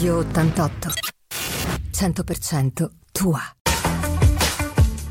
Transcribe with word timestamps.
Radio 0.00 0.16
88. 0.16 0.88
100% 1.92 2.88
tua. 3.12 3.38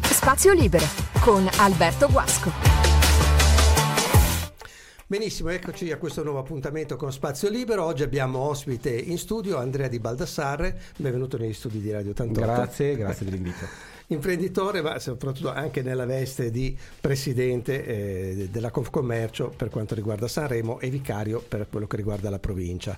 Spazio 0.01 0.51
libero 0.53 0.83
con 1.21 1.47
Alberto 1.57 2.09
Guasco. 2.09 2.51
Benissimo, 5.05 5.49
eccoci 5.49 5.91
a 5.91 5.97
questo 5.97 6.23
nuovo 6.23 6.39
appuntamento 6.39 6.95
con 6.95 7.11
Spazio 7.11 7.51
Libero. 7.51 7.83
Oggi 7.83 8.01
abbiamo 8.01 8.39
ospite 8.39 8.89
in 8.89 9.19
studio 9.19 9.57
Andrea 9.57 9.87
Di 9.87 9.99
Baldassarre. 9.99 10.79
Benvenuto 10.97 11.37
negli 11.37 11.53
studi 11.53 11.81
di 11.81 11.91
Radio 11.91 12.09
88. 12.09 12.39
Grazie, 12.39 12.95
grazie 12.95 13.25
dell'invito. 13.25 13.67
Imprenditore, 14.11 14.81
ma 14.81 14.97
soprattutto 14.97 15.51
anche 15.51 15.83
nella 15.83 16.07
veste 16.07 16.49
di 16.49 16.75
presidente 16.99 17.85
eh, 17.85 18.49
della 18.49 18.71
Confcommercio 18.71 19.53
per 19.55 19.69
quanto 19.69 19.93
riguarda 19.93 20.27
Sanremo 20.27 20.79
e 20.79 20.89
vicario 20.89 21.45
per 21.47 21.67
quello 21.69 21.85
che 21.85 21.95
riguarda 21.95 22.31
la 22.31 22.39
provincia. 22.39 22.97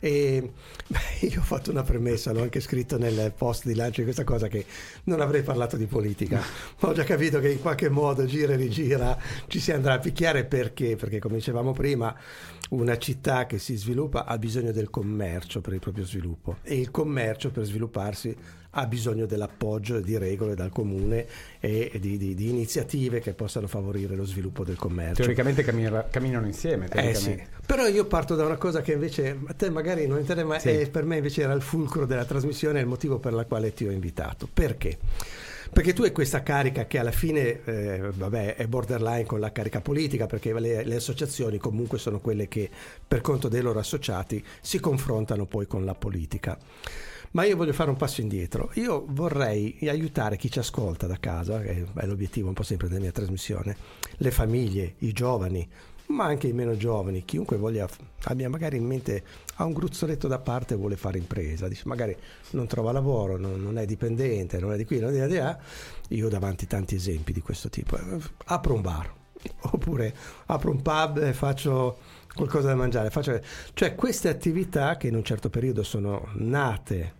E 0.00 0.52
beh, 0.86 1.26
io 1.26 1.40
ho 1.40 1.44
fatto 1.44 1.70
una 1.70 1.82
premessa, 1.82 2.32
l'ho 2.32 2.42
anche 2.42 2.60
scritto 2.60 2.98
nel 2.98 3.32
post 3.36 3.66
di 3.66 3.74
lancio 3.74 4.00
di 4.00 4.04
questa 4.04 4.24
cosa 4.24 4.48
che 4.48 4.64
non 5.04 5.20
avrei 5.20 5.42
parlato 5.42 5.76
di 5.76 5.86
politica, 5.86 6.40
ma 6.80 6.88
ho 6.88 6.92
già 6.92 7.04
capito 7.04 7.40
che 7.40 7.50
in 7.50 7.60
qualche 7.60 7.88
modo 7.88 8.24
gira 8.24 8.52
e 8.52 8.56
rigira 8.56 9.18
ci 9.48 9.60
si 9.60 9.72
andrà 9.72 9.94
a 9.94 9.98
picchiare. 9.98 10.44
Perché? 10.44 10.96
Perché 10.96 11.18
come 11.18 11.36
dicevamo 11.36 11.72
prima 11.72 12.14
una 12.70 12.98
città 12.98 13.46
che 13.46 13.58
si 13.58 13.76
sviluppa 13.76 14.24
ha 14.24 14.38
bisogno 14.38 14.72
del 14.72 14.90
commercio 14.90 15.60
per 15.60 15.72
il 15.72 15.80
proprio 15.80 16.04
sviluppo. 16.04 16.58
E 16.62 16.78
il 16.78 16.90
commercio 16.90 17.50
per 17.50 17.64
svilupparsi 17.64 18.36
ha 18.70 18.86
bisogno 18.86 19.26
dell'appoggio 19.26 20.00
di 20.00 20.18
regole 20.18 20.54
dal 20.54 20.70
comune 20.70 21.26
e 21.60 21.92
di, 21.98 22.18
di, 22.18 22.34
di 22.34 22.48
iniziative 22.48 23.20
che 23.20 23.32
possano 23.32 23.66
favorire 23.66 24.14
lo 24.14 24.24
sviluppo 24.24 24.64
del 24.64 24.76
commercio. 24.76 25.22
Teoricamente 25.22 25.62
camminano, 25.62 26.04
camminano 26.10 26.46
insieme. 26.46 26.88
Eh 26.92 27.14
sì. 27.14 27.40
Però 27.64 27.86
io 27.86 28.04
parto 28.06 28.34
da 28.34 28.44
una 28.44 28.56
cosa 28.56 28.80
che 28.82 28.92
invece 28.92 29.38
a 29.46 29.54
te 29.54 29.70
magari 29.70 30.06
non 30.06 30.18
interessa, 30.18 30.46
ma 30.46 30.58
sì. 30.58 30.88
per 30.90 31.04
me 31.04 31.16
invece 31.16 31.42
era 31.42 31.52
il 31.52 31.62
fulcro 31.62 32.06
della 32.06 32.24
trasmissione 32.24 32.78
e 32.78 32.82
il 32.82 32.88
motivo 32.88 33.18
per 33.18 33.32
la 33.32 33.44
quale 33.44 33.72
ti 33.72 33.86
ho 33.86 33.90
invitato. 33.90 34.48
Perché? 34.52 34.98
Perché 35.70 35.92
tu 35.92 36.02
hai 36.02 36.12
questa 36.12 36.42
carica 36.42 36.86
che 36.86 36.98
alla 36.98 37.10
fine 37.10 37.62
eh, 37.64 38.10
vabbè, 38.14 38.56
è 38.56 38.66
borderline 38.66 39.26
con 39.26 39.38
la 39.38 39.52
carica 39.52 39.80
politica, 39.80 40.26
perché 40.26 40.58
le, 40.58 40.82
le, 40.82 40.96
associazioni 40.96 41.58
comunque 41.58 41.98
sono 41.98 42.20
quelle 42.20 42.48
che 42.48 42.70
per 43.06 43.20
conto 43.20 43.48
dei 43.48 43.60
loro 43.60 43.78
associati 43.78 44.42
si 44.60 44.80
confrontano 44.80 45.44
poi 45.44 45.66
con 45.66 45.84
la 45.84 45.94
politica. 45.94 46.58
Ma 47.32 47.44
io 47.44 47.56
voglio 47.56 47.72
fare 47.72 47.90
un 47.90 47.96
passo 47.96 48.20
indietro. 48.20 48.70
Io 48.74 49.04
vorrei 49.08 49.76
aiutare 49.82 50.36
chi 50.36 50.50
ci 50.50 50.58
ascolta 50.58 51.06
da 51.06 51.18
casa, 51.18 51.60
che 51.60 51.86
è 51.94 52.06
l'obiettivo 52.06 52.48
un 52.48 52.54
po' 52.54 52.62
sempre 52.62 52.88
della 52.88 53.00
mia 53.00 53.12
trasmissione, 53.12 53.76
le 54.16 54.30
famiglie, 54.30 54.94
i 54.98 55.12
giovani, 55.12 55.68
ma 56.08 56.24
anche 56.24 56.46
i 56.46 56.52
meno 56.52 56.76
giovani, 56.76 57.24
chiunque 57.24 57.56
voglia, 57.56 57.86
abbia 58.24 58.48
magari 58.48 58.76
in 58.76 58.84
mente, 58.84 59.22
ha 59.56 59.64
un 59.64 59.72
gruzzoletto 59.72 60.26
da 60.26 60.38
parte 60.38 60.74
e 60.74 60.76
vuole 60.76 60.96
fare 60.96 61.18
impresa, 61.18 61.68
dice 61.68 61.82
magari 61.86 62.16
non 62.50 62.66
trova 62.66 62.92
lavoro, 62.92 63.36
non, 63.36 63.60
non 63.60 63.78
è 63.78 63.84
dipendente, 63.84 64.58
non 64.58 64.72
è 64.72 64.76
di 64.76 64.84
qui, 64.84 65.00
non 65.00 65.14
è 65.14 65.26
di 65.26 65.36
là, 65.36 65.58
io 66.08 66.26
ho 66.26 66.30
davanti 66.30 66.66
tanti 66.66 66.94
esempi 66.94 67.32
di 67.32 67.42
questo 67.42 67.68
tipo, 67.68 67.98
apro 68.46 68.74
un 68.74 68.80
bar, 68.80 69.12
oppure 69.70 70.14
apro 70.46 70.70
un 70.70 70.80
pub 70.80 71.18
e 71.18 71.32
faccio 71.34 71.98
qualcosa 72.34 72.68
da 72.68 72.74
mangiare, 72.74 73.10
faccio... 73.10 73.38
cioè 73.74 73.94
queste 73.94 74.28
attività 74.28 74.96
che 74.96 75.08
in 75.08 75.14
un 75.14 75.24
certo 75.24 75.50
periodo 75.50 75.82
sono 75.82 76.28
nate 76.34 77.16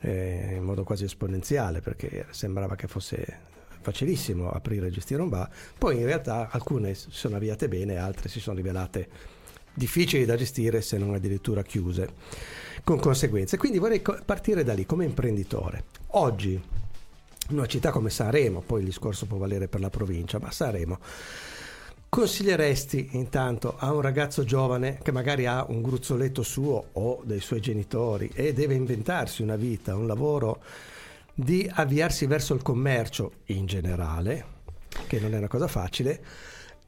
eh, 0.00 0.54
in 0.56 0.62
modo 0.62 0.84
quasi 0.84 1.04
esponenziale 1.04 1.80
perché 1.80 2.26
sembrava 2.30 2.76
che 2.76 2.86
fosse 2.86 3.56
facilissimo 3.80 4.50
aprire 4.50 4.88
e 4.88 4.90
gestire 4.90 5.22
un 5.22 5.28
bar, 5.28 5.48
poi 5.78 5.96
in 5.96 6.04
realtà 6.04 6.48
alcune 6.50 6.94
si 6.94 7.06
sono 7.10 7.36
avviate 7.36 7.68
bene, 7.68 7.96
altre 7.96 8.28
si 8.28 8.40
sono 8.40 8.56
rivelate 8.56 9.08
difficili 9.72 10.24
da 10.24 10.36
gestire 10.36 10.82
se 10.82 10.98
non 10.98 11.14
addirittura 11.14 11.62
chiuse 11.62 12.08
con 12.84 12.98
conseguenze. 12.98 13.56
Quindi 13.56 13.78
vorrei 13.78 14.00
partire 14.02 14.64
da 14.64 14.74
lì 14.74 14.84
come 14.84 15.04
imprenditore. 15.04 15.84
Oggi 16.12 16.60
in 17.50 17.56
una 17.56 17.66
città 17.66 17.90
come 17.90 18.10
Sanremo, 18.10 18.60
poi 18.60 18.80
il 18.80 18.86
discorso 18.86 19.26
può 19.26 19.38
valere 19.38 19.68
per 19.68 19.80
la 19.80 19.90
provincia, 19.90 20.38
ma 20.38 20.50
Sanremo 20.50 20.98
consiglieresti 22.08 23.10
intanto 23.12 23.76
a 23.78 23.92
un 23.92 24.00
ragazzo 24.00 24.44
giovane 24.44 24.98
che 25.02 25.12
magari 25.12 25.46
ha 25.46 25.64
un 25.68 25.82
gruzzoletto 25.82 26.42
suo 26.42 26.88
o 26.92 27.22
dei 27.24 27.40
suoi 27.40 27.60
genitori 27.60 28.30
e 28.34 28.52
deve 28.52 28.74
inventarsi 28.74 29.42
una 29.42 29.56
vita, 29.56 29.94
un 29.94 30.06
lavoro, 30.06 30.62
di 31.34 31.70
avviarsi 31.72 32.26
verso 32.26 32.54
il 32.54 32.62
commercio 32.62 33.32
in 33.46 33.66
generale, 33.66 34.56
che 35.06 35.20
non 35.20 35.34
è 35.34 35.38
una 35.38 35.48
cosa 35.48 35.68
facile, 35.68 36.20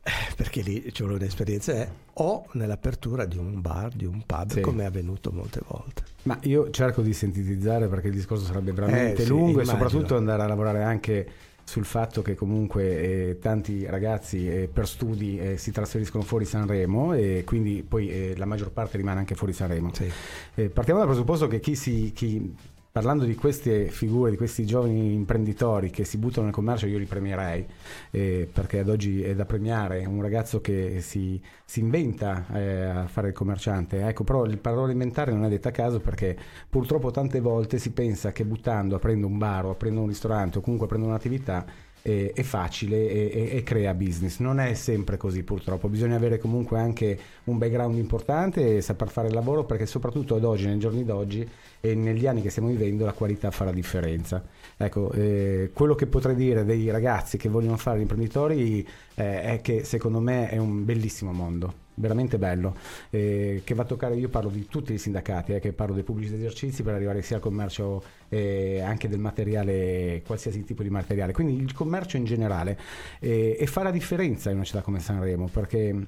eh, 0.02 0.34
perché 0.34 0.62
lì 0.62 0.92
ci 0.92 1.02
vuole 1.02 1.18
un'esperienza, 1.18 1.72
eh, 1.74 1.88
o 2.14 2.46
nell'apertura 2.52 3.26
di 3.26 3.36
un 3.36 3.60
bar, 3.60 3.90
di 3.94 4.06
un 4.06 4.24
pub, 4.24 4.50
sì. 4.50 4.60
come 4.60 4.84
è 4.84 4.86
avvenuto 4.86 5.30
molte 5.30 5.60
volte. 5.66 6.02
Ma 6.22 6.38
io 6.42 6.70
cerco 6.70 7.02
di 7.02 7.12
sintetizzare 7.12 7.86
perché 7.86 8.08
il 8.08 8.14
discorso 8.14 8.44
sarebbe 8.44 8.72
veramente 8.72 9.22
eh, 9.22 9.26
lungo 9.26 9.62
sì, 9.62 9.68
e 9.68 9.70
soprattutto 9.70 10.16
andare 10.16 10.42
a 10.42 10.46
lavorare 10.46 10.82
anche 10.82 11.30
sul 11.70 11.84
fatto 11.84 12.20
che 12.20 12.34
comunque 12.34 13.28
eh, 13.28 13.38
tanti 13.38 13.86
ragazzi 13.86 14.48
eh, 14.48 14.68
per 14.70 14.88
studi 14.88 15.38
eh, 15.38 15.56
si 15.56 15.70
trasferiscono 15.70 16.24
fuori 16.24 16.44
Sanremo 16.44 17.12
e 17.12 17.44
quindi 17.46 17.84
poi 17.86 18.10
eh, 18.10 18.34
la 18.36 18.44
maggior 18.44 18.72
parte 18.72 18.96
rimane 18.96 19.20
anche 19.20 19.36
fuori 19.36 19.52
Sanremo. 19.52 19.94
Sì. 19.94 20.10
Eh, 20.56 20.68
partiamo 20.68 20.98
dal 20.98 21.08
presupposto 21.08 21.46
che 21.46 21.60
chi, 21.60 21.76
si, 21.76 22.10
chi 22.12 22.52
parlando 22.92 23.24
di 23.24 23.34
queste 23.34 23.86
figure, 23.86 24.30
di 24.30 24.36
questi 24.36 24.66
giovani 24.66 25.14
imprenditori 25.14 25.90
che 25.90 26.04
si 26.04 26.18
buttano 26.18 26.46
nel 26.46 26.54
commercio, 26.54 26.86
io 26.86 26.98
li 26.98 27.04
premierei, 27.04 27.64
eh, 28.10 28.48
perché 28.52 28.80
ad 28.80 28.88
oggi 28.88 29.22
è 29.22 29.34
da 29.34 29.44
premiare 29.44 30.04
un 30.06 30.20
ragazzo 30.20 30.60
che 30.60 31.00
si, 31.00 31.40
si 31.64 31.80
inventa 31.80 32.46
eh, 32.52 32.82
a 32.84 33.06
fare 33.06 33.28
il 33.28 33.34
commerciante. 33.34 34.06
Ecco, 34.06 34.24
però 34.24 34.44
il 34.44 34.58
parole 34.58 34.90
alimentare 34.90 35.32
non 35.32 35.44
è 35.44 35.48
detta 35.48 35.68
a 35.68 35.72
caso 35.72 36.00
perché 36.00 36.36
purtroppo 36.68 37.10
tante 37.10 37.40
volte 37.40 37.78
si 37.78 37.92
pensa 37.92 38.32
che 38.32 38.44
buttando, 38.44 38.96
aprendo 38.96 39.26
un 39.26 39.38
bar 39.38 39.66
o 39.66 39.70
aprendo 39.70 40.00
un 40.00 40.08
ristorante 40.08 40.58
o 40.58 40.60
comunque 40.60 40.86
aprendo 40.86 41.06
un'attività, 41.06 41.64
è, 42.02 42.32
è 42.34 42.42
facile 42.42 43.08
e, 43.08 43.50
e, 43.52 43.62
crea 43.62 43.94
business. 43.94 44.38
Non 44.38 44.60
è 44.60 44.74
sempre 44.74 45.16
così 45.16 45.42
purtroppo, 45.42 45.88
bisogna 45.88 46.16
avere 46.16 46.38
comunque 46.38 46.78
anche 46.78 47.18
un 47.44 47.58
background 47.58 47.96
importante 47.96 48.76
e 48.76 48.80
saper 48.80 49.08
fare 49.08 49.28
il 49.28 49.34
lavoro 49.34 49.64
perché 49.64 49.86
soprattutto 49.86 50.34
ad 50.34 50.44
oggi, 50.44 50.66
nei 50.66 50.78
giorni 50.78 51.04
d'oggi 51.04 51.48
e 51.80 51.94
negli 51.94 52.26
anni 52.26 52.42
che 52.42 52.50
stiamo 52.50 52.68
vivendo 52.68 53.04
la 53.04 53.12
qualità 53.12 53.50
fa 53.50 53.64
la 53.64 53.72
differenza. 53.72 54.42
Ecco, 54.76 55.10
eh, 55.12 55.70
quello 55.72 55.94
che 55.94 56.06
potrei 56.06 56.34
dire 56.34 56.64
dei 56.64 56.90
ragazzi 56.90 57.36
che 57.36 57.48
vogliono 57.48 57.76
fare 57.76 57.98
gli 57.98 58.02
imprenditori 58.02 58.86
eh, 59.14 59.42
è 59.42 59.60
che 59.60 59.84
secondo 59.84 60.20
me 60.20 60.48
è 60.48 60.58
un 60.58 60.84
bellissimo 60.84 61.32
mondo 61.32 61.88
veramente 62.00 62.38
bello, 62.38 62.74
eh, 63.10 63.62
che 63.64 63.74
va 63.74 63.82
a 63.82 63.86
toccare, 63.86 64.16
io 64.16 64.28
parlo 64.28 64.50
di 64.50 64.66
tutti 64.66 64.92
i 64.92 64.98
sindacati, 64.98 65.52
eh, 65.52 65.60
che 65.60 65.72
parlo 65.72 65.94
dei 65.94 66.02
pubblici 66.02 66.34
esercizi 66.34 66.82
per 66.82 66.94
arrivare 66.94 67.22
sia 67.22 67.36
al 67.36 67.42
commercio 67.42 68.02
eh, 68.28 68.80
anche 68.80 69.08
del 69.08 69.20
materiale, 69.20 70.22
qualsiasi 70.26 70.64
tipo 70.64 70.82
di 70.82 70.90
materiale, 70.90 71.32
quindi 71.32 71.62
il 71.62 71.72
commercio 71.72 72.16
in 72.16 72.24
generale 72.24 72.78
eh, 73.20 73.56
e 73.58 73.66
fa 73.66 73.82
la 73.82 73.90
differenza 73.90 74.50
in 74.50 74.56
una 74.56 74.64
città 74.64 74.80
come 74.80 75.00
Sanremo 75.00 75.48
perché 75.48 76.06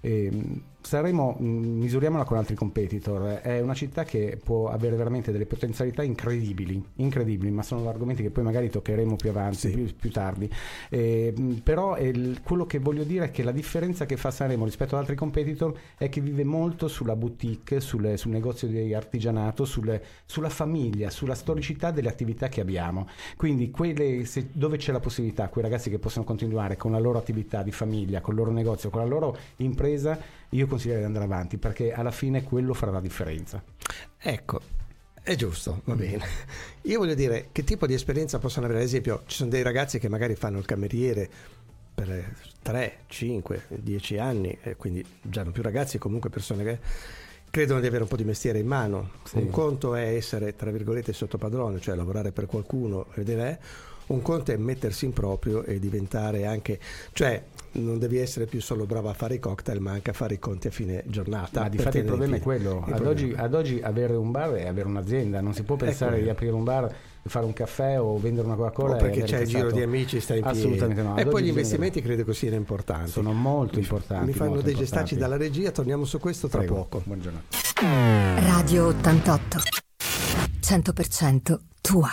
eh, 0.00 0.30
Sanremo, 0.86 1.36
mm, 1.40 1.80
misuriamola 1.80 2.22
con 2.22 2.38
altri 2.38 2.54
competitor, 2.54 3.40
è 3.40 3.60
una 3.60 3.74
città 3.74 4.04
che 4.04 4.38
può 4.42 4.68
avere 4.68 4.94
veramente 4.94 5.32
delle 5.32 5.44
potenzialità 5.44 6.04
incredibili, 6.04 6.80
incredibili, 6.96 7.50
ma 7.50 7.64
sono 7.64 7.88
argomenti 7.88 8.22
che 8.22 8.30
poi 8.30 8.44
magari 8.44 8.70
toccheremo 8.70 9.16
più 9.16 9.30
avanti, 9.30 9.56
sì. 9.56 9.70
più, 9.70 9.96
più, 9.96 10.10
tardi. 10.12 10.48
Eh, 10.88 11.34
però 11.64 11.98
il, 11.98 12.40
quello 12.40 12.66
che 12.66 12.78
voglio 12.78 13.02
dire 13.02 13.24
è 13.26 13.30
che 13.32 13.42
la 13.42 13.50
differenza 13.50 14.06
che 14.06 14.16
fa 14.16 14.30
Sanremo 14.30 14.64
rispetto 14.64 14.94
ad 14.94 15.00
altri 15.00 15.16
competitor 15.16 15.76
è 15.98 16.08
che 16.08 16.20
vive 16.20 16.44
molto 16.44 16.86
sulla 16.86 17.16
boutique, 17.16 17.80
sulle, 17.80 18.16
sul 18.16 18.30
negozio 18.30 18.68
di 18.68 18.94
artigianato, 18.94 19.64
sulle, 19.64 20.00
sulla 20.24 20.50
famiglia, 20.50 21.10
sulla 21.10 21.34
storicità 21.34 21.90
delle 21.90 22.08
attività 22.08 22.46
che 22.48 22.60
abbiamo. 22.60 23.08
Quindi 23.36 23.72
quelle, 23.72 24.24
se, 24.24 24.50
dove 24.52 24.76
c'è 24.76 24.92
la 24.92 25.00
possibilità, 25.00 25.48
quei 25.48 25.64
ragazzi 25.64 25.90
che 25.90 25.98
possono 25.98 26.24
continuare 26.24 26.76
con 26.76 26.92
la 26.92 27.00
loro 27.00 27.18
attività 27.18 27.64
di 27.64 27.72
famiglia, 27.72 28.20
con 28.20 28.34
il 28.34 28.38
loro 28.38 28.52
negozio, 28.52 28.88
con 28.88 29.00
la 29.00 29.08
loro 29.08 29.36
impresa, 29.56 30.44
io 30.56 30.66
consiglierei 30.66 31.02
di 31.02 31.06
andare 31.06 31.24
avanti 31.24 31.58
perché 31.58 31.92
alla 31.92 32.10
fine 32.10 32.42
quello 32.42 32.74
farà 32.74 32.92
la 32.92 33.00
differenza. 33.00 33.62
Ecco, 34.18 34.60
è 35.22 35.34
giusto, 35.34 35.82
va 35.84 35.94
bene. 35.94 36.24
Io 36.82 36.98
voglio 36.98 37.14
dire 37.14 37.48
che 37.52 37.64
tipo 37.64 37.86
di 37.86 37.94
esperienza 37.94 38.38
possono 38.38 38.66
avere, 38.66 38.80
ad 38.80 38.86
esempio, 38.86 39.22
ci 39.26 39.36
sono 39.36 39.50
dei 39.50 39.62
ragazzi 39.62 39.98
che 39.98 40.08
magari 40.08 40.34
fanno 40.34 40.58
il 40.58 40.64
cameriere 40.64 41.28
per 41.94 42.34
3, 42.62 42.96
5, 43.06 43.62
10 43.68 44.18
anni, 44.18 44.58
e 44.62 44.76
quindi 44.76 45.04
già 45.22 45.42
non 45.42 45.52
più 45.52 45.62
ragazzi, 45.62 45.98
comunque 45.98 46.30
persone 46.30 46.62
che 46.62 46.78
credono 47.50 47.80
di 47.80 47.86
avere 47.86 48.02
un 48.02 48.08
po' 48.08 48.16
di 48.16 48.24
mestiere 48.24 48.58
in 48.58 48.66
mano. 48.66 49.12
Sì. 49.24 49.38
Un 49.38 49.50
conto 49.50 49.94
è 49.94 50.14
essere, 50.14 50.54
tra 50.54 50.70
virgolette, 50.70 51.12
sotto 51.12 51.38
padrone, 51.38 51.80
cioè 51.80 51.94
lavorare 51.94 52.32
per 52.32 52.46
qualcuno, 52.46 53.06
vedere, 53.14 53.60
un 54.06 54.22
conto 54.22 54.52
è 54.52 54.56
mettersi 54.56 55.04
in 55.04 55.12
proprio 55.12 55.62
e 55.64 55.78
diventare 55.78 56.46
anche, 56.46 56.78
cioè 57.12 57.42
non 57.72 57.98
devi 57.98 58.18
essere 58.18 58.46
più 58.46 58.60
solo 58.60 58.86
bravo 58.86 59.08
a 59.08 59.14
fare 59.14 59.34
i 59.34 59.38
cocktail, 59.38 59.80
ma 59.80 59.92
anche 59.92 60.10
a 60.10 60.14
fare 60.14 60.34
i 60.34 60.38
conti 60.38 60.68
a 60.68 60.70
fine 60.70 61.02
giornata. 61.06 61.62
Ma 61.62 61.68
di 61.68 61.78
fatto 61.78 61.98
il 61.98 62.04
problema 62.04 62.36
è 62.36 62.40
quello. 62.40 62.84
Ad 62.88 63.04
oggi, 63.04 63.34
ad 63.36 63.54
oggi, 63.54 63.80
avere 63.82 64.14
un 64.14 64.30
bar 64.30 64.52
è 64.52 64.66
avere 64.66 64.88
un'azienda, 64.88 65.40
non 65.40 65.52
si 65.52 65.62
può 65.62 65.76
pensare 65.76 66.22
di 66.22 66.28
aprire 66.28 66.52
un 66.52 66.64
bar 66.64 66.94
fare 67.28 67.44
un 67.44 67.52
caffè 67.52 68.00
o 68.00 68.18
vendere 68.18 68.46
una 68.46 68.56
Coca-Cola 68.56 68.94
o 68.94 68.98
perché 68.98 69.22
c'è 69.22 69.40
il 69.40 69.48
giro 69.48 69.70
di 69.70 69.82
amici 69.82 70.20
stai 70.20 70.38
in 70.38 70.44
piedi. 70.44 70.58
Assolutamente 70.58 71.02
no. 71.02 71.16
E 71.16 71.26
poi 71.26 71.42
gli 71.42 71.48
investimenti 71.48 72.00
credo 72.00 72.24
che 72.24 72.34
siano 72.34 72.56
importanti. 72.56 73.10
Sono 73.10 73.32
molto 73.32 73.78
importanti 73.78 74.26
mi 74.26 74.32
fanno 74.32 74.60
dei 74.60 74.74
gestacci 74.74 75.16
dalla 75.16 75.36
regia 75.36 75.70
torniamo 75.70 76.04
su 76.04 76.18
questo 76.18 76.48
tra 76.48 76.58
Prego. 76.58 76.74
poco. 76.74 77.02
buongiorno 77.04 77.42
Radio 78.36 78.86
88 78.86 79.58
100% 80.60 81.58
tua. 81.80 82.10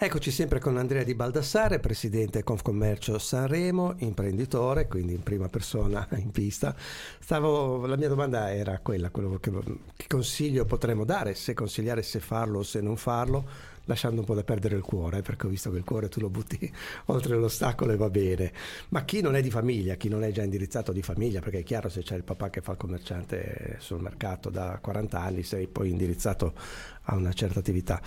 Eccoci 0.00 0.30
sempre 0.30 0.60
con 0.60 0.76
Andrea 0.76 1.02
Di 1.02 1.16
Baldassare, 1.16 1.80
presidente 1.80 2.44
Confcommercio 2.44 3.18
Sanremo, 3.18 3.94
imprenditore, 3.98 4.86
quindi 4.86 5.12
in 5.12 5.24
prima 5.24 5.48
persona 5.48 6.06
in 6.14 6.30
pista. 6.30 6.72
Stavo, 7.18 7.84
la 7.84 7.96
mia 7.96 8.06
domanda 8.06 8.54
era 8.54 8.78
quella, 8.78 9.10
che, 9.10 9.50
che 9.96 10.06
consiglio 10.06 10.64
potremmo 10.66 11.04
dare, 11.04 11.34
se 11.34 11.52
consigliare 11.52 12.02
se 12.02 12.20
farlo 12.20 12.60
o 12.60 12.62
se 12.62 12.80
non 12.80 12.96
farlo, 12.96 13.44
lasciando 13.86 14.20
un 14.20 14.26
po' 14.26 14.36
da 14.36 14.44
perdere 14.44 14.76
il 14.76 14.82
cuore, 14.82 15.20
perché 15.22 15.46
ho 15.46 15.50
visto 15.50 15.72
che 15.72 15.78
il 15.78 15.84
cuore 15.84 16.08
tu 16.08 16.20
lo 16.20 16.30
butti 16.30 16.72
oltre 17.06 17.34
l'ostacolo 17.34 17.90
e 17.90 17.96
va 17.96 18.08
bene. 18.08 18.52
Ma 18.90 19.02
chi 19.02 19.20
non 19.20 19.34
è 19.34 19.42
di 19.42 19.50
famiglia, 19.50 19.96
chi 19.96 20.08
non 20.08 20.22
è 20.22 20.30
già 20.30 20.44
indirizzato 20.44 20.92
di 20.92 21.02
famiglia, 21.02 21.40
perché 21.40 21.58
è 21.58 21.64
chiaro 21.64 21.88
se 21.88 22.04
c'è 22.04 22.14
il 22.14 22.22
papà 22.22 22.50
che 22.50 22.60
fa 22.60 22.70
il 22.70 22.78
commerciante 22.78 23.78
sul 23.80 24.00
mercato 24.00 24.48
da 24.48 24.78
40 24.80 25.20
anni, 25.20 25.42
sei 25.42 25.66
poi 25.66 25.90
indirizzato 25.90 26.52
a 27.02 27.16
una 27.16 27.32
certa 27.32 27.58
attività 27.58 28.00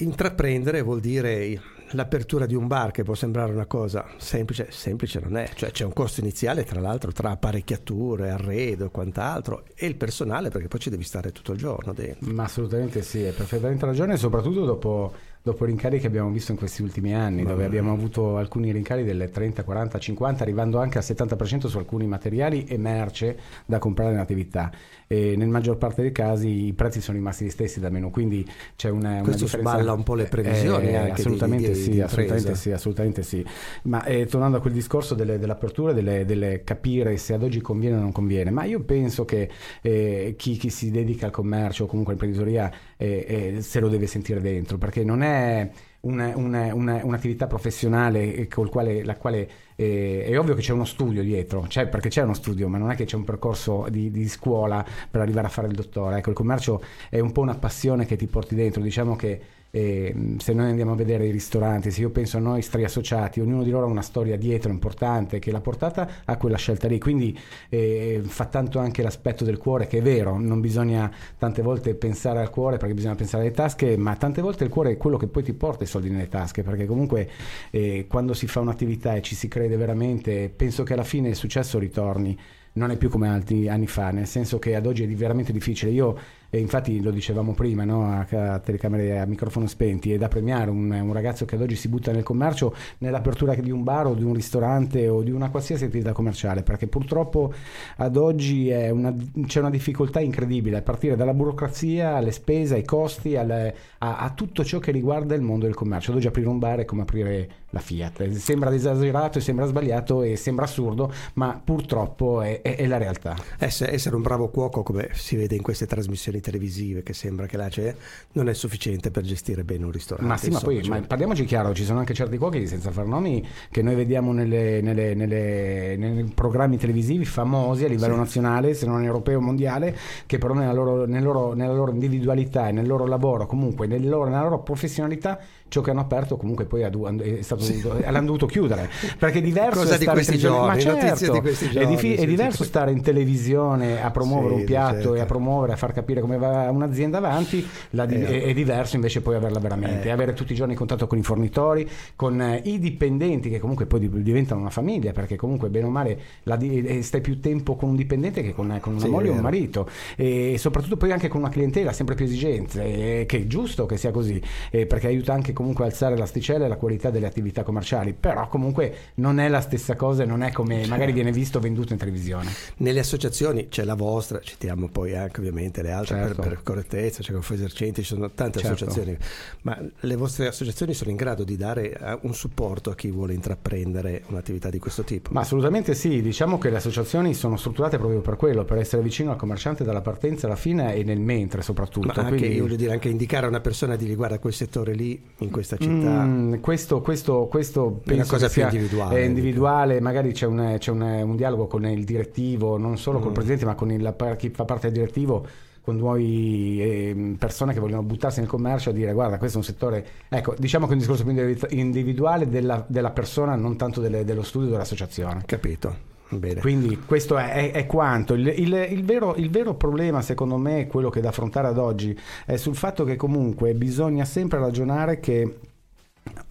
intraprendere 0.00 0.82
vuol 0.82 1.00
dire 1.00 1.60
l'apertura 1.92 2.46
di 2.46 2.54
un 2.54 2.66
bar 2.66 2.90
che 2.90 3.02
può 3.02 3.14
sembrare 3.14 3.52
una 3.52 3.66
cosa 3.66 4.06
semplice, 4.16 4.68
semplice 4.70 5.20
non 5.20 5.36
è, 5.36 5.50
cioè 5.54 5.70
c'è 5.70 5.84
un 5.84 5.92
costo 5.92 6.20
iniziale 6.20 6.64
tra 6.64 6.80
l'altro 6.80 7.12
tra 7.12 7.30
apparecchiature, 7.30 8.30
arredo 8.30 8.86
e 8.86 8.90
quant'altro 8.90 9.64
e 9.74 9.86
il 9.86 9.96
personale 9.96 10.50
perché 10.50 10.68
poi 10.68 10.80
ci 10.80 10.90
devi 10.90 11.02
stare 11.02 11.32
tutto 11.32 11.52
il 11.52 11.58
giorno 11.58 11.92
dentro. 11.92 12.32
Ma 12.32 12.44
assolutamente 12.44 13.02
sì, 13.02 13.24
hai 13.24 13.32
perfettamente 13.32 13.86
ragione, 13.86 14.16
soprattutto 14.16 14.64
dopo 14.64 15.12
dopo 15.42 15.64
i 15.64 15.68
rincari 15.68 15.98
che 15.98 16.06
abbiamo 16.06 16.30
visto 16.30 16.52
in 16.52 16.58
questi 16.58 16.82
ultimi 16.82 17.14
anni, 17.14 17.44
dove 17.44 17.64
abbiamo 17.64 17.92
avuto 17.92 18.36
alcuni 18.36 18.72
rincari 18.72 19.04
delle 19.04 19.30
30, 19.30 19.64
40, 19.64 19.98
50, 19.98 20.42
arrivando 20.42 20.78
anche 20.78 20.98
al 20.98 21.04
70% 21.04 21.66
su 21.66 21.78
alcuni 21.78 22.06
materiali 22.06 22.64
e 22.64 22.76
merce 22.76 23.38
da 23.64 23.78
comprare 23.78 24.12
in 24.12 24.18
attività. 24.18 24.70
E 25.12 25.34
nel 25.34 25.48
maggior 25.48 25.76
parte 25.76 26.02
dei 26.02 26.12
casi 26.12 26.66
i 26.66 26.72
prezzi 26.72 27.00
sono 27.00 27.16
rimasti 27.16 27.44
gli 27.44 27.50
stessi 27.50 27.80
da 27.80 27.90
meno, 27.90 28.10
quindi 28.10 28.48
c'è 28.76 28.90
una, 28.90 29.14
una 29.14 29.22
Questo 29.22 29.46
differenza. 29.46 29.72
sballa 29.72 29.92
un 29.92 30.04
po' 30.04 30.14
le 30.14 30.26
previsioni 30.26 30.86
eh, 30.86 30.96
anche 30.96 31.20
assolutamente, 31.22 31.66
di, 31.66 31.74
di, 31.74 31.80
sì, 31.80 31.90
di 31.90 32.00
assolutamente 32.00 32.54
sì, 32.54 32.70
assolutamente 32.70 33.22
sì. 33.24 33.44
Ma 33.82 34.04
eh, 34.04 34.26
tornando 34.26 34.58
a 34.58 34.60
quel 34.60 34.72
discorso 34.72 35.16
delle, 35.16 35.40
dell'apertura, 35.40 35.92
delle, 35.92 36.24
delle, 36.24 36.62
capire 36.62 37.16
se 37.16 37.34
ad 37.34 37.42
oggi 37.42 37.60
conviene 37.60 37.96
o 37.96 37.98
non 37.98 38.12
conviene, 38.12 38.52
ma 38.52 38.62
io 38.62 38.84
penso 38.84 39.24
che 39.24 39.50
eh, 39.82 40.36
chi, 40.38 40.56
chi, 40.56 40.70
si 40.70 40.92
dedica 40.92 41.26
al 41.26 41.32
commercio 41.32 41.82
o 41.82 41.86
comunque 41.88 42.14
all'imprenditoria 42.14 42.72
eh, 42.96 43.54
eh, 43.56 43.62
se 43.62 43.80
lo 43.80 43.88
deve 43.88 44.06
sentire 44.06 44.40
dentro, 44.40 44.78
perché 44.78 45.02
non 45.02 45.22
è 45.22 45.68
una, 46.02 46.32
una, 46.36 46.74
una, 46.74 47.00
un'attività 47.02 47.46
professionale 47.46 48.48
col 48.48 48.70
quale, 48.70 49.04
la 49.04 49.16
quale 49.16 49.50
eh, 49.76 50.24
è 50.24 50.38
ovvio 50.38 50.54
che 50.54 50.62
c'è 50.62 50.72
uno 50.72 50.84
studio 50.84 51.22
dietro, 51.22 51.66
cioè, 51.68 51.88
perché 51.88 52.08
c'è 52.08 52.22
uno 52.22 52.34
studio, 52.34 52.68
ma 52.68 52.78
non 52.78 52.90
è 52.90 52.94
che 52.94 53.04
c'è 53.04 53.16
un 53.16 53.24
percorso 53.24 53.86
di, 53.90 54.10
di, 54.10 54.28
scuola 54.28 54.84
per 55.10 55.20
arrivare 55.20 55.46
a 55.46 55.50
fare 55.50 55.68
il 55.68 55.74
dottore. 55.74 56.18
Ecco, 56.18 56.30
il 56.30 56.36
commercio 56.36 56.82
è 57.08 57.18
un 57.20 57.32
po' 57.32 57.42
una 57.42 57.54
passione 57.54 58.06
che 58.06 58.16
ti 58.16 58.26
porti 58.26 58.54
dentro, 58.54 58.80
diciamo 58.82 59.16
che 59.16 59.40
e 59.70 60.34
se 60.38 60.52
noi 60.52 60.68
andiamo 60.68 60.92
a 60.92 60.96
vedere 60.96 61.26
i 61.26 61.30
ristoranti, 61.30 61.90
se 61.90 62.00
io 62.00 62.10
penso 62.10 62.36
a 62.36 62.40
noi 62.40 62.62
stri 62.62 62.84
associati, 62.84 63.40
ognuno 63.40 63.62
di 63.62 63.70
loro 63.70 63.86
ha 63.86 63.88
una 63.88 64.02
storia 64.02 64.36
dietro 64.36 64.70
importante 64.70 65.38
che 65.38 65.52
l'ha 65.52 65.60
portata 65.60 66.08
a 66.24 66.36
quella 66.36 66.56
scelta 66.56 66.88
lì. 66.88 66.98
Quindi 66.98 67.38
eh, 67.68 68.20
fa 68.24 68.46
tanto 68.46 68.78
anche 68.78 69.02
l'aspetto 69.02 69.44
del 69.44 69.58
cuore, 69.58 69.86
che 69.86 69.98
è 69.98 70.02
vero, 70.02 70.38
non 70.38 70.60
bisogna 70.60 71.10
tante 71.38 71.62
volte 71.62 71.94
pensare 71.94 72.40
al 72.40 72.50
cuore 72.50 72.78
perché 72.78 72.94
bisogna 72.94 73.14
pensare 73.14 73.44
alle 73.44 73.52
tasche, 73.52 73.96
ma 73.96 74.16
tante 74.16 74.42
volte 74.42 74.64
il 74.64 74.70
cuore 74.70 74.92
è 74.92 74.96
quello 74.96 75.16
che 75.16 75.28
poi 75.28 75.42
ti 75.42 75.52
porta 75.52 75.84
i 75.84 75.86
soldi 75.86 76.10
nelle 76.10 76.28
tasche, 76.28 76.62
perché 76.62 76.86
comunque 76.86 77.28
eh, 77.70 78.06
quando 78.08 78.34
si 78.34 78.46
fa 78.46 78.60
un'attività 78.60 79.14
e 79.14 79.22
ci 79.22 79.34
si 79.34 79.46
crede 79.48 79.76
veramente, 79.76 80.52
penso 80.54 80.82
che 80.82 80.94
alla 80.94 81.04
fine 81.04 81.28
il 81.28 81.36
successo 81.36 81.78
ritorni 81.78 82.36
non 82.72 82.90
è 82.90 82.96
più 82.96 83.08
come 83.08 83.28
altri 83.28 83.68
anni 83.68 83.86
fa, 83.86 84.10
nel 84.10 84.26
senso 84.26 84.58
che 84.58 84.74
ad 84.74 84.86
oggi 84.86 85.02
è 85.02 85.08
veramente 85.08 85.52
difficile. 85.52 85.90
Io 85.90 86.16
e 86.50 86.58
infatti 86.58 87.00
lo 87.00 87.10
dicevamo 87.12 87.54
prima 87.54 87.84
no? 87.84 88.04
a, 88.10 88.58
telecamere 88.58 89.20
a 89.20 89.24
microfono 89.24 89.66
spenti, 89.66 90.12
è 90.12 90.18
da 90.18 90.28
premiare 90.28 90.70
un, 90.70 90.90
un, 90.90 91.12
ragazzo 91.12 91.44
che 91.44 91.54
ad 91.54 91.62
oggi 91.62 91.76
si 91.76 91.88
butta 91.88 92.10
nel 92.10 92.24
commercio 92.24 92.74
nell'apertura 92.98 93.54
di 93.54 93.70
un 93.70 93.84
bar 93.84 94.06
o 94.06 94.14
di 94.14 94.24
un 94.24 94.34
ristorante 94.34 95.08
o 95.08 95.22
di 95.22 95.30
una 95.30 95.50
qualsiasi 95.50 95.84
attività 95.84 96.12
commerciale, 96.12 96.62
perché 96.62 96.88
purtroppo 96.88 97.52
ad 97.96 98.16
oggi 98.16 98.70
una, 98.70 99.14
c'è 99.46 99.60
una 99.60 99.70
difficoltà 99.70 100.20
incredibile 100.20 100.78
a 100.78 100.82
partire 100.82 101.14
dalla 101.16 101.34
burocrazia 101.34 102.16
alle 102.16 102.32
spese, 102.32 102.74
ai 102.74 102.84
costi, 102.84 103.36
alle, 103.36 103.74
a, 103.98 104.18
a, 104.18 104.30
tutto 104.30 104.64
ciò 104.64 104.78
che 104.80 104.90
riguarda 104.90 105.34
il 105.34 105.42
mondo 105.42 105.66
del 105.66 105.74
commercio. 105.74 106.10
Ad 106.10 106.16
oggi 106.16 106.26
aprire 106.26 106.48
un 106.48 106.58
bar 106.58 106.80
è 106.80 106.84
come 106.84 107.02
aprire 107.02 107.48
la 107.70 107.80
Fiat, 107.80 108.30
sembra 108.32 108.74
esagerato 108.74 109.38
e 109.38 109.40
sembra 109.40 109.66
sbagliato 109.66 110.22
e 110.22 110.36
sembra 110.36 110.64
assurdo, 110.64 111.12
ma 111.34 111.60
purtroppo 111.62 112.42
è, 112.42 112.62
è, 112.62 112.76
è 112.76 112.86
la 112.86 112.98
realtà. 112.98 113.36
Essere, 113.58 114.14
un 114.14 114.22
bravo 114.22 114.48
cuoco 114.48 114.82
come 114.82 115.10
si 115.12 115.36
vede 115.36 115.54
in 115.54 115.62
queste 115.62 115.86
trasmissioni 115.86 116.40
televisive 116.40 117.02
che 117.02 117.12
sembra 117.12 117.46
che 117.46 117.56
là 117.56 117.68
c'è, 117.68 117.94
non 118.32 118.48
è 118.48 118.54
sufficiente 118.54 119.10
per 119.10 119.22
gestire 119.22 119.62
bene 119.62 119.84
un 119.84 119.92
ristorante. 119.92 120.28
Ma 120.28 120.36
sì, 120.36 120.50
ma 120.50 120.60
poi 120.60 120.82
cioè... 120.82 120.98
ma 120.98 121.06
parliamoci 121.06 121.44
chiaro, 121.44 121.72
ci 121.74 121.84
sono 121.84 122.00
anche 122.00 122.14
certi 122.14 122.36
cuochi, 122.36 122.66
senza 122.66 122.90
far 122.90 123.06
nomi, 123.06 123.46
che 123.70 123.82
noi 123.82 123.94
vediamo 123.94 124.32
nelle, 124.32 124.80
nelle, 124.80 125.14
nelle, 125.14 125.96
nei 125.96 126.24
programmi 126.34 126.76
televisivi 126.76 127.24
famosi 127.24 127.84
a 127.84 127.88
livello 127.88 128.14
sì. 128.14 128.18
nazionale, 128.18 128.74
se 128.74 128.86
non 128.86 129.02
europeo 129.04 129.40
mondiale, 129.40 129.96
che 130.26 130.38
però 130.38 130.54
nella 130.54 130.72
loro, 130.72 131.06
nel 131.06 131.22
loro, 131.22 131.54
nella 131.54 131.72
loro 131.72 131.92
individualità 131.92 132.68
e 132.68 132.72
nel 132.72 132.86
loro 132.86 133.06
lavoro, 133.06 133.46
comunque 133.46 133.86
nel 133.86 134.08
loro, 134.08 134.28
nella 134.28 134.42
loro 134.42 134.62
professionalità, 134.62 135.38
ciò 135.70 135.80
che 135.80 135.90
hanno 135.90 136.00
aperto 136.00 136.36
comunque 136.36 136.64
poi 136.64 136.82
è 136.82 137.42
stato 137.42 137.62
sì. 137.62 137.80
dovuto, 137.80 138.02
l'hanno 138.04 138.26
dovuto 138.26 138.46
chiudere 138.46 138.90
perché 139.16 139.38
è 139.38 139.42
diverso 139.42 139.80
Cosa 139.80 139.96
di 139.96 140.04
questi 140.04 140.36
giorni, 140.36 140.66
ma 140.66 140.78
certo, 140.78 141.32
di 141.32 141.40
questi 141.40 141.70
giorni, 141.70 141.86
è, 141.86 141.88
difi- 141.88 142.14
è 142.14 142.26
diverso 142.26 142.64
stare 142.64 142.90
in 142.90 143.02
televisione 143.02 144.02
a 144.02 144.10
promuovere 144.10 144.54
un 144.54 144.64
piatto 144.64 144.94
certo. 144.94 145.14
e 145.14 145.20
a 145.20 145.26
promuovere 145.26 145.72
a 145.72 145.76
far 145.76 145.92
capire 145.92 146.20
come 146.20 146.38
va 146.38 146.68
un'azienda 146.70 147.18
avanti 147.18 147.66
di- 147.90 148.00
eh. 148.00 148.26
è, 148.26 148.42
è, 148.46 148.52
diverso 148.52 148.96
invece 148.96 149.20
poi 149.20 149.36
averla 149.36 149.60
veramente 149.60 150.08
eh. 150.08 150.10
avere 150.10 150.32
tutti 150.32 150.52
i 150.52 150.56
giorni 150.56 150.74
contatto 150.74 151.06
con 151.06 151.18
i 151.18 151.22
fornitori 151.22 151.88
con 152.16 152.40
eh, 152.42 152.60
i 152.64 152.80
dipendenti 152.80 153.48
che 153.48 153.60
comunque 153.60 153.86
poi 153.86 154.10
diventano 154.22 154.60
una 154.60 154.70
famiglia 154.70 155.12
perché 155.12 155.36
comunque 155.36 155.68
bene 155.68 155.86
o 155.86 155.90
male 155.90 156.20
di- 156.58 156.82
eh, 156.82 157.02
stai 157.02 157.20
più 157.20 157.38
tempo 157.38 157.76
con 157.76 157.90
un 157.90 157.96
dipendente 157.96 158.42
che 158.42 158.52
con, 158.52 158.76
con 158.80 158.96
una 158.96 159.06
moglie 159.06 159.28
o 159.30 159.34
un 159.34 159.38
marito 159.40 159.88
e 160.16 160.56
soprattutto 160.58 160.96
poi 160.96 161.12
anche 161.12 161.28
con 161.28 161.40
una 161.40 161.50
clientela 161.50 161.92
sempre 161.92 162.16
più 162.16 162.24
esigenze 162.24 163.24
che 163.26 163.38
è 163.38 163.46
giusto 163.46 163.86
che 163.86 163.96
sia 163.96 164.10
così 164.10 164.42
perché 164.70 165.06
aiuta 165.06 165.32
anche 165.32 165.52
comunque 165.60 165.84
alzare 165.84 166.16
l'asticella 166.16 166.64
e 166.64 166.68
la 166.68 166.76
qualità 166.76 167.10
delle 167.10 167.26
attività 167.26 167.62
commerciali, 167.62 168.14
però 168.18 168.48
comunque 168.48 168.94
non 169.16 169.38
è 169.38 169.48
la 169.48 169.60
stessa 169.60 169.94
cosa 169.94 170.22
e 170.22 170.26
non 170.26 170.42
è 170.42 170.52
come 170.52 170.76
certo. 170.76 170.88
magari 170.88 171.12
viene 171.12 171.32
visto 171.32 171.60
venduto 171.60 171.92
in 171.92 171.98
televisione. 171.98 172.50
Nelle 172.78 173.00
associazioni 173.00 173.68
c'è 173.68 173.84
la 173.84 173.94
vostra, 173.94 174.40
citiamo 174.40 174.88
poi 174.88 175.14
anche 175.14 175.40
ovviamente 175.40 175.82
le 175.82 175.90
altre 175.90 176.16
certo. 176.16 176.40
per, 176.40 176.48
per, 176.48 176.62
correttezza, 176.62 177.22
c'è 177.22 177.34
Confersercenti, 177.34 178.00
ci 178.00 178.14
sono 178.14 178.30
tante 178.30 178.60
certo. 178.60 178.84
associazioni, 178.84 179.18
ma 179.62 179.78
le 180.00 180.16
vostre 180.16 180.46
associazioni 180.46 180.94
sono 180.94 181.10
in 181.10 181.16
grado 181.16 181.44
di 181.44 181.58
dare 181.58 181.92
eh, 181.92 182.18
un 182.22 182.32
supporto 182.32 182.88
a 182.88 182.94
chi 182.94 183.10
vuole 183.10 183.34
intraprendere 183.34 184.22
un'attività 184.28 184.70
di 184.70 184.78
questo 184.78 185.02
tipo? 185.02 185.28
Ma 185.32 185.40
assolutamente 185.40 185.94
sì, 185.94 186.22
diciamo 186.22 186.56
che 186.56 186.70
le 186.70 186.76
associazioni 186.76 187.34
sono 187.34 187.58
strutturate 187.58 187.98
proprio 187.98 188.22
per 188.22 188.36
quello, 188.36 188.64
per 188.64 188.78
essere 188.78 189.02
vicino 189.02 189.30
al 189.30 189.36
commerciante 189.36 189.84
dalla 189.84 190.00
partenza 190.00 190.46
alla 190.46 190.56
fine 190.56 190.94
e 190.94 191.04
nel 191.04 191.20
mentre 191.20 191.60
soprattutto. 191.60 192.06
Ma 192.06 192.14
anche, 192.14 192.38
Quindi... 192.38 192.56
io 192.56 192.62
voglio 192.62 192.76
dire, 192.76 192.92
anche 192.92 193.10
indicare 193.10 193.44
a 193.44 193.50
una 193.50 193.60
persona 193.60 193.96
di 193.96 194.06
riguarda 194.06 194.38
quel 194.38 194.54
settore 194.54 194.94
lì 194.94 195.20
in 195.38 195.49
questa 195.50 195.76
città. 195.76 196.24
Mm, 196.24 196.54
questo, 196.60 197.00
questo, 197.00 197.46
questo 197.46 198.00
è 198.04 198.12
una 198.12 198.26
cosa 198.26 198.48
più 198.48 198.62
individuale. 198.62 199.16
È 199.16 199.24
individuale, 199.24 200.00
magari 200.00 200.32
c'è, 200.32 200.46
un, 200.46 200.76
c'è 200.78 200.90
un, 200.90 201.02
un, 201.02 201.36
dialogo 201.36 201.66
con 201.66 201.86
il 201.86 202.04
direttivo, 202.04 202.76
non 202.78 202.96
solo 202.96 203.18
mm. 203.18 203.22
col 203.22 203.32
presidente, 203.32 203.64
ma 203.64 203.74
con 203.74 203.90
il, 203.90 204.14
chi 204.36 204.50
fa 204.50 204.64
parte 204.64 204.90
del 204.90 204.98
direttivo 204.98 205.46
con 205.82 205.96
nuove 205.96 206.22
eh, 206.22 207.34
persone 207.38 207.72
che 207.72 207.80
vogliono 207.80 208.02
buttarsi 208.02 208.40
nel 208.40 208.48
commercio 208.48 208.90
a 208.90 208.92
dire 208.92 209.14
guarda 209.14 209.38
questo 209.38 209.56
è 209.56 209.60
un 209.60 209.66
settore 209.66 210.06
ecco 210.28 210.54
diciamo 210.58 210.84
che 210.84 210.90
è 210.90 210.94
un 210.94 211.00
discorso 211.00 211.24
più 211.24 211.68
individuale 211.70 212.50
della, 212.50 212.84
della 212.86 213.10
persona 213.10 213.54
non 213.56 213.78
tanto 213.78 214.02
delle, 214.02 214.22
dello 214.24 214.42
studio 214.42 214.68
dell'associazione 214.68 215.42
capito 215.46 216.08
Bene. 216.30 216.60
Quindi 216.60 216.96
questo 217.04 217.36
è, 217.36 217.50
è, 217.52 217.70
è 217.72 217.86
quanto. 217.86 218.34
Il, 218.34 218.46
il, 218.46 218.88
il, 218.90 219.04
vero, 219.04 219.34
il, 219.34 219.50
vero, 219.50 219.74
problema, 219.74 220.22
secondo 220.22 220.56
me, 220.56 220.86
quello 220.86 221.10
che 221.10 221.20
da 221.20 221.30
affrontare 221.30 221.66
ad 221.66 221.78
oggi, 221.78 222.16
è 222.46 222.56
sul 222.56 222.76
fatto 222.76 223.04
che 223.04 223.16
comunque 223.16 223.74
bisogna 223.74 224.24
sempre 224.24 224.58
ragionare 224.58 225.18
che 225.18 225.58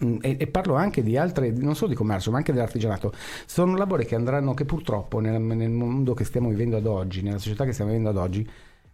mm, 0.04 0.18
e, 0.20 0.36
e, 0.38 0.46
parlo 0.48 0.74
anche 0.74 1.02
di 1.02 1.16
altre, 1.16 1.50
non 1.50 1.74
solo 1.74 1.90
di 1.90 1.96
commercio, 1.96 2.30
ma 2.30 2.36
anche 2.36 2.52
dell'artigianato, 2.52 3.12
sono 3.46 3.74
lavori 3.76 4.04
che 4.04 4.14
andranno, 4.14 4.52
che 4.52 4.66
purtroppo 4.66 5.18
nel, 5.18 5.40
nel 5.40 5.70
mondo 5.70 6.12
che 6.12 6.24
stiamo 6.24 6.50
vivendo 6.50 6.76
ad 6.76 6.86
oggi, 6.86 7.22
nella 7.22 7.38
società 7.38 7.64
che 7.64 7.72
stiamo 7.72 7.90
vivendo 7.90 8.10
ad 8.10 8.22
oggi, 8.22 8.48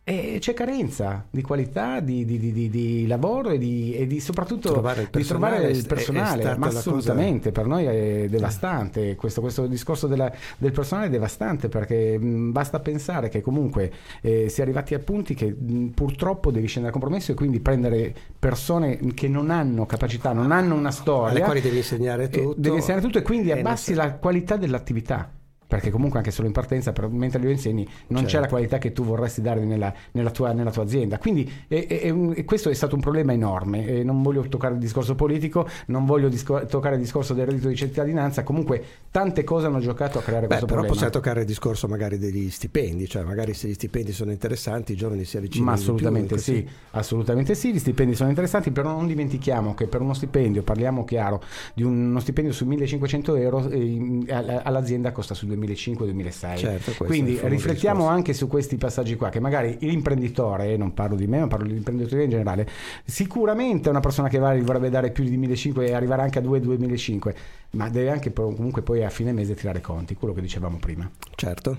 e 0.08 0.36
c'è 0.38 0.54
carenza 0.54 1.26
di 1.28 1.42
qualità 1.42 1.98
di, 1.98 2.24
di, 2.24 2.38
di, 2.38 2.70
di 2.70 3.08
lavoro 3.08 3.50
e 3.50 3.58
di, 3.58 3.92
e 3.92 4.06
di 4.06 4.20
soprattutto 4.20 4.70
trovare 4.70 5.08
di 5.10 5.24
trovare 5.24 5.68
il 5.68 5.84
personale, 5.84 6.44
è, 6.44 6.52
è 6.52 6.56
ma 6.56 6.68
assolutamente. 6.68 7.50
Cosa... 7.50 7.60
per 7.60 7.66
noi 7.66 7.86
è 7.86 8.28
devastante. 8.28 9.16
Questo, 9.16 9.40
questo 9.40 9.66
discorso 9.66 10.06
della, 10.06 10.32
del 10.58 10.70
personale 10.70 11.08
è 11.08 11.10
devastante 11.10 11.68
perché 11.68 12.16
mh, 12.16 12.52
basta 12.52 12.78
pensare 12.78 13.28
che 13.28 13.40
comunque 13.40 13.92
eh, 14.20 14.48
si 14.48 14.60
è 14.60 14.62
arrivati 14.62 14.94
a 14.94 15.00
punti 15.00 15.34
che 15.34 15.46
mh, 15.46 15.86
purtroppo 15.88 16.52
devi 16.52 16.68
scendere 16.68 16.94
a 16.94 16.96
compromesso 16.96 17.32
e 17.32 17.34
quindi 17.34 17.58
prendere 17.58 18.14
persone 18.38 18.98
che 19.12 19.26
non 19.26 19.50
hanno 19.50 19.86
capacità, 19.86 20.32
non 20.32 20.52
hanno 20.52 20.76
una 20.76 20.92
storia 20.92 21.30
alle 21.30 21.40
quali 21.40 21.60
devi 21.60 21.78
insegnare 21.78 22.28
tutto, 22.28 22.54
devi 22.56 22.76
insegnare 22.76 23.02
tutto 23.02 23.18
e 23.18 23.22
quindi 23.22 23.50
abbassi 23.50 23.92
la 23.92 24.12
qualità 24.12 24.56
dell'attività 24.56 25.32
perché 25.66 25.90
comunque 25.90 26.18
anche 26.18 26.30
solo 26.30 26.46
in 26.46 26.52
partenza, 26.52 26.92
però, 26.92 27.08
mentre 27.08 27.42
lo 27.42 27.50
insegni, 27.50 27.84
non 28.08 28.20
certo. 28.20 28.26
c'è 28.26 28.40
la 28.40 28.48
qualità 28.48 28.78
che 28.78 28.92
tu 28.92 29.04
vorresti 29.04 29.40
dare 29.40 29.64
nella, 29.64 29.92
nella, 30.12 30.30
tua, 30.30 30.52
nella 30.52 30.70
tua, 30.70 30.84
azienda. 30.84 31.18
Quindi 31.18 31.50
è, 31.66 31.86
è, 31.86 32.12
è, 32.12 32.44
questo 32.44 32.70
è 32.70 32.74
stato 32.74 32.94
un 32.94 33.00
problema 33.00 33.32
enorme. 33.32 33.86
E 33.86 34.04
non 34.04 34.22
voglio 34.22 34.42
toccare 34.48 34.74
il 34.74 34.80
discorso 34.80 35.14
politico, 35.14 35.68
non 35.86 36.06
voglio 36.06 36.28
disco- 36.28 36.64
toccare 36.66 36.94
il 36.94 37.00
discorso 37.00 37.34
del 37.34 37.46
reddito 37.46 37.68
di 37.68 37.76
cittadinanza, 37.76 38.42
comunque 38.42 38.82
tante 39.10 39.44
cose 39.44 39.66
hanno 39.66 39.80
giocato 39.80 40.18
a 40.18 40.22
creare 40.22 40.42
Beh, 40.42 40.46
questo 40.48 40.66
però 40.66 40.80
problema. 40.80 40.94
possiamo 40.94 41.12
toccare 41.12 41.40
il 41.40 41.46
discorso 41.46 41.88
magari 41.88 42.18
degli 42.18 42.50
stipendi, 42.50 43.08
cioè 43.08 43.22
magari 43.22 43.54
se 43.54 43.68
gli 43.68 43.74
stipendi 43.74 44.12
sono 44.12 44.30
interessanti 44.30 44.92
i 44.92 44.96
giovani 44.96 45.24
si 45.24 45.36
avvicinano. 45.36 45.70
Ma 45.70 45.76
assolutamente 45.76 46.38
sì, 46.38 46.68
assolutamente 46.92 47.54
sì, 47.54 47.72
gli 47.72 47.78
stipendi 47.78 48.14
sono 48.14 48.28
interessanti, 48.28 48.70
però 48.70 48.90
non 48.90 49.06
dimentichiamo 49.06 49.74
che 49.74 49.86
per 49.86 50.00
uno 50.00 50.14
stipendio, 50.14 50.62
parliamo 50.62 51.04
chiaro, 51.04 51.42
di 51.74 51.82
uno 51.82 52.20
stipendio 52.20 52.52
su 52.52 52.66
1500 52.66 53.36
euro 53.36 53.68
eh, 53.68 54.24
all'azienda 54.28 55.12
costa 55.12 55.34
su 55.34 55.46
2005-2006 55.56 56.36
6. 56.36 56.58
Certo, 56.58 57.04
Quindi 57.04 57.38
riflettiamo 57.42 58.06
anche 58.06 58.32
su 58.32 58.46
questi 58.46 58.76
passaggi 58.76 59.16
qua, 59.16 59.30
che 59.30 59.40
magari 59.40 59.76
l'imprenditore, 59.80 60.76
non 60.76 60.94
parlo 60.94 61.16
di 61.16 61.26
me, 61.26 61.40
ma 61.40 61.46
parlo 61.46 61.66
dell'imprenditore 61.66 62.24
in 62.24 62.30
generale, 62.30 62.68
sicuramente 63.04 63.88
è 63.88 63.90
una 63.90 64.00
persona 64.00 64.28
che 64.28 64.38
vale, 64.38 64.60
vorrebbe 64.60 64.90
dare 64.90 65.10
più 65.10 65.24
di 65.24 65.38
1.500 65.38 65.82
e 65.82 65.92
arrivare 65.92 66.22
anche 66.22 66.38
a 66.38 66.42
2-2.500, 66.42 67.34
ma 67.72 67.88
deve 67.88 68.10
anche 68.10 68.32
comunque 68.32 68.82
poi 68.82 69.04
a 69.04 69.10
fine 69.10 69.32
mese 69.32 69.54
tirare 69.54 69.80
conti, 69.80 70.14
quello 70.14 70.34
che 70.34 70.40
dicevamo 70.40 70.76
prima. 70.78 71.10
Certo. 71.34 71.78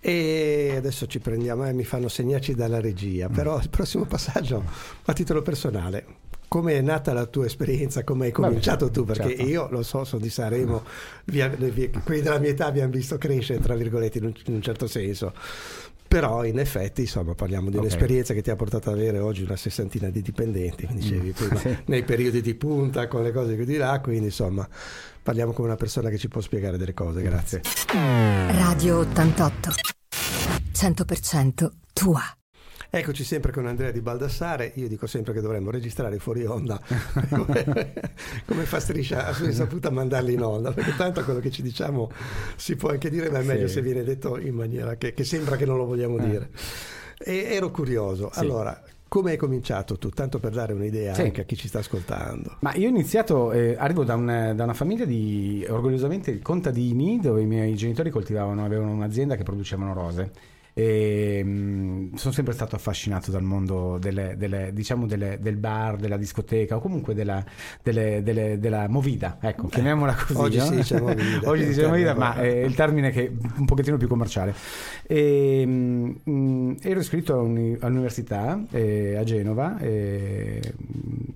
E 0.00 0.74
adesso 0.76 1.06
ci 1.06 1.18
prendiamo 1.18 1.64
e 1.64 1.70
eh, 1.70 1.72
mi 1.72 1.84
fanno 1.84 2.08
segnarci 2.08 2.54
dalla 2.54 2.80
regia, 2.80 3.28
però 3.28 3.58
il 3.58 3.68
prossimo 3.68 4.04
passaggio 4.04 4.62
a 5.04 5.12
titolo 5.12 5.42
personale 5.42 6.26
come 6.48 6.74
è 6.74 6.80
nata 6.80 7.12
la 7.12 7.26
tua 7.26 7.44
esperienza, 7.44 8.02
come 8.02 8.26
hai 8.26 8.32
cominciato 8.32 8.86
Vabbè, 8.86 8.96
tu? 8.96 9.04
Perché 9.04 9.36
certo. 9.36 9.42
io 9.42 9.68
lo 9.70 9.82
so, 9.82 10.04
sono 10.04 10.22
di 10.22 10.30
Sanremo, 10.30 10.82
via, 11.26 11.48
via, 11.48 11.90
quelli 12.02 12.22
della 12.22 12.38
mia 12.38 12.50
età 12.50 12.66
abbiamo 12.66 12.90
visto 12.90 13.18
crescere, 13.18 13.60
tra 13.60 13.74
virgolette, 13.74 14.18
in 14.18 14.24
un, 14.24 14.32
in 14.46 14.54
un 14.54 14.62
certo 14.62 14.86
senso. 14.86 15.32
Però 16.08 16.42
in 16.44 16.58
effetti 16.58 17.02
insomma 17.02 17.34
parliamo 17.34 17.68
di 17.68 17.76
okay. 17.76 17.86
un'esperienza 17.86 18.32
che 18.32 18.40
ti 18.40 18.48
ha 18.48 18.56
portato 18.56 18.88
ad 18.88 18.96
avere 18.96 19.18
oggi 19.18 19.42
una 19.42 19.56
sessantina 19.56 20.08
di 20.08 20.22
dipendenti, 20.22 20.86
come 20.86 21.00
dicevi 21.00 21.32
prima, 21.32 21.56
sì. 21.60 21.76
nei 21.84 22.02
periodi 22.02 22.40
di 22.40 22.54
punta, 22.54 23.06
con 23.08 23.22
le 23.22 23.30
cose 23.30 23.54
che 23.56 23.66
dirà, 23.66 24.00
quindi 24.00 24.24
insomma 24.26 24.66
parliamo 25.22 25.52
come 25.52 25.68
una 25.68 25.76
persona 25.76 26.08
che 26.08 26.16
ci 26.16 26.28
può 26.28 26.40
spiegare 26.40 26.78
delle 26.78 26.94
cose, 26.94 27.20
grazie. 27.20 27.60
Radio 27.92 29.00
88, 29.00 29.70
100% 30.72 31.68
tua. 31.92 32.22
Eccoci 32.90 33.22
sempre 33.22 33.52
con 33.52 33.66
Andrea 33.66 33.90
Di 33.90 34.00
Baldassare, 34.00 34.72
io 34.76 34.88
dico 34.88 35.06
sempre 35.06 35.34
che 35.34 35.42
dovremmo 35.42 35.70
registrare 35.70 36.18
fuori 36.18 36.46
onda, 36.46 36.80
come, 37.28 37.92
come 38.46 38.64
fa 38.64 38.80
striscia 38.80 39.26
a 39.26 39.34
sua 39.34 39.44
insaputa 39.44 39.90
mandarli 39.90 40.32
in 40.32 40.42
onda, 40.42 40.72
perché 40.72 40.96
tanto 40.96 41.22
quello 41.22 41.40
che 41.40 41.50
ci 41.50 41.60
diciamo 41.60 42.10
si 42.56 42.76
può 42.76 42.88
anche 42.88 43.10
dire, 43.10 43.28
ma 43.28 43.40
è 43.40 43.42
meglio 43.42 43.66
sì. 43.66 43.74
se 43.74 43.82
viene 43.82 44.02
detto 44.04 44.38
in 44.38 44.54
maniera 44.54 44.96
che, 44.96 45.12
che 45.12 45.22
sembra 45.24 45.56
che 45.56 45.66
non 45.66 45.76
lo 45.76 45.84
vogliamo 45.84 46.16
eh. 46.16 46.28
dire. 46.30 46.50
E 47.18 47.48
ero 47.50 47.70
curioso, 47.70 48.30
sì. 48.32 48.38
allora 48.38 48.82
come 49.06 49.32
hai 49.32 49.36
cominciato 49.36 49.98
tu? 49.98 50.08
Tanto 50.08 50.38
per 50.38 50.52
dare 50.52 50.72
un'idea 50.72 51.12
sì. 51.12 51.20
anche 51.20 51.42
a 51.42 51.44
chi 51.44 51.56
ci 51.56 51.68
sta 51.68 51.80
ascoltando. 51.80 52.56
Ma 52.60 52.72
io 52.74 52.86
ho 52.86 52.90
iniziato, 52.90 53.52
eh, 53.52 53.76
arrivo 53.78 54.02
da, 54.02 54.14
un, 54.14 54.54
da, 54.56 54.64
una 54.64 54.74
famiglia 54.74 55.04
di 55.04 55.62
orgogliosamente 55.68 56.38
contadini 56.38 57.20
dove 57.20 57.42
i 57.42 57.46
miei 57.46 57.74
genitori 57.74 58.08
coltivavano, 58.08 58.64
avevano 58.64 58.92
un'azienda 58.92 59.36
che 59.36 59.42
producevano 59.42 59.92
rose 59.92 60.56
e, 60.78 61.42
mh, 61.42 61.48
mm, 61.48 62.14
sono 62.14 62.32
sempre 62.32 62.54
stato 62.54 62.76
affascinato 62.76 63.32
dal 63.32 63.42
mondo 63.42 63.98
delle, 63.98 64.36
delle, 64.36 64.70
diciamo 64.72 65.06
delle, 65.06 65.38
del 65.40 65.56
bar, 65.56 65.96
della 65.96 66.16
discoteca 66.16 66.76
o 66.76 66.80
comunque 66.80 67.14
della, 67.14 67.44
della 67.82 68.86
movida, 68.86 69.38
ecco, 69.40 69.66
eh, 69.66 69.70
chiamiamola 69.70 70.14
così. 70.14 70.38
Oggi 70.38 70.58
no? 70.58 70.64
si 70.66 70.74
dice 70.76 71.00
movida. 71.00 71.40
Oggi 71.50 71.62
si 71.62 71.68
dice 71.70 71.86
movida, 71.88 72.14
ma 72.14 72.36
è 72.36 72.46
il 72.46 72.76
termine 72.76 73.10
che 73.10 73.26
è 73.26 73.30
un 73.56 73.64
pochettino 73.64 73.96
più 73.96 74.06
commerciale. 74.06 74.54
E, 75.02 75.66
mh, 75.66 76.20
mm, 76.30 76.74
ero 76.80 77.00
iscritto 77.00 77.40
all'università 77.40 78.62
eh, 78.70 79.16
a 79.16 79.24
Genova, 79.24 79.78
eh, 79.80 80.60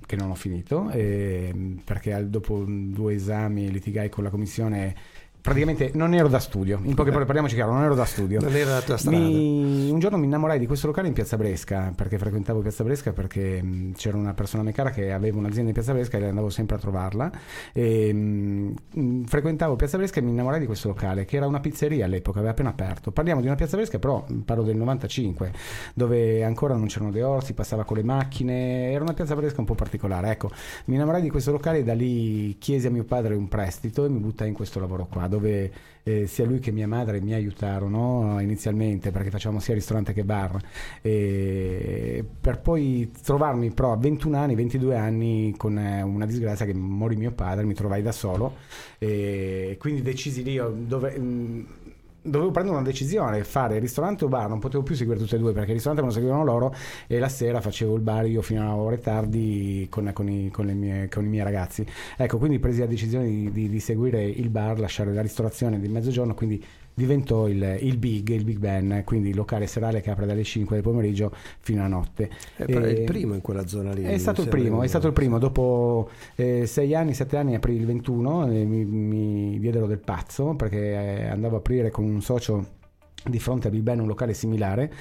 che 0.06 0.14
non 0.14 0.30
ho 0.30 0.36
finito, 0.36 0.88
eh, 0.90 1.52
perché 1.84 2.28
dopo 2.28 2.64
due 2.64 3.14
esami 3.14 3.72
litigai 3.72 4.08
con 4.08 4.22
la 4.22 4.30
commissione 4.30 4.94
praticamente 5.42 5.90
non 5.94 6.14
ero 6.14 6.28
da 6.28 6.38
studio, 6.38 6.80
in 6.84 6.94
poche 6.94 7.08
parole 7.08 7.26
parliamoci 7.26 7.56
chiaro, 7.56 7.72
non 7.72 7.82
ero 7.82 7.96
da 7.96 8.04
studio. 8.04 8.40
Non 8.40 8.54
era 8.54 8.74
la 8.74 8.80
tua 8.80 8.96
strada. 8.96 9.18
Mi, 9.18 9.90
un 9.90 9.98
giorno 9.98 10.16
mi 10.16 10.26
innamorai 10.26 10.58
di 10.60 10.66
questo 10.66 10.86
locale 10.86 11.08
in 11.08 11.14
Piazza 11.14 11.36
Bresca, 11.36 11.92
perché 11.94 12.16
frequentavo 12.16 12.60
Piazza 12.60 12.84
Bresca 12.84 13.12
perché 13.12 13.60
mh, 13.60 13.94
c'era 13.94 14.16
una 14.16 14.34
persona 14.34 14.62
a 14.62 14.64
me 14.64 14.72
cara 14.72 14.90
che 14.90 15.12
aveva 15.12 15.38
un'azienda 15.38 15.68
in 15.68 15.74
Piazza 15.74 15.92
Bresca 15.92 16.16
e 16.16 16.28
andavo 16.28 16.48
sempre 16.48 16.76
a 16.76 16.78
trovarla 16.78 17.30
e 17.72 18.12
mh, 18.12 19.24
frequentavo 19.24 19.74
Piazza 19.74 19.96
Bresca 19.96 20.20
e 20.20 20.22
mi 20.22 20.30
innamorai 20.30 20.60
di 20.60 20.66
questo 20.66 20.86
locale 20.86 21.24
che 21.24 21.36
era 21.36 21.46
una 21.48 21.58
pizzeria 21.58 22.04
all'epoca, 22.04 22.38
aveva 22.38 22.52
appena 22.52 22.68
aperto. 22.70 23.10
Parliamo 23.10 23.40
di 23.40 23.48
una 23.48 23.56
Piazza 23.56 23.76
Bresca 23.76 23.98
però 23.98 24.24
parlo 24.44 24.62
del 24.62 24.76
95, 24.76 25.52
dove 25.94 26.44
ancora 26.44 26.76
non 26.76 26.86
c'erano 26.86 27.10
dei 27.10 27.22
orsi, 27.22 27.52
passava 27.52 27.82
con 27.82 27.96
le 27.96 28.04
macchine, 28.04 28.92
era 28.92 29.02
una 29.02 29.12
Piazza 29.12 29.34
Bresca 29.34 29.58
un 29.58 29.66
po' 29.66 29.74
particolare. 29.74 30.30
Ecco, 30.30 30.50
mi 30.84 30.94
innamorai 30.94 31.20
di 31.20 31.30
questo 31.30 31.50
locale 31.50 31.78
e 31.78 31.82
da 31.82 31.94
lì 31.94 32.56
chiesi 32.58 32.86
a 32.86 32.92
mio 32.92 33.02
padre 33.02 33.34
un 33.34 33.48
prestito 33.48 34.04
e 34.04 34.08
mi 34.08 34.20
buttai 34.20 34.46
in 34.46 34.54
questo 34.54 34.78
lavoro 34.78 35.06
qua 35.10 35.30
dove 35.36 35.72
eh, 36.02 36.26
sia 36.26 36.44
lui 36.44 36.58
che 36.58 36.72
mia 36.72 36.88
madre 36.88 37.20
mi 37.20 37.32
aiutarono 37.32 38.40
inizialmente 38.40 39.10
perché 39.10 39.30
facevamo 39.30 39.60
sia 39.60 39.74
ristorante 39.74 40.12
che 40.12 40.24
bar. 40.24 40.58
E 41.00 42.24
per 42.40 42.60
poi 42.60 43.10
trovarmi 43.22 43.70
però 43.70 43.92
a 43.92 43.96
21 43.96 44.36
anni, 44.36 44.54
22 44.54 44.96
anni 44.96 45.54
con 45.56 45.78
eh, 45.78 46.02
una 46.02 46.26
disgrazia 46.26 46.66
che 46.66 46.74
morì 46.74 47.16
mio 47.16 47.32
padre, 47.32 47.64
mi 47.64 47.74
trovai 47.74 48.02
da 48.02 48.12
solo 48.12 48.56
e 48.98 49.76
quindi 49.78 50.02
decisi 50.02 50.42
lì 50.42 50.60
dove... 50.86 51.18
Mh, 51.18 51.22
mm, 51.22 51.64
dovevo 52.22 52.50
prendere 52.50 52.76
una 52.76 52.86
decisione, 52.86 53.42
fare 53.44 53.78
ristorante 53.78 54.24
o 54.24 54.28
bar, 54.28 54.48
non 54.48 54.60
potevo 54.60 54.82
più 54.82 54.94
seguire 54.94 55.18
tutte 55.18 55.36
e 55.36 55.38
due 55.38 55.52
perché 55.52 55.70
il 55.70 55.74
ristorante 55.74 56.02
me 56.02 56.08
lo 56.08 56.14
seguivano 56.14 56.44
loro 56.44 56.74
e 57.06 57.18
la 57.18 57.28
sera 57.28 57.60
facevo 57.60 57.94
il 57.96 58.00
bar 58.00 58.26
io 58.26 58.42
fino 58.42 58.62
a 58.62 58.76
ore 58.76 58.98
tardi 58.98 59.86
con, 59.90 60.10
con, 60.12 60.28
i, 60.28 60.50
con, 60.50 60.66
mie, 60.66 61.08
con 61.08 61.24
i, 61.24 61.28
miei 61.28 61.44
ragazzi. 61.44 61.84
Ecco, 62.16 62.38
quindi 62.38 62.58
presi 62.58 62.80
la 62.80 62.86
decisione 62.86 63.26
di, 63.26 63.50
di, 63.50 63.68
di 63.68 63.80
seguire 63.80 64.24
il 64.24 64.48
bar, 64.48 64.78
lasciare 64.78 65.12
la 65.12 65.22
ristorazione 65.22 65.80
di 65.80 65.88
mezzogiorno, 65.88 66.34
quindi 66.34 66.64
diventò 66.94 67.48
il, 67.48 67.78
il, 67.80 67.96
Big, 67.96 68.28
il 68.30 68.44
Big 68.44 68.58
Ben, 68.58 69.02
quindi 69.04 69.30
il 69.30 69.36
locale 69.36 69.66
serale 69.66 70.00
che 70.00 70.10
apre 70.10 70.26
dalle 70.26 70.44
5 70.44 70.76
del 70.76 70.84
pomeriggio 70.84 71.32
fino 71.60 71.82
a 71.82 71.86
notte. 71.86 72.30
È, 72.56 72.64
e, 72.66 72.72
il 72.72 73.04
primo 73.04 73.34
in 73.34 73.40
quella 73.40 73.66
zona 73.66 73.92
lì. 73.92 74.02
È 74.02 74.18
stato 74.18 74.42
il 74.42 74.48
primo, 74.48 74.82
è 74.82 74.86
stato 74.86 75.06
il 75.06 75.12
primo. 75.12 75.38
Dopo 75.38 76.10
eh, 76.36 76.66
sei 76.66 76.94
anni, 76.94 77.14
sette 77.14 77.36
anni 77.36 77.54
aprì 77.54 77.74
il 77.74 77.86
21 77.86 78.50
e 78.50 78.64
mi, 78.64 78.84
mi 78.84 79.58
diedero 79.58 79.86
del 79.86 80.00
pazzo 80.00 80.54
perché 80.54 80.78
eh, 80.78 81.26
andavo 81.28 81.56
a 81.56 81.58
aprire 81.58 81.90
con 81.90 82.04
un 82.04 82.20
socio 82.20 82.80
di 83.24 83.38
fronte 83.38 83.68
a 83.68 83.70
Big 83.70 83.82
Ben 83.82 84.00
un 84.00 84.06
locale 84.06 84.34
similare, 84.34 84.92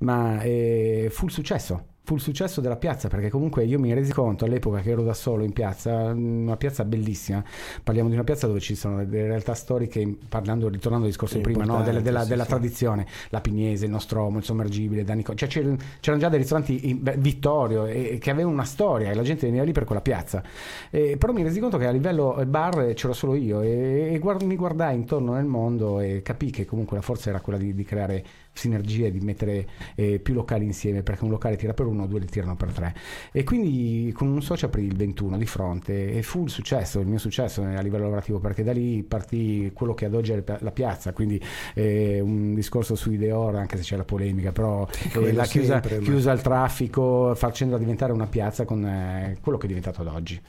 ma 0.00 0.40
eh, 0.40 1.08
fu 1.10 1.26
il 1.26 1.32
successo 1.32 1.96
fu 2.08 2.14
il 2.14 2.22
successo 2.22 2.62
della 2.62 2.76
piazza 2.76 3.08
perché 3.08 3.28
comunque 3.28 3.64
io 3.64 3.78
mi 3.78 3.92
resi 3.92 4.14
conto 4.14 4.46
all'epoca 4.46 4.80
che 4.80 4.92
ero 4.92 5.02
da 5.02 5.12
solo 5.12 5.44
in 5.44 5.52
piazza, 5.52 5.92
una 6.04 6.56
piazza 6.56 6.86
bellissima, 6.86 7.44
parliamo 7.84 8.08
di 8.08 8.14
una 8.14 8.24
piazza 8.24 8.46
dove 8.46 8.60
ci 8.60 8.74
sono 8.74 9.04
delle 9.04 9.26
realtà 9.26 9.52
storiche, 9.52 10.16
parlando, 10.26 10.70
ritornando 10.70 11.04
al 11.04 11.10
discorso 11.10 11.36
di 11.36 11.42
prima, 11.42 11.64
no? 11.64 11.82
della, 11.82 12.00
della, 12.00 12.22
sì, 12.22 12.28
della 12.30 12.44
sì. 12.44 12.48
tradizione, 12.48 13.06
la 13.28 13.42
Pinese, 13.42 13.84
il 13.84 13.90
Nostromo, 13.90 14.38
il 14.38 14.44
Sommergibile, 14.44 15.04
Danico, 15.04 15.34
cioè 15.34 15.50
c'erano, 15.50 15.76
c'erano 16.00 16.22
già 16.22 16.30
dei 16.30 16.38
ristoranti 16.38 16.88
in, 16.88 17.02
beh, 17.02 17.16
Vittorio 17.18 17.84
e, 17.84 18.16
che 18.18 18.30
avevano 18.30 18.54
una 18.54 18.64
storia 18.64 19.10
e 19.10 19.14
la 19.14 19.22
gente 19.22 19.44
veniva 19.44 19.64
lì 19.64 19.72
per 19.72 19.84
quella 19.84 20.00
piazza, 20.00 20.42
e, 20.88 21.18
però 21.18 21.34
mi 21.34 21.42
resi 21.42 21.60
conto 21.60 21.76
che 21.76 21.86
a 21.86 21.90
livello 21.90 22.42
bar 22.46 22.94
c'ero 22.94 23.12
solo 23.12 23.34
io 23.34 23.60
e, 23.60 24.14
e 24.14 24.18
guard, 24.18 24.40
mi 24.44 24.56
guardai 24.56 24.94
intorno 24.94 25.34
nel 25.34 25.44
mondo 25.44 26.00
e 26.00 26.22
capii 26.22 26.50
che 26.50 26.64
comunque 26.64 26.96
la 26.96 27.02
forza 27.02 27.28
era 27.28 27.42
quella 27.42 27.58
di, 27.58 27.74
di 27.74 27.84
creare 27.84 28.24
sinergie, 28.58 29.10
di 29.10 29.20
mettere 29.20 29.66
eh, 29.94 30.18
più 30.18 30.34
locali 30.34 30.64
insieme, 30.64 31.02
perché 31.02 31.24
un 31.24 31.30
locale 31.30 31.56
tira 31.56 31.72
per 31.72 31.86
uno, 31.86 32.06
due 32.06 32.20
li 32.20 32.26
tirano 32.26 32.56
per 32.56 32.72
tre. 32.72 32.94
E 33.32 33.44
quindi 33.44 34.12
con 34.14 34.28
un 34.28 34.42
socio 34.42 34.66
aprì 34.66 34.84
il 34.84 34.96
21 34.96 35.38
di 35.38 35.46
fronte 35.46 36.12
e 36.12 36.22
fu 36.22 36.44
il 36.44 36.50
successo, 36.50 37.00
il 37.00 37.06
mio 37.06 37.18
successo 37.18 37.62
a 37.62 37.80
livello 37.80 38.04
lavorativo, 38.04 38.38
perché 38.40 38.62
da 38.64 38.72
lì 38.72 39.02
partì 39.02 39.70
quello 39.72 39.94
che 39.94 40.04
ad 40.04 40.14
oggi 40.14 40.32
è 40.32 40.42
la 40.58 40.72
piazza, 40.72 41.12
quindi 41.12 41.40
eh, 41.74 42.20
un 42.20 42.54
discorso 42.54 42.94
su 42.94 43.10
Ideor, 43.12 43.54
anche 43.56 43.76
se 43.76 43.82
c'è 43.82 43.96
la 43.96 44.04
polemica, 44.04 44.52
però 44.52 44.86
eh, 45.14 45.32
la 45.32 45.44
chiusa, 45.44 45.80
sempre, 45.80 46.00
chiusa 46.00 46.32
al 46.32 46.42
traffico, 46.42 47.34
facendola 47.34 47.78
diventare 47.78 48.12
una 48.12 48.26
piazza 48.26 48.64
con 48.64 48.84
eh, 48.84 49.38
quello 49.40 49.58
che 49.58 49.64
è 49.64 49.68
diventato 49.68 50.00
ad 50.00 50.08
oggi. 50.08 50.40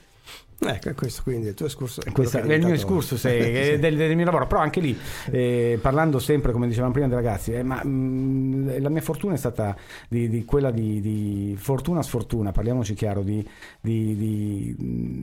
Ecco, 0.61 0.93
questo 0.93 1.21
quindi 1.23 1.47
il 1.47 1.53
tuo 1.53 1.67
escurso 1.67 2.01
è, 2.03 2.11
Questa, 2.11 2.41
è 2.41 2.53
il 2.53 2.65
mio 2.65 2.73
escurso 2.73 3.15
sì, 3.17 3.29
del, 3.29 3.95
del, 3.95 4.15
mio 4.15 4.25
lavoro, 4.25 4.45
però 4.45 4.59
anche 4.59 4.81
lì, 4.81 4.97
eh, 5.31 5.79
parlando 5.81 6.19
sempre, 6.19 6.51
come 6.51 6.67
dicevamo 6.67 6.91
prima, 6.91 7.07
dei 7.07 7.15
ragazzi, 7.15 7.53
eh, 7.53 7.63
ma 7.63 7.81
mh, 7.81 7.88
mm, 7.88 8.81
la 8.81 8.89
mia 8.89 9.01
fortuna 9.01 9.35
è 9.35 9.38
stata 9.38 9.73
di, 10.09 10.27
di 10.27 10.43
quella 10.43 10.71
di, 10.71 10.99
di, 10.99 11.55
fortuna 11.57 12.01
sfortuna, 12.01 12.51
parliamoci 12.51 12.93
chiaro, 12.93 13.21
di, 13.21 13.45
di, 13.79 14.75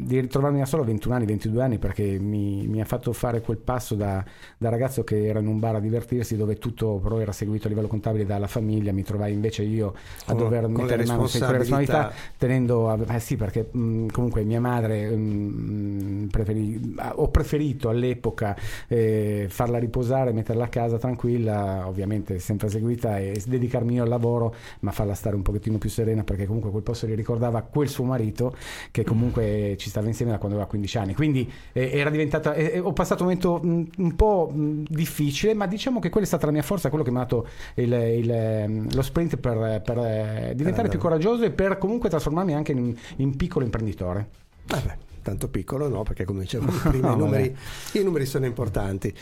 ritrovarmi 0.09 0.59
da 0.59 0.65
solo 0.65 0.85
a 0.85 0.87
21 0.87 1.15
anni, 1.15 1.26
22 1.26 1.62
anni, 1.62 1.79
perché 1.79 2.19
mi, 2.19 2.67
mi 2.67 2.81
ha 2.81 2.87
fatto 2.87 3.12
fare 3.12 3.43
quel 3.43 3.59
passo 3.59 3.95
da, 3.95 4.25
da, 4.57 4.71
ragazzo 4.71 5.05
che 5.05 5.26
era 5.26 5.38
in 5.38 5.49
un 5.49 5.59
bar 5.59 5.75
a 5.75 5.81
divertirsi, 5.81 6.37
dove 6.37 6.57
tutto 6.57 6.99
però 7.03 7.19
era 7.19 7.33
seguito 7.33 7.67
a 7.67 7.69
livello 7.69 7.88
contabile 7.88 8.25
dalla 8.25 8.47
famiglia, 8.47 8.91
mi 8.91 9.03
trovai 9.03 9.35
invece 9.35 9.65
io 9.65 9.88
a 9.88 10.33
con, 10.33 10.38
dover 10.38 10.67
mettere 10.67 11.03
in 11.03 11.09
mano 11.09 11.26
sempre 11.26 11.59
responsabilità, 11.59 12.11
tenendo, 12.38 12.88
a, 12.88 12.99
eh 13.15 13.21
sì, 13.21 13.37
perché 13.37 13.69
mh, 13.71 14.07
comunque 14.07 14.43
mia 14.45 14.61
madre 14.61 14.86
mh, 14.95 16.28
preferi, 16.31 16.95
ho 17.14 17.28
preferito 17.28 17.88
all'epoca 17.88 18.57
eh, 18.88 19.47
farla 19.49 19.78
riposare, 19.78 20.33
metterla 20.33 20.64
a 20.64 20.69
casa 20.69 20.99
tranquilla, 20.99 21.87
ovviamente 21.87 22.38
sempre 22.38 22.69
seguita 22.69 23.19
e 23.19 23.43
dedicarmi 23.47 23.95
io 23.95 24.02
al 24.02 24.09
lavoro, 24.09 24.55
ma 24.81 24.93
farla 24.93 25.14
stare 25.14 25.37
un 25.37 25.43
pochettino 25.43 25.78
più 25.78 25.90
serena 25.90 26.25
perché 26.25 26.47
comunque 26.47 26.71
quel 26.71 26.83
posto 26.83 27.07
gli 27.07 27.14
ricordava 27.14 27.62
quel 27.62 27.88
suo 27.88 28.05
marito 28.05 28.55
che 28.90 29.05
comunque 29.05 29.76
ci 29.78 29.88
stava 29.88 30.07
insieme 30.07 30.33
da 30.33 30.38
quando 30.38 30.57
aveva 30.57 30.71
15 30.71 30.99
anni. 30.99 31.14
Quindi 31.14 31.50
eh, 31.73 31.90
era 31.93 32.11
diventata, 32.11 32.55
eh, 32.55 32.78
ho 32.78 32.93
passato 32.93 33.23
un 33.23 33.28
momento 33.28 33.61
mh, 33.62 33.85
un 33.99 34.16
po' 34.16 34.52
difficile, 34.55 35.55
ma 35.55 35.66
diciamo 35.66 35.99
che 36.00 36.09
quella 36.09 36.26
è 36.26 36.28
stata 36.28 36.47
la 36.47 36.52
mia 36.52 36.62
forza, 36.62 36.88
quello 36.88 37.05
che 37.05 37.11
mi 37.11 37.16
ha 37.19 37.21
dato 37.21 37.47
il, 37.75 37.93
il, 37.93 38.88
lo 38.93 39.02
sprint 39.02 39.37
per, 39.37 39.83
per 39.83 39.99
eh, 39.99 40.52
diventare 40.55 40.88
più 40.88 40.99
coraggioso 40.99 41.45
e 41.45 41.50
per 41.50 41.78
comunque 41.78 42.09
trasformarmi 42.09 42.55
anche 42.55 42.73
in, 42.73 42.95
in 43.16 43.37
piccolo 43.37 43.64
imprenditore. 43.64 44.46
Vabbè, 44.67 44.97
tanto 45.23 45.49
piccolo 45.49 45.89
no, 45.89 46.03
perché 46.03 46.25
come 46.25 46.43
dicevo 46.43 46.67
prima 46.89 47.13
i, 47.13 47.17
numeri, 47.17 47.57
i 47.93 48.03
numeri 48.03 48.27
sono 48.27 48.47
importanti. 48.47 49.15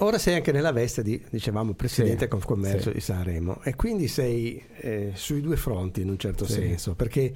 Ora 0.00 0.18
sei 0.18 0.34
anche 0.34 0.52
nella 0.52 0.70
veste 0.70 1.02
di, 1.02 1.20
dicevamo, 1.28 1.74
presidente 1.74 2.24
sì, 2.24 2.28
Confcommercio 2.28 2.90
sì. 2.90 2.94
di 2.94 3.00
Sanremo 3.00 3.60
e 3.64 3.74
quindi 3.74 4.06
sei 4.06 4.62
eh, 4.76 5.10
sui 5.14 5.40
due 5.40 5.56
fronti 5.56 6.02
in 6.02 6.08
un 6.08 6.18
certo 6.18 6.46
sì. 6.46 6.52
senso, 6.52 6.94
perché 6.94 7.34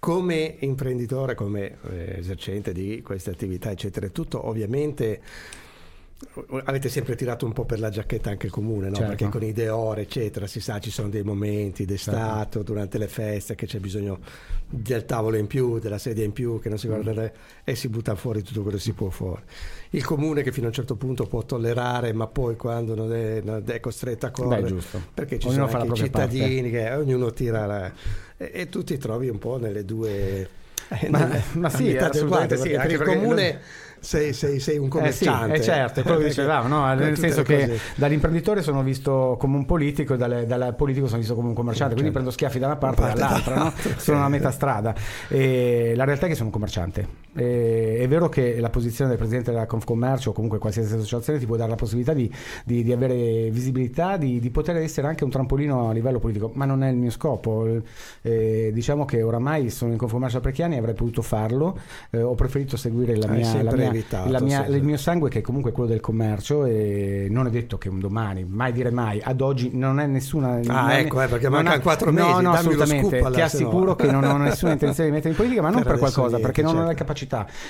come 0.00 0.56
imprenditore, 0.58 1.36
come 1.36 1.78
eh, 1.90 2.18
esercente 2.18 2.72
di 2.72 3.02
queste 3.02 3.30
attività, 3.30 3.70
eccetera, 3.70 4.08
tutto 4.08 4.48
ovviamente 4.48 5.20
avete 6.64 6.88
sempre 6.88 7.14
tirato 7.14 7.44
un 7.44 7.52
po' 7.52 7.64
per 7.64 7.78
la 7.78 7.90
giacchetta 7.90 8.30
anche 8.30 8.46
il 8.46 8.52
comune, 8.52 8.88
no? 8.88 8.94
certo. 8.94 9.08
perché 9.10 9.28
con 9.28 9.42
i 9.42 9.52
deore, 9.52 10.02
eccetera, 10.02 10.46
si 10.46 10.60
sa 10.60 10.78
ci 10.78 10.90
sono 10.90 11.08
dei 11.08 11.22
momenti 11.22 11.84
d'estate, 11.84 12.52
certo. 12.54 12.62
durante 12.62 12.98
le 12.98 13.08
feste, 13.08 13.54
che 13.54 13.66
c'è 13.66 13.78
bisogno 13.78 14.18
del 14.68 15.04
tavolo 15.04 15.36
in 15.36 15.46
più, 15.46 15.78
della 15.78 15.98
sedia 15.98 16.24
in 16.24 16.32
più, 16.32 16.58
che 16.60 16.68
non 16.68 16.78
si 16.78 16.86
guarda 16.86 17.12
mm. 17.12 17.26
e 17.64 17.74
si 17.74 17.88
butta 17.88 18.14
fuori 18.14 18.42
tutto 18.42 18.62
quello 18.62 18.76
che 18.76 18.82
si 18.82 18.92
può 18.92 19.10
fuori. 19.10 19.42
Il 19.90 20.04
comune 20.04 20.42
che 20.42 20.52
fino 20.52 20.66
a 20.66 20.68
un 20.68 20.74
certo 20.74 20.96
punto 20.96 21.26
può 21.26 21.42
tollerare, 21.42 22.12
ma 22.12 22.26
poi 22.26 22.56
quando 22.56 22.94
non 22.94 23.12
è, 23.12 23.40
non 23.42 23.62
è 23.66 23.80
costretto 23.80 24.26
a 24.26 24.30
correre, 24.30 24.72
Beh, 24.72 25.00
perché 25.12 25.38
ci 25.38 25.48
ognuno 25.48 25.68
sono 25.68 25.84
i 25.84 25.94
cittadini 25.94 26.70
parte. 26.70 26.86
che 26.86 26.94
ognuno 26.94 27.30
tira 27.32 27.66
la, 27.66 27.92
e, 28.36 28.50
e 28.52 28.68
tu 28.68 28.82
ti 28.82 28.96
trovi 28.96 29.28
un 29.28 29.38
po' 29.38 29.58
nelle 29.58 29.84
due... 29.84 30.60
Ma, 31.08 31.26
ma 31.54 31.70
sì, 31.70 31.96
assolutamente 31.96 32.56
sì, 32.56 32.70
perché 32.70 32.94
il 32.94 33.02
comune... 33.02 33.50
Non 33.52 33.60
sei, 34.02 34.32
sei, 34.32 34.58
sei 34.58 34.78
un 34.78 34.88
commerciante. 34.88 35.54
Eh 35.54 35.62
sì, 35.62 35.70
è 35.70 35.72
certo, 35.74 36.00
è 36.00 36.02
quello 36.02 36.18
che 36.18 36.24
dicevamo, 36.24 36.66
no? 36.66 36.92
nel 36.94 37.16
senso 37.16 37.42
che 37.42 37.78
dall'imprenditore 37.94 38.60
sono 38.60 38.82
visto 38.82 39.36
come 39.38 39.56
un 39.56 39.64
politico 39.64 40.14
e 40.14 40.16
dal, 40.16 40.44
dal 40.44 40.74
politico 40.74 41.06
sono 41.06 41.20
visto 41.20 41.36
come 41.36 41.48
un 41.48 41.54
commerciante, 41.54 41.94
quindi 41.94 42.12
certo. 42.12 42.28
prendo 42.28 42.30
schiaffi 42.32 42.58
da 42.58 42.66
una 42.66 42.76
parte 42.76 43.02
e 43.02 43.14
dall'altra, 43.14 43.54
no? 43.54 43.72
sono 43.96 44.24
a 44.24 44.28
metà 44.28 44.50
strada. 44.50 44.92
E 45.28 45.92
la 45.94 46.02
realtà 46.02 46.26
è 46.26 46.28
che 46.28 46.34
sono 46.34 46.46
un 46.46 46.52
commerciante. 46.52 47.06
E, 47.34 47.98
è 47.98 48.08
vero 48.08 48.28
che 48.28 48.60
la 48.60 48.70
posizione 48.70 49.10
del 49.10 49.18
presidente 49.18 49.50
della 49.50 49.66
Confcommercio 49.66 50.30
o 50.30 50.32
comunque 50.32 50.58
qualsiasi 50.58 50.94
associazione 50.94 51.38
ti 51.38 51.46
può 51.46 51.56
dare 51.56 51.70
la 51.70 51.76
possibilità 51.76 52.12
di, 52.12 52.30
di, 52.64 52.82
di 52.82 52.92
avere 52.92 53.50
visibilità, 53.50 54.16
di, 54.16 54.38
di, 54.38 54.50
poter 54.50 54.76
essere 54.76 55.06
anche 55.06 55.24
un 55.24 55.30
trampolino 55.30 55.88
a 55.88 55.92
livello 55.92 56.18
politico, 56.18 56.50
ma 56.54 56.64
non 56.64 56.82
è 56.82 56.90
il 56.90 56.96
mio 56.96 57.10
scopo. 57.10 57.80
Eh, 58.22 58.70
diciamo 58.72 59.04
che 59.04 59.22
oramai 59.22 59.70
sono 59.70 59.92
in 59.92 59.98
Confcommercio 59.98 60.36
da 60.36 60.42
parecchi 60.42 60.62
anni 60.62 60.74
e 60.76 60.78
avrei 60.78 60.94
potuto 60.94 61.22
farlo, 61.22 61.78
eh, 62.10 62.22
ho 62.22 62.34
preferito 62.34 62.76
seguire 62.76 63.16
la 63.16 63.26
mia, 63.28 63.62
la 63.62 63.72
mia 63.72 63.86
evitato, 63.86 64.44
mia, 64.44 64.64
sì, 64.64 64.72
il 64.72 64.82
mio 64.82 64.96
sangue 64.96 65.28
che 65.28 65.38
è 65.38 65.42
comunque 65.42 65.72
quello 65.72 65.88
del 65.88 66.00
commercio 66.00 66.64
e 66.64 67.26
non 67.30 67.46
è 67.46 67.50
detto 67.50 67.78
che 67.78 67.88
un 67.88 68.00
domani, 68.00 68.44
mai 68.44 68.72
dire 68.72 68.90
mai, 68.90 69.20
ad 69.22 69.40
oggi 69.40 69.70
non 69.72 70.00
è 70.00 70.06
nessuna... 70.06 70.60
Ah 70.66 70.98
ecco, 70.98 71.20
è, 71.20 71.24
eh, 71.24 71.28
perché 71.28 71.48
mancano 71.48 71.80
quattro 71.80 72.12
mesi, 72.12 72.28
no, 72.28 72.40
no, 72.40 72.52
assolutamente, 72.52 73.22
ti 73.32 73.40
assicuro 73.40 73.84
no. 73.84 73.94
che 73.94 74.10
non 74.10 74.24
ho 74.24 74.36
nessuna 74.36 74.72
intenzione 74.72 75.08
di 75.08 75.14
mettere 75.14 75.30
in 75.30 75.36
politica, 75.36 75.62
ma 75.62 75.70
non 75.70 75.82
per, 75.82 75.98
qualcosa, 75.98 76.36
niente, 76.36 76.42
perché 76.42 76.60
certo. 76.62 76.76
non 76.76 76.84
ho 76.84 76.88
le 76.88 76.94
capacità. 76.94 77.21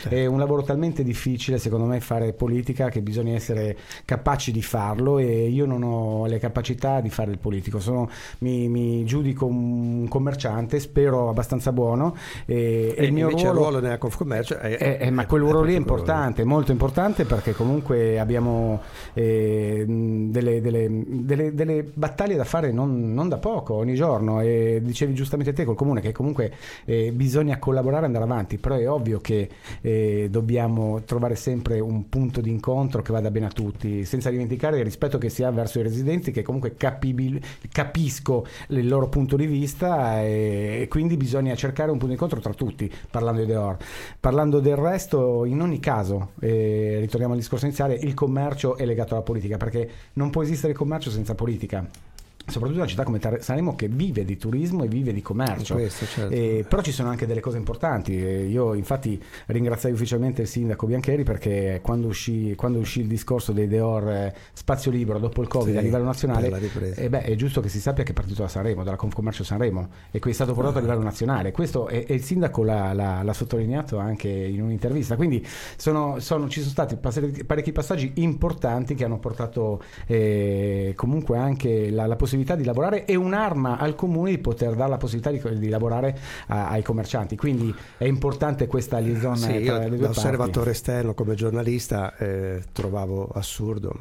Certo. 0.02 0.14
È 0.14 0.26
un 0.26 0.38
lavoro 0.38 0.62
talmente 0.62 1.02
difficile 1.02 1.58
secondo 1.58 1.86
me 1.86 2.00
fare 2.00 2.32
politica 2.32 2.88
che 2.88 3.00
bisogna 3.00 3.34
essere 3.34 3.76
capaci 4.04 4.52
di 4.52 4.62
farlo 4.62 5.18
e 5.18 5.48
io 5.48 5.66
non 5.66 5.82
ho 5.82 6.26
le 6.26 6.38
capacità 6.38 7.00
di 7.00 7.10
fare 7.10 7.30
il 7.30 7.38
politico, 7.38 7.80
Sono, 7.80 8.08
mi, 8.38 8.68
mi, 8.68 9.04
giudico 9.04 9.46
un 9.46 10.06
commerciante, 10.08 10.80
spero 10.80 11.28
abbastanza 11.28 11.72
buono 11.72 12.16
e, 12.46 12.94
e 12.96 13.04
il 13.04 13.12
mio 13.12 13.28
ruolo, 13.28 13.52
ruolo 13.52 13.80
nella 13.80 13.98
Confcommercio 13.98 14.58
è, 14.58 14.76
è, 14.76 14.98
è, 14.98 15.10
ma 15.10 15.26
quel 15.26 15.42
ruolo 15.42 15.62
lì 15.62 15.74
è 15.74 15.76
importante, 15.76 16.44
molto 16.44 16.72
importante 16.72 17.24
perché 17.24 17.52
comunque 17.52 18.18
abbiamo 18.18 18.80
eh, 19.14 19.84
delle, 19.86 20.60
delle, 20.60 20.88
delle, 21.06 21.54
delle, 21.54 21.90
battaglie 21.92 22.36
da 22.36 22.44
fare 22.44 22.72
non, 22.72 23.12
non, 23.12 23.28
da 23.28 23.38
poco, 23.38 23.74
ogni 23.74 23.94
giorno 23.94 24.40
e 24.40 24.80
dicevi 24.82 25.14
giustamente 25.14 25.52
te 25.52 25.64
col 25.64 25.74
comune 25.74 26.00
che 26.00 26.12
comunque 26.12 26.52
eh, 26.84 27.12
bisogna 27.12 27.58
collaborare 27.58 28.02
e 28.02 28.06
andare 28.06 28.24
avanti, 28.24 28.58
però 28.58 28.76
è 28.76 28.88
ovvio 28.88 29.20
che 29.20 29.41
eh, 29.80 30.28
dobbiamo 30.30 31.02
trovare 31.04 31.34
sempre 31.34 31.80
un 31.80 32.08
punto 32.08 32.40
di 32.40 32.50
incontro 32.50 33.02
che 33.02 33.12
vada 33.12 33.30
bene 33.30 33.46
a 33.46 33.50
tutti, 33.50 34.04
senza 34.04 34.30
dimenticare 34.30 34.78
il 34.78 34.84
rispetto 34.84 35.18
che 35.18 35.28
si 35.28 35.42
ha 35.42 35.50
verso 35.50 35.78
i 35.78 35.82
residenti 35.82 36.30
che 36.30 36.42
comunque 36.42 36.74
capibil, 36.74 37.40
capisco 37.70 38.46
il 38.68 38.88
loro 38.88 39.08
punto 39.08 39.36
di 39.36 39.46
vista 39.46 40.20
e, 40.22 40.80
e, 40.82 40.88
quindi 40.88 41.16
bisogna 41.16 41.54
cercare 41.54 41.90
un 41.90 41.98
punto 41.98 42.08
di 42.08 42.12
incontro 42.12 42.40
tra 42.40 42.52
tutti, 42.52 42.90
parlando 43.10 43.40
di 43.40 43.46
Deor. 43.46 43.76
Parlando 44.20 44.60
del 44.60 44.76
resto, 44.76 45.44
in 45.44 45.60
ogni 45.60 45.80
caso, 45.80 46.32
eh, 46.40 46.96
ritorniamo 47.00 47.34
al 47.34 47.38
discorso 47.40 47.66
iniziale, 47.66 47.94
il 47.94 48.14
commercio 48.14 48.76
è 48.76 48.84
legato 48.84 49.14
alla 49.14 49.22
politica, 49.22 49.56
perché 49.56 49.88
non 50.14 50.30
può 50.30 50.42
esistere 50.42 50.72
commercio 50.72 51.10
senza 51.10 51.34
politica 51.34 52.10
soprattutto 52.46 52.80
una 52.80 52.88
città 52.88 53.04
come 53.04 53.20
Sanremo 53.40 53.74
che 53.74 53.88
vive 53.88 54.24
di 54.24 54.36
turismo 54.36 54.84
e 54.84 54.88
vive 54.88 55.12
di 55.12 55.22
commercio. 55.22 55.74
Questo, 55.74 56.06
certo. 56.06 56.34
eh, 56.34 56.64
però 56.68 56.82
ci 56.82 56.92
sono 56.92 57.08
anche 57.08 57.26
delle 57.26 57.40
cose 57.40 57.56
importanti. 57.56 58.16
Eh, 58.16 58.46
io 58.46 58.74
infatti 58.74 59.20
ringraziai 59.46 59.92
ufficialmente 59.92 60.42
il 60.42 60.48
sindaco 60.48 60.86
Biancheri 60.86 61.22
perché 61.22 61.80
quando 61.82 62.08
uscì, 62.08 62.54
quando 62.56 62.78
uscì 62.78 63.00
il 63.00 63.06
discorso 63.06 63.52
dei 63.52 63.68
Deor 63.68 64.08
eh, 64.08 64.34
spazio 64.52 64.90
libero 64.90 65.18
dopo 65.18 65.40
il 65.42 65.48
covid 65.48 65.72
sì, 65.72 65.78
a 65.78 65.80
livello 65.80 66.04
nazionale 66.04 66.50
eh, 66.94 67.08
beh, 67.08 67.22
è 67.22 67.34
giusto 67.34 67.60
che 67.60 67.68
si 67.68 67.80
sappia 67.80 68.02
che 68.04 68.10
è 68.10 68.14
partito 68.14 68.42
da 68.42 68.48
Sanremo 68.48 68.84
dalla 68.84 68.96
Confcommercio 68.96 69.44
Sanremo 69.44 69.88
e 70.10 70.18
che 70.18 70.30
è 70.30 70.32
stato 70.32 70.52
portato 70.52 70.76
ah. 70.76 70.80
a 70.80 70.82
livello 70.82 71.02
nazionale. 71.02 71.52
Questo 71.52 71.86
è, 71.88 72.04
e 72.06 72.14
il 72.14 72.22
sindaco 72.22 72.62
l'ha, 72.62 72.92
l'ha, 72.92 73.22
l'ha, 73.22 73.32
sottolineato 73.32 73.98
anche 73.98 74.28
in 74.28 74.62
un'intervista. 74.62 75.16
Quindi 75.16 75.46
sono, 75.76 76.18
sono, 76.18 76.48
ci 76.48 76.60
sono 76.60 76.72
stati 76.72 76.96
parecchi 77.44 77.72
passaggi 77.72 78.12
importanti 78.16 78.94
che 78.94 79.04
hanno 79.04 79.18
portato 79.18 79.82
eh, 80.06 80.92
comunque 80.96 81.38
anche 81.38 81.90
la, 81.90 82.06
la 82.06 82.16
possibilità 82.16 82.31
possibilità 82.32 82.54
di 82.56 82.64
lavorare 82.64 83.04
e 83.04 83.14
un'arma 83.14 83.76
al 83.76 83.94
comune 83.94 84.30
di 84.30 84.38
poter 84.38 84.74
dare 84.74 84.90
la 84.90 84.96
possibilità 84.96 85.30
di, 85.30 85.58
di 85.58 85.68
lavorare 85.68 86.18
a, 86.46 86.68
ai 86.68 86.82
commercianti. 86.82 87.36
Quindi 87.36 87.74
è 87.98 88.04
importante 88.04 88.66
questa 88.66 88.98
liaison 88.98 89.36
sì, 89.36 89.62
tra 89.64 89.78
le 89.78 89.96
due 89.96 90.06
osservatore 90.06 90.70
esterno 90.70 91.12
come 91.12 91.34
giornalista 91.34 92.16
eh, 92.16 92.62
trovavo 92.72 93.28
assurdo, 93.34 93.94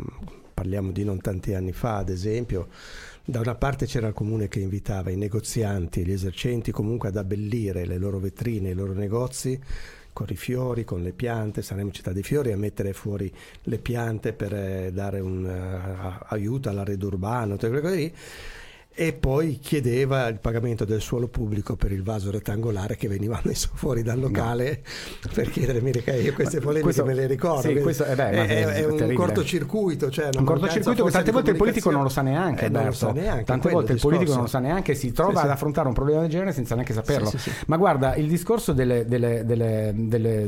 parliamo 0.53 0.91
di 0.91 1.03
non 1.03 1.19
tanti 1.19 1.53
anni 1.53 1.73
fa 1.73 1.97
ad 1.97 2.09
esempio, 2.09 2.67
da 3.23 3.39
una 3.41 3.55
parte 3.55 3.85
c'era 3.85 4.07
il 4.07 4.13
comune 4.13 4.47
che 4.47 4.59
invitava 4.59 5.09
i 5.09 5.17
negozianti, 5.17 6.05
gli 6.05 6.11
esercenti 6.11 6.71
comunque 6.71 7.09
ad 7.09 7.17
abbellire 7.17 7.85
le 7.85 7.97
loro 7.97 8.19
vetrine, 8.19 8.69
i 8.69 8.73
loro 8.73 8.93
negozi 8.93 9.59
con 10.13 10.27
i 10.29 10.35
fiori, 10.35 10.83
con 10.83 11.01
le 11.01 11.11
piante, 11.11 11.61
saremo 11.61 11.91
città 11.91 12.11
dei 12.11 12.23
fiori 12.23 12.51
a 12.51 12.57
mettere 12.57 12.93
fuori 12.93 13.31
le 13.63 13.77
piante 13.77 14.33
per 14.33 14.53
eh, 14.53 14.91
dare 14.93 15.19
un 15.19 15.45
uh, 15.45 16.25
aiuto 16.27 16.69
all'arredo 16.69 17.07
urbano, 17.07 17.53
tutte 17.55 17.67
quelle 17.67 17.81
cose 17.81 17.95
lì 17.95 18.13
e 18.93 19.13
poi 19.13 19.59
chiedeva 19.59 20.27
il 20.27 20.39
pagamento 20.39 20.85
del 20.85 21.01
suolo 21.01 21.27
pubblico 21.27 21.75
per 21.75 21.91
il 21.91 22.03
vaso 22.03 22.29
rettangolare 22.29 22.95
che 22.97 23.07
veniva 23.07 23.39
messo 23.45 23.69
fuori 23.73 24.03
dal 24.03 24.19
locale 24.19 24.83
no. 25.23 25.31
per 25.33 25.49
chiedere 25.49 25.81
mica 25.81 26.13
io 26.13 26.33
queste 26.33 26.59
polemiche 26.59 26.83
questo, 26.83 27.05
me 27.05 27.13
le 27.13 27.27
ricordo 27.27 27.69
sì, 27.69 27.81
questo, 27.81 28.05
eh 28.05 28.15
beh, 28.15 28.29
è, 28.29 28.45
è, 28.47 28.65
è 28.65 28.85
un 28.85 29.13
cortocircuito 29.13 30.09
cioè 30.09 30.29
un 30.37 30.43
cortocircuito 30.43 31.05
che 31.05 31.11
tante 31.11 31.31
volte 31.31 31.51
il 31.51 31.57
politico 31.57 31.89
non 31.89 32.03
lo 32.03 32.09
sa 32.09 32.21
neanche, 32.21 32.65
eh, 32.65 32.69
non 32.69 32.85
lo 32.85 32.91
sa 32.91 33.11
neanche 33.11 33.43
tante 33.45 33.69
volte 33.69 33.93
il 33.93 33.99
politico 33.99 34.33
non 34.33 34.41
lo 34.41 34.47
sa 34.47 34.59
neanche 34.59 34.93
si 34.93 35.11
trova 35.11 35.39
sì, 35.39 35.45
ad 35.45 35.51
affrontare 35.51 35.87
un 35.87 35.93
problema 35.93 36.21
del 36.21 36.29
genere 36.29 36.51
senza 36.51 36.75
neanche 36.75 36.93
saperlo. 36.93 37.29
sì, 37.29 37.51
ma 37.67 37.77
guarda 37.77 38.15
il 38.15 38.27
discorso 38.27 38.73
delle, 38.73 39.05
delle, 39.05 39.45
delle, 39.45 39.93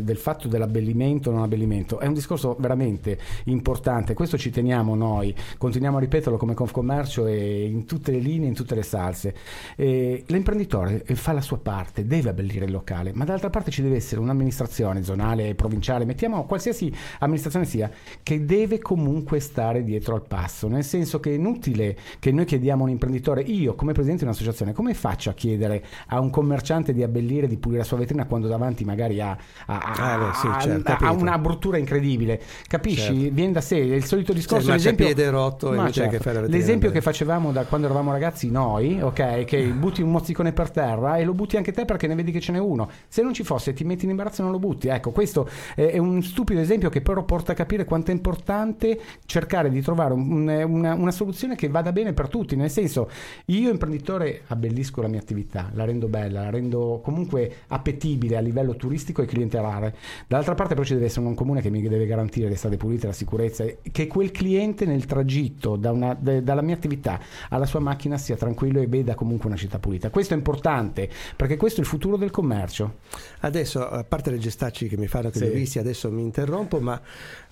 del 0.03 0.17
fatto 0.17 0.47
dell'abbellimento 0.47 1.29
o 1.29 1.33
non 1.33 1.43
abbellimento 1.43 1.99
è 1.99 2.07
un 2.07 2.13
discorso 2.13 2.55
veramente 2.59 3.17
importante. 3.45 4.13
Questo 4.13 4.37
ci 4.37 4.49
teniamo 4.49 4.95
noi. 4.95 5.33
Continuiamo 5.57 5.97
a 5.97 5.99
ripeterlo 5.99 6.37
come 6.37 6.53
Confcommercio 6.53 7.25
e 7.25 7.65
in 7.65 7.85
tutte 7.85 8.11
le 8.11 8.19
linee 8.19 8.42
linee 8.43 8.49
in 8.49 8.55
tutte 8.55 8.75
le 8.75 8.83
salse. 8.83 9.33
E 9.75 10.23
l'imprenditore 10.27 11.03
fa 11.13 11.31
la 11.31 11.41
sua 11.41 11.57
parte, 11.57 12.05
deve 12.05 12.29
abbellire 12.29 12.65
il 12.65 12.71
locale, 12.71 13.11
ma 13.13 13.23
dall'altra 13.23 13.49
parte 13.49 13.71
ci 13.71 13.81
deve 13.81 13.95
essere 13.95 14.21
un'amministrazione 14.21 15.03
zonale, 15.03 15.55
provinciale, 15.55 16.05
mettiamo 16.05 16.45
qualsiasi 16.45 16.93
amministrazione 17.19 17.65
sia, 17.65 17.89
che 18.21 18.45
deve 18.45 18.79
comunque 18.79 19.39
stare 19.39 19.83
dietro 19.83 20.15
al 20.15 20.25
passo, 20.25 20.67
nel 20.67 20.83
senso 20.83 21.19
che 21.19 21.31
è 21.31 21.33
inutile 21.33 21.97
che 22.19 22.31
noi 22.31 22.45
chiediamo 22.45 22.81
a 22.81 22.85
un 22.85 22.91
imprenditore, 22.91 23.41
io 23.41 23.75
come 23.75 23.93
presidente 23.93 24.23
di 24.23 24.29
un'associazione, 24.29 24.73
come 24.73 24.93
faccio 24.93 25.29
a 25.29 25.33
chiedere 25.33 25.83
a 26.07 26.19
un 26.19 26.29
commerciante 26.29 26.93
di 26.93 27.03
abbellire, 27.03 27.47
di 27.47 27.57
pulire 27.57 27.81
la 27.81 27.85
sua 27.85 27.97
vetrina 27.97 28.25
quando 28.25 28.47
davanti 28.47 28.83
magari 28.83 29.21
ha, 29.21 29.37
ha, 29.65 29.77
ah, 29.77 30.17
beh, 30.17 30.33
sì, 30.33 30.67
certo, 30.67 30.91
ha 30.91 31.11
una 31.11 31.37
bruttura 31.37 31.77
incredibile? 31.77 32.41
Capisci? 32.67 33.19
Certo. 33.19 33.33
Viene 33.33 33.51
da 33.51 33.61
sé, 33.61 33.77
è 33.77 33.95
il 33.95 34.05
solito 34.05 34.33
discorso. 34.33 34.65
Cioè, 34.65 34.75
l'esempio, 34.75 35.05
piede 35.05 35.29
rotto 35.29 35.91
certo. 35.91 36.31
che 36.31 36.47
l'esempio 36.47 36.91
che 36.91 37.01
facevamo 37.01 37.51
da 37.51 37.65
quando 37.65 37.87
eravamo 37.87 38.11
ragazzi 38.11 38.22
ragazzi 38.23 38.49
noi, 38.49 39.01
ok, 39.01 39.43
che 39.43 39.65
butti 39.65 40.01
un 40.01 40.09
mozzicone 40.09 40.53
per 40.53 40.71
terra 40.71 41.17
e 41.17 41.25
lo 41.25 41.33
butti 41.33 41.57
anche 41.57 41.73
te 41.73 41.83
perché 41.83 42.07
ne 42.07 42.15
vedi 42.15 42.31
che 42.31 42.39
ce 42.39 42.53
n'è 42.53 42.57
uno. 42.57 42.89
Se 43.09 43.21
non 43.21 43.33
ci 43.33 43.43
fosse 43.43 43.73
ti 43.73 43.83
metti 43.83 44.05
in 44.05 44.11
imbarazzo 44.11 44.39
e 44.39 44.43
non 44.43 44.53
lo 44.53 44.59
butti. 44.59 44.87
Ecco, 44.87 45.11
questo 45.11 45.49
è 45.75 45.97
un 45.97 46.23
stupido 46.23 46.61
esempio 46.61 46.89
che 46.89 47.01
però 47.01 47.23
porta 47.23 47.51
a 47.51 47.55
capire 47.55 47.83
quanto 47.83 48.11
è 48.11 48.13
importante 48.13 48.97
cercare 49.25 49.69
di 49.69 49.81
trovare 49.81 50.13
un, 50.13 50.47
una, 50.47 50.93
una 50.93 51.11
soluzione 51.11 51.55
che 51.55 51.67
vada 51.67 51.91
bene 51.91 52.13
per 52.13 52.29
tutti. 52.29 52.55
Nel 52.55 52.69
senso, 52.69 53.09
io 53.45 53.69
imprenditore 53.69 54.43
abbellisco 54.47 55.01
la 55.01 55.09
mia 55.09 55.19
attività, 55.19 55.69
la 55.73 55.83
rendo 55.83 56.07
bella, 56.07 56.43
la 56.43 56.49
rendo 56.49 57.01
comunque 57.03 57.63
appetibile 57.67 58.37
a 58.37 58.39
livello 58.39 58.77
turistico 58.77 59.21
e 59.21 59.25
clientelare. 59.25 59.95
Dall'altra 60.27 60.55
parte 60.55 60.75
però 60.75 60.85
ci 60.85 60.93
deve 60.93 61.07
essere 61.07 61.25
un 61.25 61.35
comune 61.35 61.59
che 61.59 61.69
mi 61.69 61.81
deve 61.81 62.05
garantire 62.05 62.47
le 62.47 62.55
strade 62.55 62.77
pulite, 62.77 63.07
la 63.07 63.13
sicurezza, 63.13 63.65
che 63.91 64.07
quel 64.07 64.31
cliente 64.31 64.85
nel 64.85 65.05
tragitto 65.05 65.75
da 65.75 65.91
una, 65.91 66.15
de, 66.17 66.41
dalla 66.41 66.61
mia 66.61 66.75
attività 66.75 67.19
alla 67.49 67.65
sua 67.65 67.81
macchina 67.81 68.12
sia 68.17 68.35
tranquillo 68.35 68.81
e 68.81 68.87
veda 68.87 69.15
comunque 69.15 69.47
una 69.47 69.57
città 69.57 69.79
pulita. 69.79 70.09
Questo 70.09 70.33
è 70.33 70.37
importante 70.37 71.09
perché 71.35 71.57
questo 71.57 71.79
è 71.79 71.83
il 71.83 71.89
futuro 71.89 72.17
del 72.17 72.31
commercio. 72.31 72.99
Adesso, 73.39 73.87
a 73.87 74.03
parte 74.03 74.31
le 74.31 74.37
gestacci 74.37 74.87
che 74.87 74.97
mi 74.97 75.07
fanno 75.07 75.29
che 75.29 75.39
sì. 75.39 75.45
li 75.45 75.51
visti, 75.51 75.79
adesso 75.79 76.11
mi 76.11 76.21
interrompo, 76.21 76.79
ma 76.79 76.99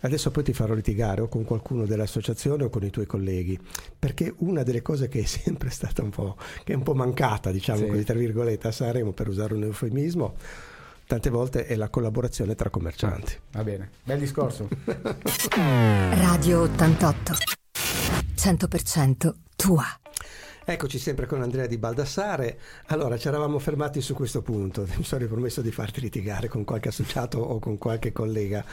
adesso 0.01 0.31
poi 0.31 0.43
ti 0.43 0.53
farò 0.53 0.73
litigare 0.73 1.21
o 1.21 1.27
con 1.27 1.43
qualcuno 1.43 1.85
dell'associazione 1.85 2.63
o 2.63 2.69
con 2.69 2.83
i 2.83 2.89
tuoi 2.89 3.05
colleghi, 3.05 3.59
perché 3.97 4.33
una 4.37 4.63
delle 4.63 4.81
cose 4.81 5.07
che 5.07 5.21
è 5.21 5.25
sempre 5.25 5.69
stata 5.69 6.01
un 6.01 6.09
po', 6.09 6.37
che 6.63 6.73
è 6.73 6.75
un 6.75 6.83
po' 6.83 6.93
mancata, 6.93 7.51
diciamo 7.51 7.79
sì. 7.79 7.87
così, 7.87 8.03
tra 8.03 8.17
virgolette, 8.17 8.67
a 8.67 8.71
Sanremo, 8.71 9.11
per 9.11 9.27
usare 9.27 9.53
un 9.53 9.63
eufemismo, 9.63 10.35
tante 11.07 11.29
volte 11.29 11.65
è 11.65 11.75
la 11.75 11.89
collaborazione 11.89 12.55
tra 12.55 12.69
commercianti. 12.69 13.37
Va 13.51 13.63
bene, 13.63 13.89
bel 14.03 14.19
discorso. 14.19 14.69
Radio 15.55 16.61
88, 16.61 17.33
100% 18.35 19.33
tua. 19.55 19.85
Eccoci 20.63 20.99
sempre 20.99 21.25
con 21.25 21.41
Andrea 21.41 21.65
Di 21.65 21.79
Baldassare. 21.79 22.59
Allora, 22.87 23.17
ci 23.17 23.27
eravamo 23.27 23.57
fermati 23.57 23.99
su 23.99 24.13
questo 24.13 24.43
punto. 24.43 24.85
Mi 24.95 25.03
sono 25.03 25.21
ripromesso 25.21 25.63
di 25.63 25.71
farti 25.71 26.01
litigare 26.01 26.47
con 26.49 26.63
qualche 26.63 26.89
associato 26.89 27.39
o 27.39 27.57
con 27.57 27.79
qualche 27.79 28.11
collega. 28.11 28.63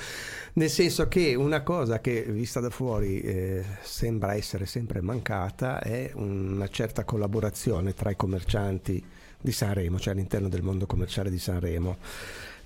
Nel 0.52 0.68
senso 0.68 1.08
che 1.08 1.34
una 1.34 1.62
cosa 1.62 2.00
che 2.00 2.24
vista 2.24 2.60
da 2.60 2.68
fuori 2.68 3.22
eh, 3.22 3.64
sembra 3.80 4.34
essere 4.34 4.66
sempre 4.66 5.00
mancata 5.00 5.80
è 5.80 6.10
una 6.14 6.68
certa 6.68 7.04
collaborazione 7.04 7.94
tra 7.94 8.10
i 8.10 8.16
commercianti 8.16 9.02
di 9.40 9.52
Sanremo, 9.52 9.98
cioè 9.98 10.12
all'interno 10.12 10.48
del 10.48 10.62
mondo 10.62 10.84
commerciale 10.84 11.30
di 11.30 11.38
Sanremo 11.38 11.96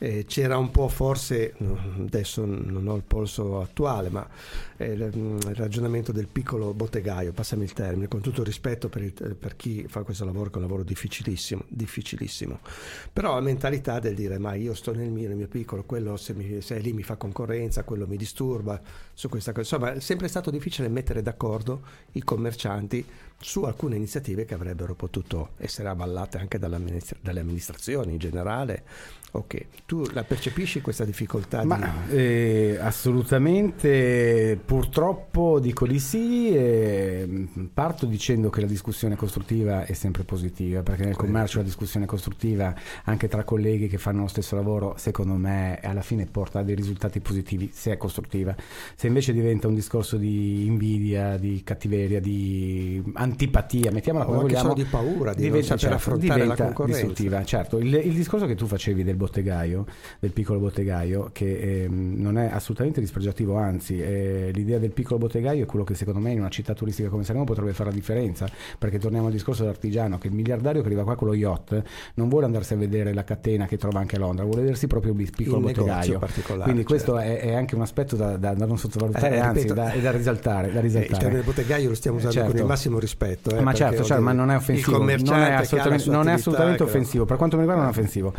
eh, 0.02 0.24
c'era 0.26 0.58
un 0.58 0.72
po' 0.72 0.88
forse, 0.88 1.54
adesso 1.96 2.44
non 2.44 2.88
ho 2.88 2.96
il 2.96 3.04
polso 3.04 3.60
attuale, 3.60 4.08
ma 4.08 4.28
eh, 4.76 4.94
il 4.94 5.38
ragionamento 5.54 6.10
del 6.10 6.26
piccolo 6.26 6.74
bottegaio, 6.74 7.30
passami 7.32 7.62
il 7.62 7.72
termine, 7.72 8.08
con 8.08 8.20
tutto 8.20 8.40
il 8.40 8.46
rispetto 8.46 8.88
per, 8.88 9.02
il, 9.02 9.12
per 9.12 9.54
chi 9.54 9.86
fa 9.86 10.02
questo 10.02 10.24
lavoro, 10.24 10.50
che 10.50 10.54
è 10.54 10.56
un 10.56 10.64
lavoro 10.64 10.82
difficilissimo, 10.82 11.62
difficilissimo, 11.68 12.58
però 13.12 13.34
la 13.34 13.40
mentalità 13.40 14.00
del 14.00 14.16
dire 14.16 14.38
ma 14.38 14.54
io 14.54 14.74
sto 14.74 14.92
nel 14.92 15.08
mio, 15.08 15.28
nel 15.28 15.36
mio 15.36 15.46
piccolo, 15.46 15.84
quello 15.84 16.16
se, 16.16 16.34
mi, 16.34 16.60
se 16.60 16.78
lì 16.78 16.92
mi 16.92 17.04
fa 17.04 17.14
concorrenza, 17.14 17.84
quello 17.84 18.08
mi 18.08 18.16
disturba, 18.16 18.80
su 19.14 19.28
questa 19.28 19.52
cosa, 19.52 19.76
insomma 19.76 19.92
è 19.92 20.00
sempre 20.00 20.26
stato 20.26 20.50
difficile 20.50 20.88
mettere 20.88 21.22
d'accordo 21.22 21.82
i 22.12 22.24
commercianti 22.24 23.06
su 23.38 23.62
alcune 23.62 23.94
iniziative 23.96 24.44
che 24.44 24.54
avrebbero 24.54 24.94
potuto 24.94 25.50
essere 25.58 25.88
avallate 25.88 26.38
anche 26.38 26.58
dalle 26.58 27.40
amministrazioni 27.40 28.12
in 28.12 28.18
generale. 28.18 28.84
Ok, 29.34 29.64
tu 29.86 30.04
la 30.12 30.24
percepisci 30.24 30.82
questa 30.82 31.06
difficoltà? 31.06 31.64
Ma, 31.64 31.78
di... 32.06 32.16
eh, 32.16 32.78
assolutamente, 32.78 34.60
purtroppo 34.62 35.58
dico 35.58 35.86
di 35.86 35.98
sì. 35.98 36.54
Eh, 36.54 37.48
parto 37.72 38.04
dicendo 38.04 38.50
che 38.50 38.60
la 38.60 38.66
discussione 38.66 39.16
costruttiva 39.16 39.86
è 39.86 39.94
sempre 39.94 40.24
positiva, 40.24 40.82
perché 40.82 41.06
nel 41.06 41.16
commercio 41.16 41.58
la 41.58 41.64
discussione 41.64 42.04
costruttiva 42.04 42.74
anche 43.04 43.28
tra 43.28 43.42
colleghi 43.42 43.88
che 43.88 43.96
fanno 43.96 44.20
lo 44.20 44.28
stesso 44.28 44.54
lavoro, 44.54 44.96
secondo 44.98 45.32
me, 45.32 45.78
alla 45.82 46.02
fine 46.02 46.26
porta 46.26 46.58
a 46.58 46.62
dei 46.62 46.74
risultati 46.74 47.20
positivi 47.20 47.70
se 47.72 47.92
è 47.92 47.96
costruttiva. 47.96 48.54
Se 48.94 49.06
invece 49.06 49.32
diventa 49.32 49.66
un 49.66 49.74
discorso 49.74 50.18
di 50.18 50.66
invidia, 50.66 51.38
di 51.38 51.62
cattiveria, 51.64 52.20
di 52.20 53.02
antipatia, 53.14 53.92
mettiamola 53.92 54.26
come 54.26 54.40
vogliamo, 54.40 54.74
di 54.74 54.84
paura, 54.84 55.32
di 55.32 55.44
diventa, 55.44 55.68
non 55.70 55.78
saper 55.78 55.78
certo, 55.78 55.94
affrontare 55.94 56.44
la 56.44 56.54
concorrenza. 56.54 56.98
distruttiva. 56.98 57.44
Certo, 57.46 57.78
il, 57.78 57.94
il, 57.94 58.12
discorso 58.12 58.44
che 58.44 58.54
tu 58.54 58.66
facevi 58.66 59.02
del 59.02 59.20
bottegaio, 59.22 59.86
del 60.18 60.32
piccolo 60.32 60.58
bottegaio, 60.58 61.30
che 61.32 61.84
eh, 61.84 61.88
non 61.88 62.38
è 62.38 62.50
assolutamente 62.52 63.00
dispregiativo, 63.00 63.56
anzi 63.56 64.00
eh, 64.00 64.50
l'idea 64.52 64.78
del 64.78 64.90
piccolo 64.90 65.18
bottegaio 65.18 65.62
è 65.62 65.66
quello 65.66 65.84
che 65.84 65.94
secondo 65.94 66.20
me 66.20 66.32
in 66.32 66.40
una 66.40 66.48
città 66.48 66.74
turistica 66.74 67.08
come 67.08 67.24
Sanremo 67.24 67.44
potrebbe 67.44 67.72
fare 67.72 67.90
la 67.90 67.94
differenza, 67.94 68.48
perché 68.78 68.98
torniamo 68.98 69.26
al 69.26 69.32
discorso 69.32 69.62
dell'artigiano, 69.62 70.18
che 70.18 70.28
il 70.28 70.34
miliardario 70.34 70.80
che 70.80 70.86
arriva 70.88 71.04
qua 71.04 71.14
con 71.16 71.28
lo 71.28 71.34
yacht 71.34 71.82
non 72.14 72.28
vuole 72.28 72.46
andarsi 72.46 72.74
a 72.74 72.76
vedere 72.76 73.12
la 73.12 73.24
catena 73.24 73.66
che 73.66 73.76
trova 73.76 74.00
anche 74.00 74.16
a 74.16 74.18
Londra, 74.18 74.44
vuole 74.44 74.62
vedersi 74.62 74.86
proprio 74.86 75.12
il 75.12 75.30
piccolo 75.30 75.58
il 75.58 75.74
bottegaio. 75.74 76.20
Quindi 76.62 76.84
questo 76.84 77.16
certo. 77.16 77.32
è, 77.32 77.50
è, 77.50 77.54
anche 77.54 77.74
un 77.74 77.82
aspetto 77.82 78.16
da, 78.16 78.36
da, 78.36 78.54
da 78.54 78.66
non 78.66 78.78
sottovalutare, 78.78 79.36
eh, 79.36 79.38
anzi 79.38 79.62
ripeto, 79.62 79.74
da, 79.74 79.94
da, 80.00 80.10
risaltare. 80.10 80.72
Da 80.72 80.80
risaltare. 80.80 81.12
il 81.12 81.18
termine 81.18 81.42
bottegaio 81.42 81.88
lo 81.88 81.94
stiamo 81.94 82.16
usando 82.16 82.34
certo. 82.34 82.50
con 82.50 82.60
il 82.60 82.66
massimo 82.66 82.98
rispetto. 82.98 83.56
Eh, 83.56 83.60
ma 83.60 83.72
certo, 83.72 84.02
certo 84.02 84.22
ma 84.22 84.32
non 84.32 84.50
è 84.50 84.56
offensivo. 84.56 84.98
Non 84.98 85.10
è 85.10 85.52
assolutamente, 85.52 86.10
non 86.10 86.28
è 86.28 86.32
assolutamente 86.32 86.82
offensivo. 86.82 87.24
Per 87.24 87.36
quanto 87.36 87.56
mi 87.56 87.62
riguarda 87.62 87.84
non 87.84 87.92
è 87.92 87.96
offensivo. 87.96 88.32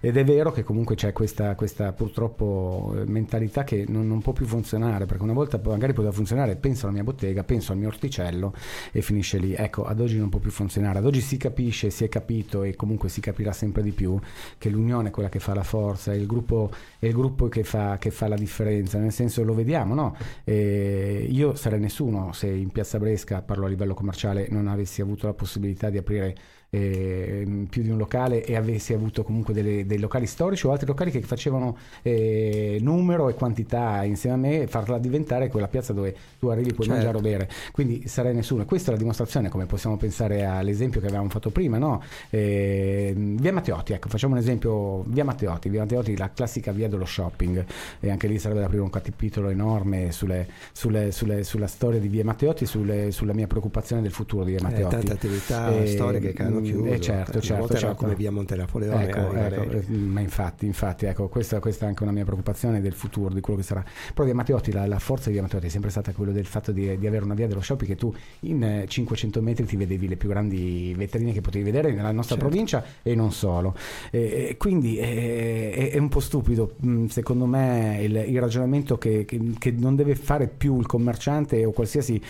Ed 0.00 0.16
è 0.16 0.24
vero 0.28 0.52
che 0.52 0.62
comunque 0.62 0.94
c'è 0.94 1.12
questa, 1.12 1.54
questa 1.54 1.92
purtroppo 1.92 2.94
eh, 2.94 3.04
mentalità 3.06 3.64
che 3.64 3.86
non, 3.88 4.06
non, 4.06 4.20
può 4.20 4.34
più 4.34 4.44
funzionare, 4.44 5.06
perché 5.06 5.22
una 5.22 5.32
volta 5.32 5.58
magari 5.64 5.94
poteva 5.94 6.12
funzionare, 6.12 6.56
penso 6.56 6.84
alla 6.84 6.94
mia 6.94 7.02
bottega, 7.02 7.44
penso 7.44 7.72
al 7.72 7.78
mio 7.78 7.88
orticello 7.88 8.52
e 8.92 9.00
finisce 9.00 9.38
lì. 9.38 9.54
Ecco, 9.54 9.84
ad 9.84 10.00
oggi 10.00 10.18
non 10.18 10.28
può 10.28 10.38
più 10.38 10.50
funzionare. 10.50 10.98
Ad 10.98 11.06
oggi 11.06 11.22
si 11.22 11.38
capisce, 11.38 11.88
si 11.88 12.04
è 12.04 12.08
capito 12.10 12.62
e 12.62 12.76
comunque 12.76 13.08
si 13.08 13.22
capirà 13.22 13.52
sempre 13.52 13.82
di 13.82 13.92
più 13.92 14.18
che 14.58 14.68
l'unione 14.68 15.08
è 15.08 15.10
quella 15.10 15.30
che 15.30 15.38
fa 15.38 15.54
la 15.54 15.62
forza, 15.62 16.12
è 16.12 16.16
il 16.16 16.26
gruppo, 16.26 16.70
è 16.98 17.06
il 17.06 17.14
gruppo 17.14 17.48
che, 17.48 17.64
fa, 17.64 17.96
che 17.96 18.10
fa 18.10 18.28
la 18.28 18.36
differenza, 18.36 18.98
nel 18.98 19.12
senso 19.12 19.42
lo 19.42 19.54
vediamo, 19.54 19.94
no? 19.94 20.14
Eh, 20.44 21.26
io 21.30 21.54
sarei 21.54 21.80
nessuno 21.80 22.32
se 22.32 22.48
in 22.48 22.68
Piazza 22.68 22.98
Bresca, 22.98 23.40
parlo 23.40 23.64
a 23.64 23.68
livello 23.68 23.94
commerciale, 23.94 24.48
non 24.50 24.68
avessi 24.68 25.00
avuto 25.00 25.26
la 25.26 25.34
possibilità 25.34 25.88
di 25.88 25.96
aprire 25.96 26.36
eh, 26.70 27.66
più 27.68 27.82
di 27.82 27.90
un 27.90 27.96
locale 27.96 28.44
e 28.44 28.56
avessi 28.56 28.92
avuto 28.92 29.22
comunque 29.22 29.54
delle, 29.54 29.86
dei 29.86 29.98
locali 29.98 30.26
storici 30.26 30.66
o 30.66 30.72
altri 30.72 30.86
locali 30.86 31.10
che 31.10 31.20
facevano 31.22 31.76
eh, 32.02 32.78
numero 32.80 33.28
e 33.28 33.34
quantità 33.34 34.04
insieme 34.04 34.34
a 34.34 34.38
me 34.38 34.66
farla 34.66 34.98
diventare 34.98 35.48
quella 35.48 35.68
piazza 35.68 35.92
dove 35.92 36.14
tu 36.38 36.48
arrivi 36.48 36.72
puoi 36.72 36.86
certo. 36.86 37.02
mangiare 37.02 37.16
o 37.16 37.20
bere. 37.20 37.50
Quindi 37.72 38.06
sarei 38.06 38.34
nessuno. 38.34 38.64
Questa 38.64 38.90
è 38.90 38.92
la 38.92 38.98
dimostrazione 38.98 39.48
come 39.48 39.66
possiamo 39.66 39.96
pensare 39.96 40.44
all'esempio 40.44 41.00
che 41.00 41.06
avevamo 41.06 41.30
fatto 41.30 41.50
prima 41.50 41.78
no? 41.78 42.02
eh, 42.30 43.14
via 43.16 43.52
Matteotti 43.52 43.92
ecco 43.92 44.08
facciamo 44.08 44.34
un 44.34 44.40
esempio. 44.40 45.02
Via 45.08 45.24
Matteotti 45.24 45.68
via 45.68 45.80
Matteotti 45.80 46.16
la 46.16 46.30
classica 46.32 46.72
via 46.72 46.88
dello 46.88 47.06
shopping. 47.06 47.64
E 48.00 48.10
anche 48.10 48.26
lì 48.26 48.38
sarebbe 48.38 48.60
da 48.60 48.66
aprire 48.66 48.82
un 48.82 48.90
capitolo 48.90 49.48
enorme 49.48 50.12
sulle, 50.12 50.46
sulle, 50.72 51.12
sulle, 51.12 51.44
sulla 51.44 51.66
storia 51.66 51.98
di 51.98 52.08
via 52.08 52.24
Matteotti 52.24 52.64
e 52.64 53.10
sulla 53.10 53.32
mia 53.32 53.46
preoccupazione 53.46 54.02
del 54.02 54.12
futuro 54.12 54.44
di 54.44 54.50
via 54.50 54.60
eh, 54.60 54.62
Matteotti. 54.62 54.94
tante 54.94 55.12
attività 55.12 55.74
eh, 55.74 55.86
storiche 55.86 56.32
che 56.32 56.42
hanno 56.42 56.57
hanno 56.58 56.66
chiuso. 56.66 56.92
Eh 56.92 57.00
certo, 57.00 57.40
certo, 57.40 57.76
certo. 57.76 57.94
come 57.94 58.14
via 58.14 58.30
Monte 58.30 58.56
Napoleone. 58.56 59.08
Ecco, 59.08 59.32
ecco, 59.32 59.62
eh, 59.70 59.88
ma 59.88 60.20
infatti, 60.20 60.66
infatti 60.66 61.06
ecco, 61.06 61.28
questa, 61.28 61.60
questa, 61.60 61.86
è 61.86 61.88
anche 61.88 62.02
una 62.02 62.12
mia 62.12 62.24
preoccupazione 62.24 62.80
del 62.80 62.92
futuro, 62.92 63.32
di 63.32 63.40
quello 63.40 63.58
che 63.58 63.64
sarà. 63.64 63.84
Però 64.12 64.24
via 64.24 64.34
Matteotti, 64.34 64.72
la, 64.72 64.86
la 64.86 64.98
forza 64.98 65.26
di 65.26 65.32
via 65.32 65.42
Matteotti 65.42 65.66
è 65.66 65.70
sempre 65.70 65.90
stata 65.90 66.12
quella 66.12 66.32
del 66.32 66.46
fatto 66.46 66.72
di, 66.72 66.98
di, 66.98 67.06
avere 67.06 67.24
una 67.24 67.34
via 67.34 67.46
dello 67.46 67.60
shopping 67.60 67.90
che 67.90 67.96
tu 67.96 68.14
in 68.40 68.84
500 68.86 69.40
metri 69.40 69.64
ti 69.64 69.76
vedevi 69.76 70.08
le 70.08 70.16
più 70.16 70.28
grandi 70.28 70.94
vetrine 70.96 71.32
che 71.32 71.40
potevi 71.40 71.64
vedere 71.64 71.92
nella 71.92 72.12
nostra 72.12 72.36
certo. 72.36 72.50
provincia 72.50 72.84
e 73.02 73.14
non 73.14 73.32
solo. 73.32 73.74
E, 74.10 74.56
quindi 74.58 74.98
è, 74.98 75.90
è, 75.90 75.98
un 75.98 76.08
po' 76.08 76.20
stupido, 76.20 76.74
mm, 76.84 77.06
secondo 77.06 77.46
me, 77.46 77.98
il, 78.02 78.14
il 78.28 78.40
ragionamento 78.40 78.98
che, 78.98 79.24
che, 79.24 79.40
che, 79.58 79.70
non 79.70 79.96
deve 79.96 80.14
fare 80.14 80.48
più 80.48 80.78
il 80.78 80.86
commerciante 80.86 81.64
o 81.64 81.72
qualsiasi 81.72 82.20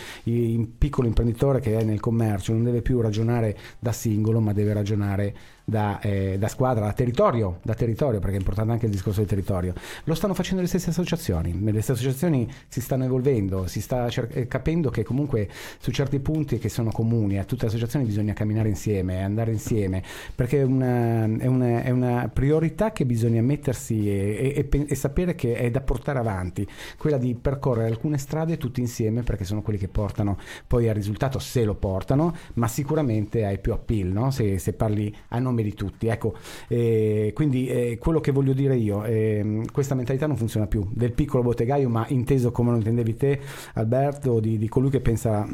piccolo 0.78 1.06
imprenditore 1.06 1.60
che 1.60 1.76
è 1.76 1.82
nel 1.82 2.00
commercio, 2.00 2.52
non 2.52 2.64
deve 2.64 2.82
più 2.82 3.00
ragionare 3.00 3.56
da 3.78 3.92
singolo, 3.92 4.17
ma 4.40 4.52
deve 4.52 4.72
ragionare 4.72 5.34
da, 5.68 6.00
eh, 6.00 6.36
da, 6.38 6.48
squadra, 6.48 6.86
da 6.86 6.92
territorio, 6.94 7.58
da 7.62 7.74
territorio, 7.74 8.20
perché 8.20 8.36
è 8.36 8.38
importante 8.38 8.72
anche 8.72 8.86
il 8.86 8.90
discorso 8.90 9.20
del 9.20 9.28
territorio. 9.28 9.74
Lo 10.04 10.14
stanno 10.14 10.32
facendo 10.32 10.62
le 10.62 10.66
stesse 10.66 10.88
associazioni, 10.88 11.62
le 11.62 11.82
stesse 11.82 11.92
associazioni 11.92 12.50
si 12.68 12.80
stanno 12.80 13.04
evolvendo, 13.04 13.66
si 13.66 13.82
sta 13.82 14.08
cer- 14.08 14.34
eh, 14.34 14.46
capendo 14.46 14.88
che 14.88 15.04
comunque 15.04 15.46
su 15.78 15.90
certi 15.90 16.20
punti 16.20 16.58
che 16.58 16.70
sono 16.70 16.90
comuni 16.90 17.38
a 17.38 17.44
tutte 17.44 17.62
le 17.62 17.68
associazioni 17.68 18.06
bisogna 18.06 18.32
camminare 18.32 18.70
insieme, 18.70 19.22
andare 19.22 19.52
insieme, 19.52 20.02
perché 20.34 20.60
è 20.60 20.64
una, 20.64 21.24
è 21.24 21.46
una, 21.46 21.82
è 21.82 21.90
una 21.90 22.30
priorità 22.32 22.90
che 22.90 23.04
bisogna 23.04 23.42
mettersi 23.42 24.08
e, 24.08 24.66
e, 24.70 24.86
e, 24.88 24.94
sapere 24.94 25.34
che 25.34 25.54
è 25.54 25.70
da 25.70 25.82
portare 25.82 26.18
avanti, 26.18 26.66
quella 26.96 27.18
di 27.18 27.34
percorrere 27.34 27.88
alcune 27.88 28.16
strade 28.16 28.56
tutti 28.56 28.80
insieme 28.80 29.22
perché 29.22 29.44
sono 29.44 29.60
quelli 29.60 29.78
che 29.78 29.88
portano 29.88 30.38
poi 30.66 30.88
al 30.88 30.94
risultato 30.94 31.38
se 31.38 31.64
lo 31.64 31.74
portano, 31.74 32.34
ma 32.54 32.68
sicuramente 32.68 33.44
hai 33.44 33.58
più 33.58 33.74
appeal, 33.74 34.08
no? 34.08 34.30
se, 34.30 34.58
se 34.58 34.72
parli 34.72 35.14
a 35.28 35.38
nome 35.38 35.56
di 35.62 35.74
tutti. 35.74 36.08
Ecco, 36.08 36.34
eh, 36.68 37.32
quindi 37.34 37.66
eh, 37.68 37.98
quello 37.98 38.20
che 38.20 38.32
voglio 38.32 38.52
dire 38.52 38.76
io, 38.76 39.04
eh, 39.04 39.62
questa 39.72 39.94
mentalità 39.94 40.26
non 40.26 40.36
funziona 40.36 40.66
più, 40.66 40.86
del 40.92 41.12
piccolo 41.12 41.42
bottegaio, 41.42 41.88
ma 41.88 42.06
inteso 42.08 42.50
come 42.50 42.70
lo 42.70 42.76
intendevi 42.76 43.16
te, 43.16 43.40
Alberto, 43.74 44.40
di, 44.40 44.58
di 44.58 44.68
colui 44.68 44.90
che 44.90 45.00
pensa 45.00 45.46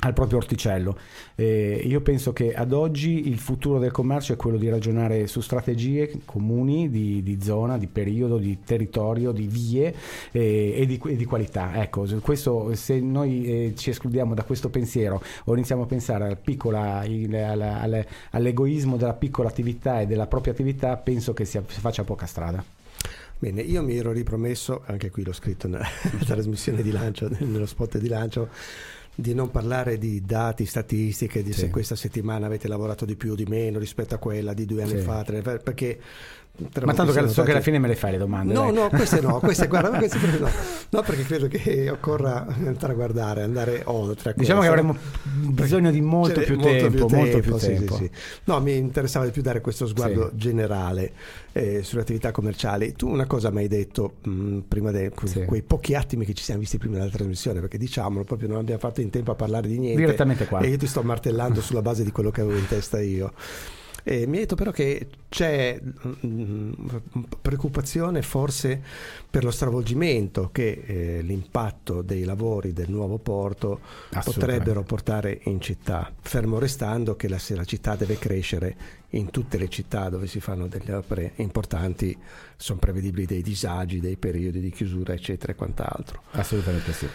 al 0.00 0.12
proprio 0.12 0.38
orticello. 0.38 0.96
Eh, 1.34 1.82
io 1.84 2.00
penso 2.00 2.32
che 2.32 2.54
ad 2.54 2.72
oggi 2.72 3.28
il 3.28 3.38
futuro 3.38 3.78
del 3.78 3.90
commercio 3.90 4.32
è 4.32 4.36
quello 4.36 4.58
di 4.58 4.68
ragionare 4.68 5.26
su 5.26 5.40
strategie 5.40 6.20
comuni 6.24 6.90
di, 6.90 7.22
di 7.22 7.40
zona, 7.42 7.78
di 7.78 7.86
periodo, 7.86 8.38
di 8.38 8.58
territorio, 8.64 9.32
di 9.32 9.46
vie 9.46 9.94
eh, 10.32 10.74
e, 10.76 10.86
di, 10.86 11.00
e, 11.06 11.16
di, 11.16 11.24
qualità. 11.24 11.82
Ecco, 11.82 12.06
questo, 12.20 12.74
se 12.74 13.00
noi 13.00 13.46
eh, 13.46 13.72
ci 13.76 13.90
escludiamo 13.90 14.34
da 14.34 14.44
questo 14.44 14.68
pensiero 14.68 15.22
o 15.44 15.54
iniziamo 15.54 15.82
a 15.82 15.86
pensare 15.86 16.26
al 16.26 16.38
piccola, 16.38 17.04
il, 17.04 17.34
al, 17.34 17.60
al, 17.60 18.06
all'egoismo 18.30 18.96
della 18.96 19.14
piccola 19.14 19.48
attività 19.48 20.00
e 20.00 20.06
della 20.06 20.26
propria 20.26 20.52
attività, 20.52 20.96
penso 20.96 21.32
che 21.32 21.44
si 21.44 21.60
faccia 21.64 22.04
poca 22.04 22.26
strada. 22.26 22.64
Bene, 23.38 23.60
io 23.60 23.82
mi 23.82 23.94
ero 23.94 24.12
ripromesso, 24.12 24.82
anche 24.86 25.10
qui 25.10 25.22
l'ho 25.22 25.32
scritto 25.34 25.68
nella 25.68 25.86
trasmissione 26.24 26.82
di 26.82 26.90
lancio, 26.90 27.28
nello 27.40 27.66
spot 27.66 27.98
di 27.98 28.08
lancio, 28.08 28.48
di 29.18 29.32
non 29.32 29.50
parlare 29.50 29.96
di 29.96 30.20
dati, 30.20 30.66
statistiche, 30.66 31.42
di 31.42 31.54
sì. 31.54 31.60
se 31.60 31.70
questa 31.70 31.96
settimana 31.96 32.46
avete 32.46 32.68
lavorato 32.68 33.06
di 33.06 33.16
più 33.16 33.32
o 33.32 33.34
di 33.34 33.46
meno 33.46 33.78
rispetto 33.78 34.14
a 34.14 34.18
quella 34.18 34.52
di 34.52 34.66
due 34.66 34.82
anni 34.82 34.98
sì. 34.98 35.04
fa, 35.04 35.24
perché 35.24 35.98
ma 36.84 36.94
tanto 36.94 37.12
che 37.12 37.28
so 37.28 37.42
che 37.42 37.50
alla 37.50 37.60
fine 37.60 37.78
me 37.78 37.88
le 37.88 37.96
fai 37.96 38.12
le 38.12 38.18
domande. 38.18 38.52
No, 38.52 38.70
dai. 38.70 38.74
no, 38.74 38.88
queste 38.88 39.20
no, 39.20 39.38
queste, 39.40 39.66
guarda, 39.68 39.98
queste 39.98 40.18
no. 40.38 40.48
no, 40.90 41.02
perché 41.02 41.24
credo 41.24 41.48
che 41.48 41.90
occorra 41.90 42.46
andare 42.46 42.92
a 42.92 42.94
guardare, 42.94 43.42
andare 43.42 43.82
oltre. 43.84 44.34
diciamo 44.36 44.62
che 44.62 44.66
avremo 44.68 44.96
bisogno 45.22 45.90
di 45.90 46.00
molto, 46.00 46.40
più, 46.40 46.56
molto 46.56 46.70
tempo, 46.70 46.88
più 46.88 47.06
tempo, 47.06 47.16
molto 47.16 47.40
più 47.40 47.58
sì, 47.58 47.66
tempo. 47.66 47.96
Sì, 47.96 48.04
sì. 48.04 48.10
No, 48.44 48.60
mi 48.60 48.76
interessava 48.76 49.24
di 49.24 49.30
più 49.30 49.42
dare 49.42 49.60
questo 49.60 49.86
sguardo 49.86 50.30
generale 50.34 51.12
eh, 51.52 51.82
sulle 51.82 52.02
attività 52.02 52.32
commerciali. 52.32 52.94
Tu 52.94 53.08
una 53.08 53.26
cosa 53.26 53.50
mi 53.50 53.58
hai 53.58 53.68
detto 53.68 54.14
mh, 54.22 54.30
mm, 54.30 54.58
prima 54.60 54.90
di 54.90 55.10
quei 55.46 55.62
pochi 55.62 55.94
attimi 55.94 56.24
che 56.24 56.34
ci 56.34 56.42
siamo 56.42 56.60
visti 56.60 56.78
prima 56.78 56.96
della 56.96 57.10
trasmissione, 57.10 57.60
perché 57.60 57.78
diciamolo, 57.78 58.24
proprio 58.24 58.48
non 58.48 58.58
abbiamo 58.58 58.80
fatto 58.80 59.00
in 59.00 59.10
tempo 59.10 59.32
a 59.32 59.34
parlare 59.34 59.68
di 59.68 59.78
niente. 59.78 60.00
Direttamente 60.00 60.46
qua. 60.46 60.60
E 60.60 60.68
io 60.68 60.76
ti 60.76 60.86
sto 60.86 61.02
martellando 61.02 61.60
sulla 61.60 61.82
base 61.82 62.04
di 62.04 62.12
quello 62.12 62.30
che 62.30 62.40
avevo 62.40 62.58
in 62.58 62.66
testa 62.66 63.00
io. 63.00 63.32
E 64.08 64.24
mi 64.28 64.36
ha 64.36 64.40
detto 64.40 64.54
però 64.54 64.70
che 64.70 65.08
c'è 65.28 65.80
mm, 66.24 66.72
preoccupazione 67.42 68.22
forse 68.22 68.80
per 69.28 69.42
lo 69.42 69.50
stravolgimento 69.50 70.50
che 70.52 70.84
eh, 70.86 71.22
l'impatto 71.22 72.02
dei 72.02 72.22
lavori 72.22 72.72
del 72.72 72.88
nuovo 72.88 73.18
porto 73.18 73.80
potrebbero 74.22 74.84
portare 74.84 75.40
in 75.46 75.60
città, 75.60 76.12
fermo 76.20 76.60
restando 76.60 77.16
che 77.16 77.26
la, 77.26 77.38
se 77.38 77.56
la 77.56 77.64
città 77.64 77.96
deve 77.96 78.16
crescere 78.16 78.76
in 79.10 79.30
tutte 79.30 79.58
le 79.58 79.68
città 79.68 80.08
dove 80.08 80.28
si 80.28 80.38
fanno 80.38 80.68
delle 80.68 80.94
opere 80.94 81.32
importanti 81.36 82.16
sono 82.56 82.78
prevedibili 82.78 83.26
dei 83.26 83.42
disagi, 83.42 83.98
dei 83.98 84.16
periodi 84.16 84.60
di 84.60 84.70
chiusura 84.70 85.14
eccetera 85.14 85.52
e 85.52 85.56
quant'altro. 85.56 86.22
Assolutamente 86.30 86.92
sì. 86.92 87.08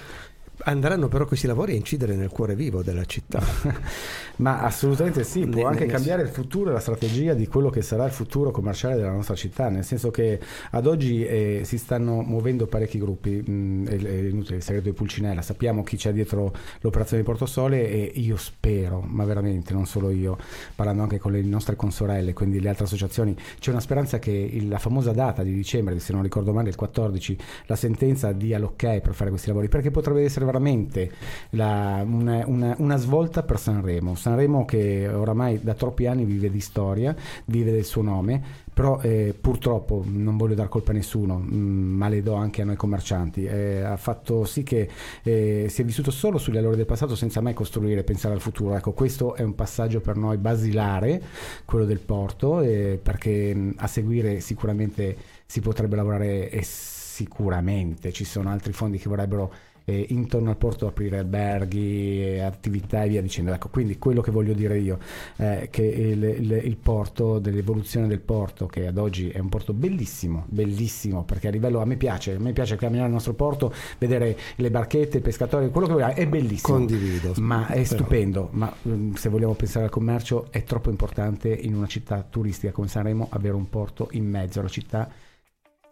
Andranno 0.64 1.08
però 1.08 1.26
questi 1.26 1.48
lavori 1.48 1.74
a 1.74 1.76
incidere 1.76 2.16
nel 2.16 2.30
cuore 2.30 2.56
vivo 2.56 2.84
della 2.84 3.06
città. 3.06 3.42
Ma 4.38 4.62
assolutamente 4.62 5.24
sì, 5.24 5.46
può 5.46 5.68
anche 5.68 5.86
cambiare 5.86 6.24
il 6.24 6.30
futuro 6.30 6.70
e 6.70 6.74
la 6.74 6.80
strategia 6.80 7.34
di 7.34 7.48
quello 7.48 7.70
che 7.70 7.82
sarà 7.82 8.06
il 8.06 8.12
futuro 8.12 8.50
commerciale 8.52 8.96
della 8.96 9.12
nostra 9.12 9.36
città, 9.36 9.70
nel 9.70 9.84
senso 9.84 10.10
che 10.10 10.40
ad 10.72 10.88
oggi 10.88 11.24
eh, 11.24 11.62
si 11.64 11.78
stanno 11.78 12.22
muovendo 12.22 12.66
parecchi 12.66 12.98
gruppi, 12.98 13.44
mm, 13.48 13.88
è, 13.88 13.98
è 13.98 14.12
inutile 14.30 14.58
il 14.58 14.64
segreto 14.64 14.90
di 14.90 14.96
Pulcinella, 14.96 15.42
sappiamo 15.42 15.84
chi 15.84 15.96
c'è 15.96 16.12
dietro 16.12 16.54
l'operazione 16.80 17.22
di 17.22 17.28
Portosole 17.28 17.88
e 17.88 18.12
io 18.16 18.38
spero, 18.38 19.04
ma 19.06 19.26
veramente 19.26 19.74
non 19.74 19.86
solo 19.86 20.10
io, 20.10 20.38
parlando 20.76 21.04
anche 21.04 21.20
con 21.20 21.32
le 21.34 21.42
nostre 21.42 21.76
consorelle, 21.76 22.34
quindi 22.34 22.60
le 22.60 22.70
altre 22.70 22.86
associazioni, 22.86 23.36
c'è 23.60 23.70
una 23.70 23.80
speranza 23.80 24.18
che 24.18 24.32
il, 24.32 24.68
la 24.68 24.80
famosa 24.80 25.12
data 25.12 25.44
di 25.44 25.54
dicembre, 25.54 26.00
se 26.00 26.14
non 26.14 26.24
ricordo 26.24 26.52
male 26.54 26.70
il 26.70 26.76
14, 26.76 27.38
la 27.68 27.76
sentenza 27.76 28.32
dia 28.32 28.58
l'ok 28.58 29.02
per 29.02 29.14
fare 29.14 29.30
questi 29.30 29.50
lavori, 29.50 29.68
perché 29.68 29.92
potrebbe 29.92 30.24
essere 30.24 30.46
veramente 30.52 31.12
la, 31.52 32.04
una, 32.06 32.44
una, 32.46 32.76
una, 32.78 32.98
svolta 32.98 33.44
per 33.44 33.58
Sanremo. 33.58 34.16
Sanremo 34.16 34.66
che 34.66 35.08
oramai 35.08 35.62
da 35.64 35.74
troppi 35.74 36.06
anni 36.06 36.26
vive 36.26 36.52
di 36.52 36.60
storia, 36.60 37.16
vive 37.46 37.72
del 37.72 37.86
suo 37.86 38.02
nome, 38.02 38.42
però 38.74 39.00
eh, 39.02 39.36
purtroppo 39.40 40.04
non 40.06 40.38
voglio 40.38 40.56
dar 40.56 40.68
colpa 40.68 40.92
a 40.92 40.94
nessuno, 40.94 41.38
mh, 41.38 41.56
mm, 41.56 41.98
ma 41.98 42.10
le 42.10 42.22
do 42.22 42.34
anche 42.34 42.62
a 42.62 42.66
noi 42.66 42.76
commercianti, 42.76 43.46
eh, 43.46 43.82
ha 43.82 43.98
fatto 43.98 44.46
sì 44.46 44.64
che 44.64 44.90
eh, 45.24 45.68
si 45.70 45.82
è 45.82 45.86
vissuto 45.86 46.12
solo 46.12 46.38
sugli 46.38 46.58
allori 46.58 46.76
del 46.76 46.86
passato 46.86 47.16
senza 47.16 47.42
mai 47.42 47.54
costruire 47.54 48.02
e 48.02 48.04
pensare 48.04 48.34
al 48.34 48.42
futuro. 48.42 48.76
Ecco, 48.76 48.92
questo 48.92 49.36
è 49.36 49.44
un 49.44 49.56
passaggio 49.56 50.02
per 50.02 50.18
noi 50.18 50.38
basilare, 50.38 51.22
quello 51.66 51.86
del 51.86 52.00
porto, 52.00 52.62
eh, 52.62 53.00
perché 53.02 53.54
mh, 53.54 53.60
mm, 53.60 53.72
a 53.78 53.88
seguire 53.88 54.40
sicuramente 54.40 55.16
si 55.46 55.60
potrebbe 55.62 55.96
lavorare 55.96 56.50
e 56.50 56.64
sicuramente 56.64 58.12
ci 58.12 58.24
sono 58.24 58.50
altri 58.50 58.72
fondi 58.74 58.98
che 58.98 59.10
vorrebbero 59.10 59.54
eh, 59.92 60.06
intorno 60.10 60.50
al 60.50 60.58
porto 60.58 60.88
aprire 60.88 61.20
alberghi, 61.20 62.40
attività 62.40 63.04
e 63.04 63.10
via 63.10 63.22
dicendo. 63.22 63.52
Ecco, 63.52 63.70
quindi 63.70 63.98
quello 63.98 64.22
che 64.22 64.32
voglio 64.32 64.54
dire 64.54 64.78
io 64.78 65.00
è 65.36 65.68
che 65.70 65.84
il, 65.84 66.24
il, 66.24 66.62
il, 66.64 66.78
porto, 66.78 67.40
dell'evoluzione 67.40 68.08
del 68.08 68.22
porto, 68.22 68.68
che 68.68 68.88
ad 68.88 68.98
oggi 68.98 69.30
è 69.30 69.40
un 69.40 69.50
porto 69.50 69.74
bellissimo, 69.74 70.46
bellissimo, 70.48 71.24
perché 71.24 71.50
a 71.50 71.52
livello 71.52 71.82
a 71.82 71.86
me 71.86 71.98
piace, 71.98 72.36
a 72.36 72.40
me 72.40 72.54
piace 72.54 72.76
camminare 72.76 73.06
nel 73.06 73.14
nostro 73.14 73.34
porto, 73.34 73.74
vedere 73.98 74.38
le 74.56 74.72
barchette, 74.72 75.18
i 75.18 75.22
pescatori, 75.22 75.70
quello 75.70 75.88
che 75.88 75.94
vogliamo, 75.94 76.14
è 76.14 76.28
bellissimo. 76.28 76.78
Condivido. 76.78 77.34
Ma 77.38 77.68
è 77.68 77.84
stupendo, 77.84 78.50
ma 78.52 78.74
um, 78.84 79.14
se 79.14 79.30
vogliamo 79.30 79.54
pensare 79.54 79.86
al 79.86 79.92
commercio 79.92 80.48
è 80.52 80.64
troppo 80.64 80.90
importante 80.90 81.50
in 81.50 81.76
una 81.76 81.88
città 81.88 82.26
turistica 82.28 82.72
come 82.72 82.88
Sanremo 82.88 83.28
avere 83.32 83.56
un 83.56 83.70
porto 83.70 84.08
in 84.12 84.26
mezzo 84.26 84.60
alla 84.60 84.70
città 84.70 85.10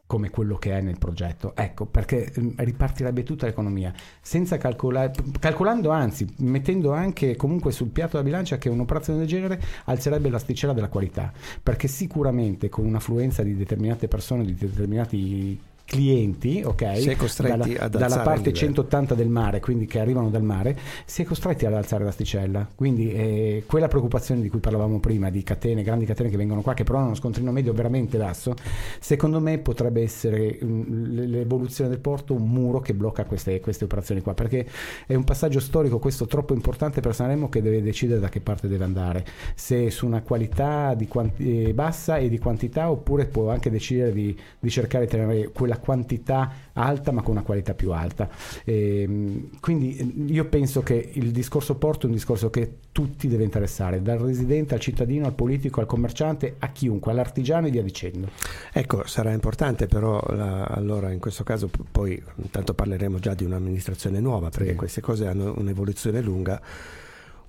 come 0.10 0.32
quello 0.32 0.56
che 0.56 0.76
è 0.76 0.82
nel 0.82 0.98
progetto. 0.98 1.54
Ecco, 1.56 1.86
perché 1.86 2.34
mm, 2.39 2.54
ripartirebbe 2.56 3.22
tutta 3.22 3.45
l'economia, 3.45 3.93
senza 4.19 4.58
calcolare, 4.58 5.12
calcolando 5.39 5.91
anzi, 5.91 6.28
mettendo 6.38 6.93
anche 6.93 7.36
comunque 7.36 7.72
sul 7.72 7.89
piatto 7.89 8.17
della 8.17 8.24
bilancia 8.24 8.58
che 8.58 8.69
un'operazione 8.69 9.19
del 9.19 9.28
genere 9.28 9.62
alzerebbe 9.86 10.32
l'asticella 10.32 10.74
della 10.74 10.89
qualità, 10.89 11.32
perché 11.62 11.88
sicuramente 11.88 12.69
con 12.69 12.88
un'affluenza 12.88 13.43
di 13.43 13.56
determinate 13.56 14.08
persone, 14.08 14.45
di 14.45 14.56
determinati 14.56 15.62
clienti, 15.89 16.62
ok? 16.63 16.97
Si 16.99 17.10
è 17.10 17.15
costretti 17.15 17.73
dalla, 17.73 17.86
ad 17.86 17.97
dalla 17.97 18.19
parte 18.19 18.54
180 18.54 19.15
del 19.15 19.28
mare, 19.28 19.60
quindi 19.60 19.88
che 19.88 19.99
arrivano 19.99 20.30
dal 20.30 20.43
mare, 20.43 20.78
si 21.06 21.23
è 21.23 21.25
costretti 21.25 21.65
ad 21.65 21.73
alzare 21.73 22.04
l'asticella. 22.04 22.67
Quindi 22.75 23.12
eh, 23.12 23.63
quella 23.65 23.88
preoccupazione 23.88 24.41
di 24.41 24.49
cui 24.49 24.60
parlavamo 24.60 24.99
prima, 24.99 25.32
di 25.32 25.41
catene, 25.41 25.82
grandi 25.82 26.06
catene 26.06 26.30
che 26.30 26.38
vengono 26.38 26.62
qua, 26.62 26.75
che 26.75 26.84
però 26.84 26.99
hanno 26.99 27.08
uno 27.08 27.15
scontrino 27.15 27.52
medio 27.52 27.73
veramente 27.73 28.19
basso, 28.19 28.54
secondo 28.99 29.39
me 29.39 29.58
potrebbe 29.58 30.04
essere 30.04 30.60
um, 30.62 30.86
l'evoluzione 31.10 31.89
del 31.89 31.99
porto 31.99 32.36
un 32.36 32.47
muro 32.47 32.82
che 32.82 32.93
blocca 32.93 33.25
queste, 33.25 33.60
queste, 33.60 33.86
operazioni 33.86 34.21
qua, 34.21 34.36
perché 34.36 34.67
è 35.08 35.15
un 35.15 35.23
passaggio 35.23 35.60
storico 35.60 35.97
questo 35.97 36.28
troppo 36.28 36.54
importante 36.54 37.02
per 37.02 37.15
Sanremo 37.15 37.49
che 37.49 37.63
deve 37.63 37.82
decidere 37.82 38.19
da 38.19 38.30
che 38.30 38.41
parte 38.41 38.67
deve 38.67 38.84
andare, 38.84 39.25
se 39.56 39.89
su 39.89 40.06
una 40.06 40.21
qualità 40.21 40.95
quanti- 41.08 41.69
eh, 41.69 41.73
bassa 41.73 42.17
e 42.17 42.30
di 42.30 42.38
quantità 42.38 42.91
oppure 42.91 43.25
può 43.25 43.49
anche 43.49 43.71
decidere 43.71 44.13
di, 44.13 44.38
di 44.60 44.69
cercare 44.69 45.06
di 45.06 45.12
tenere 45.12 45.49
quella 45.52 45.78
quantità 45.80 46.52
alta 46.74 47.12
ma 47.12 47.22
con 47.22 47.36
una 47.36 47.44
qualità 47.44 47.74
più 47.74 47.92
alta. 47.92 48.30
E, 48.63 49.02
ehm, 49.02 49.50
quindi 49.60 49.98
eh, 49.98 50.32
io 50.32 50.46
penso 50.46 50.82
che 50.82 51.12
il 51.13 51.32
discorso 51.32 51.76
porto 51.76 52.06
è 52.06 52.10
un 52.10 52.15
discorso 52.15 52.50
che 52.50 52.78
tutti 52.92 53.28
deve 53.28 53.44
interessare, 53.44 54.02
dal 54.02 54.20
residente 54.20 54.74
al 54.74 54.80
cittadino, 54.80 55.26
al 55.26 55.34
politico, 55.34 55.80
al 55.80 55.86
commerciante, 55.86 56.56
a 56.60 56.70
chiunque, 56.72 57.12
all'artigiano 57.12 57.68
e 57.68 57.72
via 57.72 57.84
dicendo. 57.84 58.30
Ecco, 58.74 59.06
sarà 59.06 59.32
importante 59.32 59.88
però 59.88 60.22
la, 60.30 60.65
allora 60.65 61.12
in 61.12 61.20
questo 61.20 61.44
caso 61.44 61.70
poi 61.92 62.22
intanto 62.36 62.74
parleremo 62.74 63.20
già 63.20 63.34
di 63.34 63.44
un'amministrazione 63.44 64.20
nuova 64.20 64.50
perché 64.50 64.72
sì. 64.72 64.76
queste 64.76 65.02
cose 65.02 65.28
hanno 65.28 65.54
un'evoluzione 65.58 66.22
lunga 66.22 66.62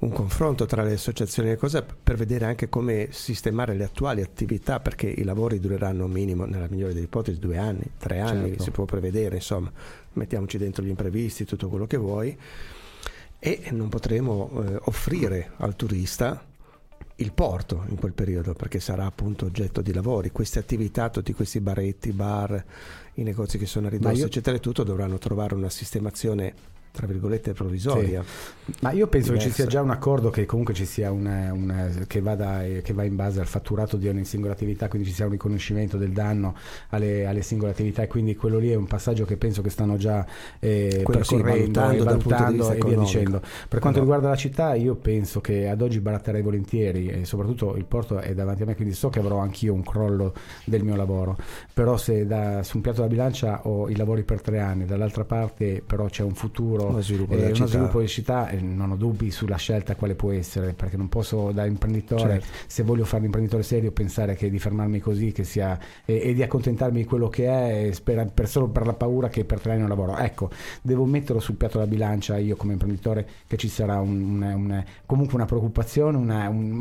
un 0.00 0.12
confronto 0.12 0.64
tra 0.64 0.82
le 0.82 0.94
associazioni 0.94 1.50
e 1.50 1.56
cose 1.56 1.82
per 1.82 2.16
vedere 2.16 2.46
anche 2.46 2.68
come 2.68 3.08
sistemare 3.10 3.74
le 3.74 3.84
attuali 3.84 4.22
attività 4.22 4.80
perché 4.80 5.06
i 5.06 5.24
lavori 5.24 5.60
dureranno 5.60 6.06
minimo 6.06 6.46
nella 6.46 6.68
migliore 6.70 6.94
delle 6.94 7.04
ipotesi 7.04 7.38
due 7.38 7.58
anni, 7.58 7.82
tre 7.98 8.20
anni 8.20 8.48
certo. 8.48 8.62
si 8.62 8.70
può 8.70 8.84
prevedere 8.86 9.36
insomma 9.36 9.70
mettiamoci 10.14 10.56
dentro 10.56 10.82
gli 10.82 10.88
imprevisti 10.88 11.44
tutto 11.44 11.68
quello 11.68 11.86
che 11.86 11.98
vuoi 11.98 12.36
e 13.38 13.62
non 13.72 13.88
potremo 13.88 14.50
eh, 14.54 14.78
offrire 14.84 15.52
al 15.58 15.76
turista 15.76 16.44
il 17.16 17.32
porto 17.32 17.84
in 17.88 17.96
quel 17.96 18.14
periodo 18.14 18.54
perché 18.54 18.80
sarà 18.80 19.04
appunto 19.04 19.44
oggetto 19.44 19.82
di 19.82 19.92
lavori 19.92 20.30
queste 20.30 20.58
attività, 20.58 21.10
tutti 21.10 21.34
questi 21.34 21.60
baretti, 21.60 22.12
bar 22.12 22.64
i 23.14 23.22
negozi 23.22 23.58
che 23.58 23.66
sono 23.66 23.88
a 23.88 23.90
ridosso 23.90 24.20
io... 24.20 24.26
eccetera 24.26 24.56
e 24.56 24.60
tutto 24.60 24.82
dovranno 24.82 25.18
trovare 25.18 25.54
una 25.54 25.68
sistemazione 25.68 26.54
tra 26.92 27.06
virgolette 27.06 27.52
provvisoria. 27.52 28.22
Sì. 28.22 28.72
Ma 28.80 28.92
io 28.92 29.06
penso 29.06 29.32
diversa. 29.32 29.48
che 29.48 29.54
ci 29.54 29.60
sia 29.60 29.66
già 29.66 29.82
un 29.82 29.90
accordo 29.90 30.30
che 30.30 30.46
comunque 30.46 30.74
ci 30.74 30.84
sia 30.84 31.10
una, 31.10 31.52
una, 31.52 31.88
che, 32.06 32.20
vada, 32.20 32.62
che, 32.82 32.92
va 32.92 33.04
in 33.04 33.16
base 33.16 33.40
al 33.40 33.46
fatturato 33.46 33.96
di 33.96 34.08
ogni 34.08 34.24
singola 34.24 34.52
attività, 34.52 34.88
quindi 34.88 35.08
ci 35.08 35.14
sia 35.14 35.24
un 35.24 35.32
riconoscimento 35.32 35.96
del 35.96 36.10
danno 36.10 36.54
alle, 36.90 37.26
alle 37.26 37.42
singole 37.42 37.72
attività 37.72 38.02
e 38.02 38.06
quindi 38.06 38.36
quello 38.36 38.58
lì 38.58 38.70
è 38.70 38.74
un 38.74 38.86
passaggio 38.86 39.24
che 39.24 39.36
penso 39.36 39.62
che 39.62 39.70
stanno 39.70 39.96
già 39.96 40.24
eh, 40.58 41.02
percorrendo 41.04 41.88
sì, 41.88 41.96
e 41.96 42.02
valutando 42.02 42.70
e 42.70 42.78
via 42.84 42.98
dicendo. 42.98 43.40
Per 43.68 43.78
quanto 43.80 43.98
no. 43.98 44.04
riguarda 44.04 44.28
la 44.28 44.36
città 44.36 44.74
io 44.74 44.94
penso 44.94 45.40
che 45.40 45.68
ad 45.68 45.80
oggi 45.80 46.00
baratterei 46.00 46.42
volentieri 46.42 47.08
e 47.08 47.24
soprattutto 47.24 47.76
il 47.76 47.84
porto 47.84 48.18
è 48.18 48.34
davanti 48.34 48.62
a 48.62 48.66
me 48.66 48.76
quindi 48.76 48.94
so 48.94 49.08
che 49.08 49.18
avrò 49.18 49.38
anch'io 49.38 49.72
un 49.72 49.82
crollo 49.82 50.34
del 50.64 50.84
mio 50.84 50.96
lavoro, 50.96 51.36
però 51.72 51.96
se 51.96 52.26
da, 52.26 52.62
su 52.62 52.76
un 52.76 52.82
piatto 52.82 53.00
da 53.00 53.08
bilancia 53.08 53.66
ho 53.66 53.88
i 53.88 53.96
lavori 53.96 54.22
per 54.22 54.40
tre 54.40 54.60
anni, 54.60 54.84
dall'altra 54.84 55.24
parte 55.24 55.82
però 55.84 56.06
c'è 56.06 56.22
un 56.22 56.34
futuro 56.34 56.79
futuro, 56.80 56.92
uno 56.92 57.00
sviluppo, 57.00 57.34
eh, 57.34 57.52
uno 57.52 57.66
sviluppo 57.66 58.00
di 58.00 58.08
città, 58.08 58.50
non 58.60 58.90
ho 58.90 58.96
dubbi 58.96 59.30
sulla 59.30 59.56
scelta 59.56 59.94
quale 59.94 60.14
può 60.14 60.32
essere, 60.32 60.72
perché 60.72 60.96
non 60.96 61.08
posso 61.08 61.52
da 61.52 61.64
imprenditore, 61.66 62.40
certo. 62.40 62.46
se 62.66 62.82
voglio 62.82 63.04
fare 63.04 63.22
l'imprenditore 63.22 63.62
serio, 63.62 63.92
pensare 63.92 64.34
che 64.34 64.50
di 64.50 64.58
fermarmi 64.58 65.00
così 65.00 65.32
che 65.32 65.44
sia, 65.44 65.78
e, 66.04 66.20
e 66.22 66.34
di 66.34 66.42
accontentarmi 66.42 66.98
di 66.98 67.04
quello 67.04 67.28
che 67.28 67.46
è 67.46 67.92
per, 68.02 68.30
per, 68.32 68.48
solo 68.48 68.68
per 68.68 68.86
la 68.86 68.94
paura 68.94 69.28
che 69.28 69.44
per 69.44 69.60
tre 69.60 69.72
anni 69.72 69.80
non 69.80 69.88
lavoro. 69.88 70.16
Ecco, 70.16 70.50
devo 70.82 71.04
metterlo 71.04 71.40
sul 71.40 71.56
piatto 71.56 71.78
della 71.78 71.90
bilancia 71.90 72.36
io 72.38 72.56
come 72.56 72.72
imprenditore 72.72 73.26
che 73.46 73.56
ci 73.56 73.68
sarà 73.68 74.00
un, 74.00 74.20
un, 74.20 74.42
un, 74.42 74.84
comunque 75.06 75.34
una 75.34 75.46
preoccupazione, 75.46 76.16
una, 76.16 76.48
un, 76.48 76.72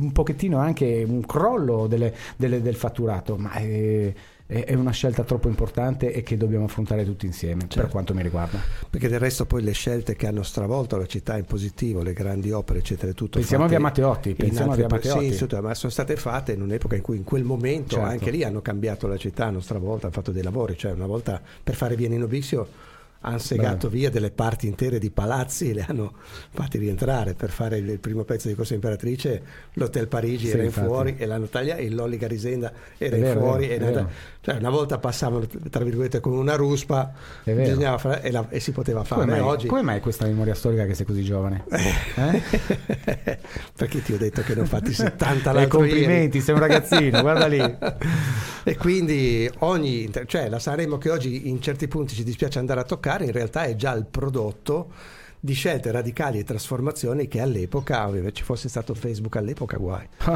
un, 0.00 0.12
pochettino 0.12 0.58
anche 0.58 1.04
un 1.06 1.24
crollo 1.24 1.86
delle, 1.86 2.14
delle, 2.36 2.62
del 2.62 2.74
fatturato, 2.74 3.36
ma... 3.36 3.54
Eh, 3.54 4.14
è 4.50 4.74
una 4.74 4.90
scelta 4.90 5.22
troppo 5.22 5.46
importante 5.46 6.12
e 6.12 6.24
che 6.24 6.36
dobbiamo 6.36 6.64
affrontare 6.64 7.04
tutti 7.04 7.24
insieme, 7.24 7.60
certo. 7.60 7.80
per 7.80 7.88
quanto 7.88 8.14
mi 8.14 8.22
riguarda. 8.22 8.58
Perché 8.90 9.08
del 9.08 9.20
resto 9.20 9.46
poi 9.46 9.62
le 9.62 9.70
scelte 9.72 10.16
che 10.16 10.26
hanno 10.26 10.42
stravolto 10.42 10.96
la 10.96 11.06
città 11.06 11.36
in 11.36 11.44
positivo, 11.44 12.02
le 12.02 12.12
grandi 12.12 12.50
opere, 12.50 12.80
eccetera, 12.80 13.12
tutto 13.12 13.38
Pensiamo 13.38 13.64
a 13.64 13.68
Via 13.68 13.78
Matteotti, 13.78 14.34
pensiamo 14.34 14.72
a 14.72 14.76
Via 14.76 14.88
Matteotti. 14.88 15.32
Sì, 15.32 15.46
ma 15.60 15.74
sono 15.74 15.92
state 15.92 16.16
fatte 16.16 16.52
in 16.52 16.62
un'epoca 16.62 16.96
in 16.96 17.02
cui 17.02 17.16
in 17.16 17.24
quel 17.24 17.44
momento 17.44 17.94
certo. 17.94 18.08
anche 18.08 18.30
lì 18.30 18.42
hanno 18.42 18.60
cambiato 18.60 19.06
la 19.06 19.16
città, 19.16 19.46
hanno 19.46 19.60
stravolto, 19.60 20.06
hanno 20.06 20.14
fatto 20.14 20.32
dei 20.32 20.42
lavori, 20.42 20.76
cioè 20.76 20.90
una 20.90 21.06
volta 21.06 21.40
per 21.62 21.76
fare 21.76 21.94
Via 21.94 22.08
Nino 22.08 22.26
Bixio 22.26 22.88
hanno 23.22 23.38
segato 23.38 23.88
Beh. 23.88 23.96
via 23.96 24.10
delle 24.10 24.30
parti 24.30 24.66
intere 24.66 24.98
di 24.98 25.10
palazzi 25.10 25.70
e 25.70 25.74
le 25.74 25.84
hanno 25.86 26.14
fatti 26.50 26.78
rientrare 26.78 27.34
per 27.34 27.50
fare 27.50 27.76
il, 27.76 27.98
primo 27.98 28.24
pezzo 28.24 28.48
di 28.48 28.54
Corsa 28.54 28.72
Imperatrice 28.72 29.42
l'Hotel 29.74 30.08
Parigi 30.08 30.46
sì, 30.46 30.52
era 30.52 30.62
in 30.62 30.70
fuori 30.70 31.16
e 31.18 31.26
l'hanno 31.26 31.46
tagliato 31.46 31.82
e 31.82 31.90
l'Olli 31.90 32.16
Garisenda 32.16 32.72
era 32.96 33.16
in 33.16 33.36
fuori 33.36 33.66
vero, 33.66 34.08
cioè 34.40 34.56
una 34.56 34.70
volta 34.70 34.96
passavano 34.96 35.46
tra 35.68 35.84
virgolette 35.84 36.20
con 36.20 36.32
una 36.32 36.54
ruspa 36.54 37.12
fare, 37.44 38.22
e, 38.22 38.30
la, 38.30 38.46
e, 38.48 38.58
si 38.58 38.72
poteva 38.72 39.04
fare 39.04 39.20
come 39.20 39.32
mai, 39.32 39.40
oggi 39.40 39.66
come 39.66 39.82
mai 39.82 40.00
questa 40.00 40.24
memoria 40.24 40.54
storica 40.54 40.86
che 40.86 40.94
sei 40.94 41.04
così 41.04 41.22
giovane? 41.22 41.64
Eh? 41.68 42.42
perché 43.76 44.02
ti 44.02 44.14
ho 44.14 44.18
detto 44.18 44.40
che 44.40 44.54
ne 44.54 44.62
ho 44.62 44.66
fatti 44.66 44.94
70 44.94 45.52
l'altro 45.52 45.78
complimenti 45.78 46.36
ieri. 46.36 46.40
sei 46.40 46.54
un 46.54 46.60
ragazzino 46.60 47.20
guarda 47.20 47.46
lì 47.46 47.60
e 48.64 48.76
quindi 48.78 49.50
ogni 49.58 50.10
cioè 50.24 50.48
la 50.48 50.58
Sanremo 50.58 50.96
che 50.96 51.10
oggi 51.10 51.50
in 51.50 51.60
certi 51.60 51.86
punti 51.86 52.14
ci 52.14 52.24
dispiace 52.24 52.58
andare 52.58 52.80
a 52.80 52.84
toccare 52.84 53.08
giocare 53.10 53.24
in 53.24 53.32
realtà 53.32 53.64
è 53.64 53.74
già 53.74 53.92
il 53.92 54.06
prodotto 54.06 54.92
di 55.40 55.54
scelte 55.54 55.90
radicali 55.90 56.38
e 56.38 56.44
trasformazioni 56.44 57.26
che 57.26 57.40
all'epoca, 57.40 58.10
se 58.12 58.32
ci 58.32 58.42
fosse 58.42 58.68
stato 58.68 58.94
Facebook 58.94 59.36
all'epoca, 59.36 59.78
guai. 59.78 60.06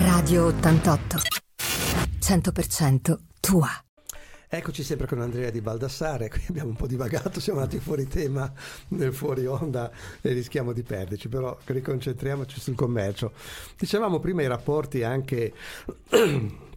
Radio 0.00 0.46
88, 0.46 1.16
100% 2.18 3.18
tua. 3.40 3.68
Eccoci 4.54 4.82
sempre 4.82 5.06
con 5.06 5.20
Andrea 5.20 5.50
di 5.50 5.62
Baldassare, 5.62 6.28
qui 6.28 6.42
abbiamo 6.48 6.70
un 6.70 6.76
po' 6.76 6.86
divagato, 6.86 7.40
siamo 7.40 7.60
andati 7.60 7.78
fuori 7.78 8.06
tema 8.06 8.52
nel 8.88 9.14
fuori 9.14 9.46
onda 9.46 9.90
e 10.20 10.32
rischiamo 10.32 10.72
di 10.72 10.82
perderci, 10.82 11.28
però 11.28 11.56
riconcentriamoci 11.64 12.60
sul 12.60 12.74
commercio. 12.74 13.32
Dicevamo 13.78 14.18
prima 14.18 14.42
i 14.42 14.48
rapporti 14.48 15.02
anche 15.04 15.54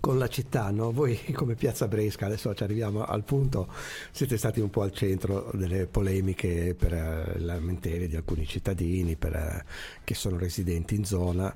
con 0.00 0.18
la 0.18 0.28
città, 0.28 0.70
no? 0.70 0.92
voi 0.92 1.18
come 1.32 1.54
Piazza 1.54 1.86
Bresca, 1.88 2.26
adesso 2.26 2.54
ci 2.54 2.62
arriviamo 2.62 3.04
al 3.04 3.22
punto, 3.22 3.68
siete 4.10 4.36
stati 4.36 4.60
un 4.60 4.70
po' 4.70 4.82
al 4.82 4.92
centro 4.92 5.50
delle 5.52 5.86
polemiche 5.86 6.74
per 6.74 6.92
uh, 6.92 7.38
lamentele 7.42 8.08
di 8.08 8.16
alcuni 8.16 8.46
cittadini 8.46 9.16
per, 9.16 9.34
uh, 9.34 9.70
che 10.02 10.14
sono 10.14 10.38
residenti 10.38 10.94
in 10.94 11.04
zona 11.04 11.54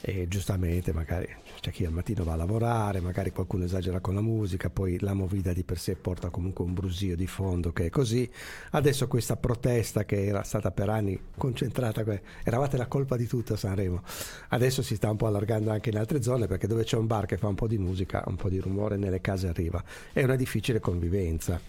e 0.00 0.28
giustamente 0.28 0.92
magari 0.92 1.28
c'è 1.60 1.70
chi 1.70 1.84
al 1.84 1.92
mattino 1.92 2.24
va 2.24 2.32
a 2.32 2.36
lavorare, 2.36 3.00
magari 3.00 3.30
qualcuno 3.30 3.64
esagera 3.64 4.00
con 4.00 4.14
la 4.14 4.22
musica, 4.22 4.70
poi 4.70 4.98
la 5.00 5.12
movida 5.12 5.52
di 5.52 5.62
per 5.62 5.78
sé 5.78 5.94
porta 5.94 6.30
comunque 6.30 6.64
un 6.64 6.72
brusio 6.72 7.14
di 7.14 7.26
fondo 7.26 7.70
che 7.72 7.86
è 7.86 7.90
così. 7.90 8.28
Adesso 8.70 9.06
questa 9.08 9.36
protesta 9.36 10.04
che 10.04 10.24
era 10.24 10.42
stata 10.42 10.70
per 10.70 10.88
anni 10.88 11.20
concentrata, 11.36 12.02
eravate 12.42 12.78
la 12.78 12.86
colpa 12.86 13.16
di 13.16 13.26
tutta 13.26 13.56
Sanremo, 13.56 14.02
adesso 14.48 14.80
si 14.80 14.94
sta 14.96 15.10
un 15.10 15.16
po' 15.16 15.26
allargando 15.26 15.70
anche 15.70 15.90
in 15.90 15.98
altre 15.98 16.22
zone 16.22 16.46
perché 16.46 16.66
dove 16.66 16.84
c'è 16.84 16.96
un 16.96 17.06
bar 17.06 17.26
che 17.26 17.36
fa 17.36 17.48
un 17.48 17.54
po' 17.54 17.68
di 17.68 17.76
musica, 17.76 18.24
un 18.26 18.36
po' 18.36 18.48
di 18.48 18.58
rumore 18.58 18.96
nelle 18.96 19.20
case 19.20 19.46
arriva. 19.46 19.84
È 20.12 20.22
una 20.22 20.36
difficile 20.36 20.80
convivenza. 20.80 21.60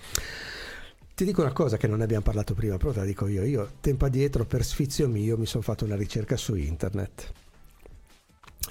Ti 1.13 1.25
dico 1.25 1.41
una 1.41 1.51
cosa 1.51 1.75
che 1.75 1.88
non 1.88 1.97
ne 1.97 2.06
abbiamo 2.06 2.23
parlato 2.23 2.54
prima, 2.54 2.77
però 2.77 2.91
te 2.93 2.99
la 2.99 3.06
dico 3.06 3.27
io. 3.27 3.43
Io 3.43 3.71
tempo 3.82 4.06
addietro, 4.06 4.45
per 4.45 4.63
sfizio 4.63 5.10
mio, 5.10 5.38
mi 5.38 5.45
sono 5.45 5.62
fatto 5.62 5.84
una 5.84 5.97
ricerca 5.97 6.38
su 6.38 6.56
internet 6.56 7.34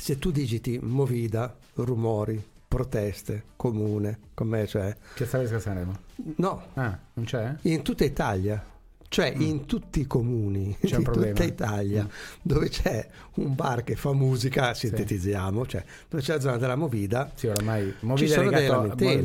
se 0.01 0.19
tu 0.19 0.31
digiti 0.31 0.79
movida, 0.83 1.55
rumori, 1.75 2.43
proteste, 2.67 3.45
comune, 3.55 4.19
com'è 4.33 4.67
cioè... 4.67 4.97
Che 5.15 5.27
stavi 5.27 5.47
Sanremo? 5.61 5.95
No. 6.37 6.69
Ah, 6.73 6.99
non 7.13 7.27
c'è? 7.27 7.55
In 7.63 7.83
tutta 7.83 8.05
Italia. 8.05 8.65
Cioè 9.13 9.35
mm. 9.37 9.41
in 9.41 9.67
tutti 9.67 9.99
i 9.99 10.07
comuni 10.07 10.77
c'è 10.81 10.99
di 10.99 11.03
tutta 11.03 11.43
Italia 11.43 12.05
mm. 12.05 12.41
dove 12.43 12.69
c'è 12.69 13.05
un 13.35 13.57
bar 13.57 13.83
che 13.83 13.97
fa 13.97 14.13
musica, 14.13 14.73
sintetizziamo, 14.73 15.65
sì. 15.65 15.71
cioè 15.71 15.85
dove 16.09 16.23
c'è 16.23 16.35
la 16.35 16.41
zona 16.41 16.57
della 16.59 16.77
Movida, 16.77 17.29
sì, 17.35 17.49
oramai 17.49 17.93
Movida 18.03 18.27
ci 18.27 18.33
sono 18.33 18.51
delle 18.51 18.69
lamentele. 18.69 19.21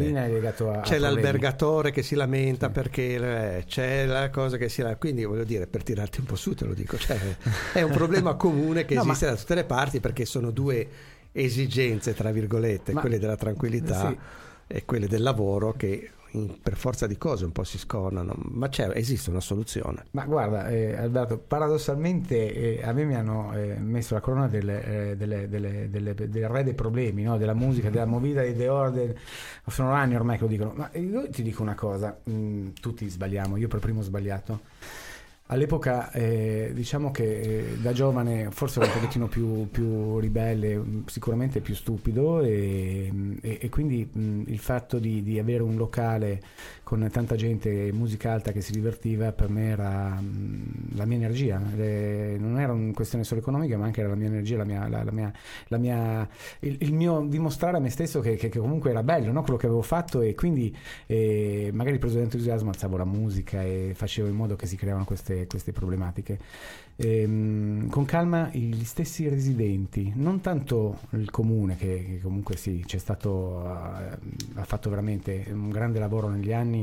c'è 0.81 0.97
l'albergatore 0.97 1.91
che 1.91 2.01
si 2.01 2.15
lamenta 2.15 2.65
sì. 2.65 2.71
perché 2.73 3.57
eh, 3.57 3.63
c'è 3.67 4.07
la 4.07 4.31
cosa 4.31 4.57
che 4.57 4.69
si 4.69 4.81
lamenta, 4.81 4.99
quindi 4.99 5.23
voglio 5.23 5.43
dire, 5.43 5.67
per 5.67 5.83
tirarti 5.83 6.19
un 6.19 6.25
po' 6.25 6.35
su 6.35 6.55
te 6.55 6.65
lo 6.65 6.73
dico, 6.73 6.97
cioè, 6.97 7.19
è 7.71 7.83
un 7.83 7.91
problema 7.91 8.33
comune 8.37 8.85
che 8.85 8.95
no, 8.95 9.01
esiste 9.03 9.25
ma... 9.25 9.31
da 9.33 9.37
tutte 9.37 9.53
le 9.53 9.65
parti 9.65 9.99
perché 9.99 10.25
sono 10.25 10.49
due 10.49 10.87
esigenze, 11.31 12.15
tra 12.15 12.31
virgolette, 12.31 12.91
ma... 12.91 13.01
quelle 13.01 13.19
della 13.19 13.35
tranquillità 13.35 14.09
sì. 14.09 14.17
e 14.65 14.83
quelle 14.83 15.07
del 15.07 15.21
lavoro 15.21 15.75
che 15.77 16.09
per 16.61 16.75
forza 16.75 17.07
di 17.07 17.17
cose 17.17 17.45
un 17.45 17.51
po' 17.51 17.63
si 17.63 17.77
scornano, 17.77 18.35
ma 18.37 18.69
esiste 18.93 19.29
una 19.29 19.39
soluzione. 19.39 20.05
Ma 20.11 20.25
guarda, 20.25 20.67
eh, 20.67 20.95
Alberto, 20.95 21.37
paradossalmente 21.37 22.79
eh, 22.79 22.83
a 22.83 22.91
me 22.93 23.05
mi 23.05 23.15
hanno 23.15 23.53
eh, 23.53 23.75
messo 23.79 24.13
la 24.13 24.19
corona 24.19 24.47
delle, 24.47 25.11
eh, 25.11 25.15
delle, 25.15 25.47
delle, 25.47 25.87
del 25.89 26.47
re 26.47 26.63
dei 26.63 26.73
problemi, 26.73 27.23
no? 27.23 27.37
della 27.37 27.53
musica, 27.53 27.89
della 27.89 28.05
movida, 28.05 28.41
dei 28.41 28.67
orde. 28.67 29.17
Sono 29.67 29.91
anni 29.91 30.15
ormai 30.15 30.37
che 30.37 30.43
lo 30.43 30.49
dicono, 30.49 30.73
ma 30.75 30.89
io 30.93 31.29
ti 31.29 31.41
dico 31.41 31.61
una 31.61 31.75
cosa, 31.75 32.17
mh, 32.23 32.31
mm, 32.31 32.67
tutti 32.79 33.07
sbagliamo, 33.07 33.57
io 33.57 33.67
per 33.67 33.79
primo 33.79 33.99
ho 33.99 34.03
sbagliato. 34.03 34.61
All'epoca 35.47 36.11
eh, 36.11 36.71
diciamo 36.73 37.11
che 37.11 37.39
eh, 37.39 37.77
da 37.77 37.93
giovane 37.93 38.49
forse 38.49 38.79
ero 38.79 38.87
un 38.89 38.95
pochettino 38.95 39.27
più, 39.27 39.69
più 39.69 40.17
ribelle, 40.17 41.03
sicuramente 41.05 41.59
più 41.59 41.75
stupido 41.75 42.41
e, 42.41 43.37
e, 43.41 43.59
e 43.61 43.69
quindi 43.69 44.09
mh, 44.11 44.45
il 44.47 44.57
fatto 44.57 44.97
di, 44.97 45.21
di, 45.21 45.37
avere 45.37 45.61
un 45.61 45.75
locale 45.75 46.41
con 46.85 47.09
tanta 47.11 47.35
gente, 47.35 47.91
musica 47.91 48.31
alta 48.31 48.51
che 48.51 48.61
si 48.61 48.71
divertiva, 48.71 49.31
per 49.31 49.49
me 49.49 49.69
era 49.69 50.09
mh, 50.11 50.95
la 50.95 51.05
mia 51.05 51.17
energia, 51.17 51.59
Le, 51.75 52.37
non 52.37 52.59
era 52.59 52.73
una 52.73 52.93
questione 52.93 53.23
solo 53.23 53.41
economica 53.41 53.75
ma 53.75 53.85
anche 53.85 54.01
era 54.01 54.09
la 54.09 54.15
mia 54.15 54.27
energia, 54.27 54.57
la 54.57 54.65
mia, 54.65 54.87
la, 54.87 55.03
la 55.03 55.11
mia, 55.11 55.33
la 55.69 55.77
mia, 55.77 56.29
il, 56.59 56.77
il, 56.79 56.93
mio 56.93 57.25
dimostrare 57.27 57.77
a 57.77 57.79
me 57.79 57.89
stesso 57.89 58.19
che, 58.19 58.35
che, 58.35 58.49
che 58.49 58.59
comunque 58.59 58.91
era 58.91 59.01
bello 59.01 59.31
no? 59.31 59.41
quello 59.41 59.57
che 59.57 59.65
avevo 59.65 59.81
fatto 59.81 60.21
e 60.21 60.35
quindi 60.35 60.75
eh, 61.07 61.71
magari 61.73 61.97
preso 61.97 62.17
d'entusiasmo 62.17 62.69
alzavo 62.69 62.97
la 62.97 63.05
musica 63.05 63.63
e 63.63 63.93
facevo 63.95 64.27
in 64.27 64.35
modo 64.35 64.55
che 64.55 64.67
si 64.67 64.75
creavano 64.75 65.05
queste 65.05 65.47
queste, 65.47 65.71
problematiche. 65.71 66.39
Ehm, 66.97 67.89
con 67.89 68.05
calma 68.05 68.49
gli 68.53 68.83
stessi 68.83 69.27
residenti, 69.27 70.13
non 70.15 70.39
tanto 70.39 70.99
il 71.11 71.29
comune 71.29 71.75
che, 71.75 72.05
che 72.07 72.19
comunque 72.21 72.55
sì, 72.55 72.83
c'è 72.85 72.97
stato, 72.97 73.29
uh, 73.29 73.67
ha 74.53 74.63
fatto 74.63 74.89
veramente 74.89 75.45
un 75.51 75.69
grande 75.69 75.99
lavoro 75.99 76.29
negli 76.29 76.53
anni 76.53 76.74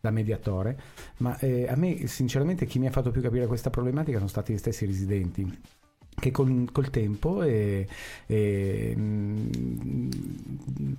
da 0.00 0.10
mediatore, 0.10 0.78
ma 1.18 1.38
eh, 1.38 1.66
a 1.68 1.76
me 1.76 2.06
sinceramente 2.06 2.66
chi 2.66 2.78
mi 2.78 2.86
ha 2.86 2.90
fatto 2.90 3.10
più 3.10 3.22
capire 3.22 3.46
questa 3.46 3.70
problematica 3.70 4.18
sono 4.18 4.28
stati 4.28 4.52
gli 4.52 4.58
stessi 4.58 4.84
residenti 4.84 5.78
che 6.20 6.30
col, 6.30 6.68
col 6.70 6.90
tempo 6.90 7.42
e, 7.42 7.86
e 8.26 8.94
mh, 8.94 9.00
mm, 9.00 10.10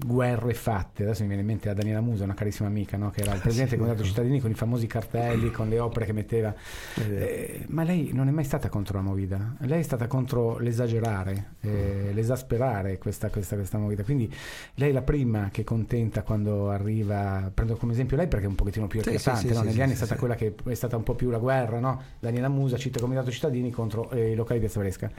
guerre 0.06 0.54
fatte, 0.54 1.04
adesso 1.04 1.22
mi 1.22 1.28
viene 1.28 1.44
in 1.44 1.48
mente 1.48 1.68
la 1.70 1.74
Daniela 1.74 2.02
Musa, 2.02 2.26
una 2.26 2.34
carissima 2.34 2.68
amica, 2.68 2.98
no? 2.98 3.10
che 3.12 3.22
era 3.22 3.34
il 3.34 3.40
presidente 3.40 3.76
del 3.76 3.86
Comitato 3.86 4.06
Cittadini 4.06 4.42
con 4.42 4.52
i 4.52 4.56
famosi 4.56 4.88
cartelli, 4.88 5.52
con 5.52 5.70
le 5.70 5.80
opere 5.80 6.06
che 6.06 6.14
metteva, 6.14 6.54
eh, 6.96 7.66
ma 7.68 7.84
lei 7.84 8.12
non 8.12 8.28
è 8.28 8.32
mai 8.32 8.44
stata 8.44 8.68
contro 8.68 8.98
la 8.98 9.04
movida, 9.04 9.56
lei 9.60 9.80
è 9.80 9.84
stata 9.84 10.08
contro 10.08 10.58
l'esagerare, 10.58 11.54
eh, 11.62 12.12
l'esasperare 12.14 12.98
questa, 12.98 13.30
questa, 13.30 13.56
questa 13.56 13.78
movida, 13.78 14.04
quindi 14.04 14.32
lei 14.76 14.90
è 14.90 14.94
la 14.94 15.04
prima 15.04 15.50
che 15.52 15.64
contenta 15.64 16.24
quando 16.24 16.70
arriva, 16.70 17.50
prendo 17.54 17.76
come 17.78 17.94
esempio 17.94 18.18
lei 18.18 18.28
perché 18.28 18.46
è 18.46 18.50
un 18.50 18.56
pochettino 18.56 18.88
più 18.88 19.00
eclatante, 19.00 19.40
sì, 19.40 19.48
sì, 19.48 19.54
no? 19.54 19.62
negli 19.62 19.82
anni 19.82 19.94
è 19.94 19.96
stata 19.96 20.16
quella 20.16 20.36
che 20.36 20.56
è 20.66 20.74
stata 20.74 20.98
un 20.98 21.04
po' 21.04 21.14
più 21.14 21.30
la 21.30 21.38
guerra, 21.38 21.80
no? 21.80 22.02
Daniela 22.20 22.50
Musa, 22.50 22.78
città 22.78 23.00
Comitato 23.00 23.32
Cittadini 23.32 23.70
contro 23.72 24.10
eh, 24.12 24.32
i 24.32 24.36
locali 24.36 24.60
di 24.60 24.66
Piazza 24.66 24.80
Fresca. 24.80 25.11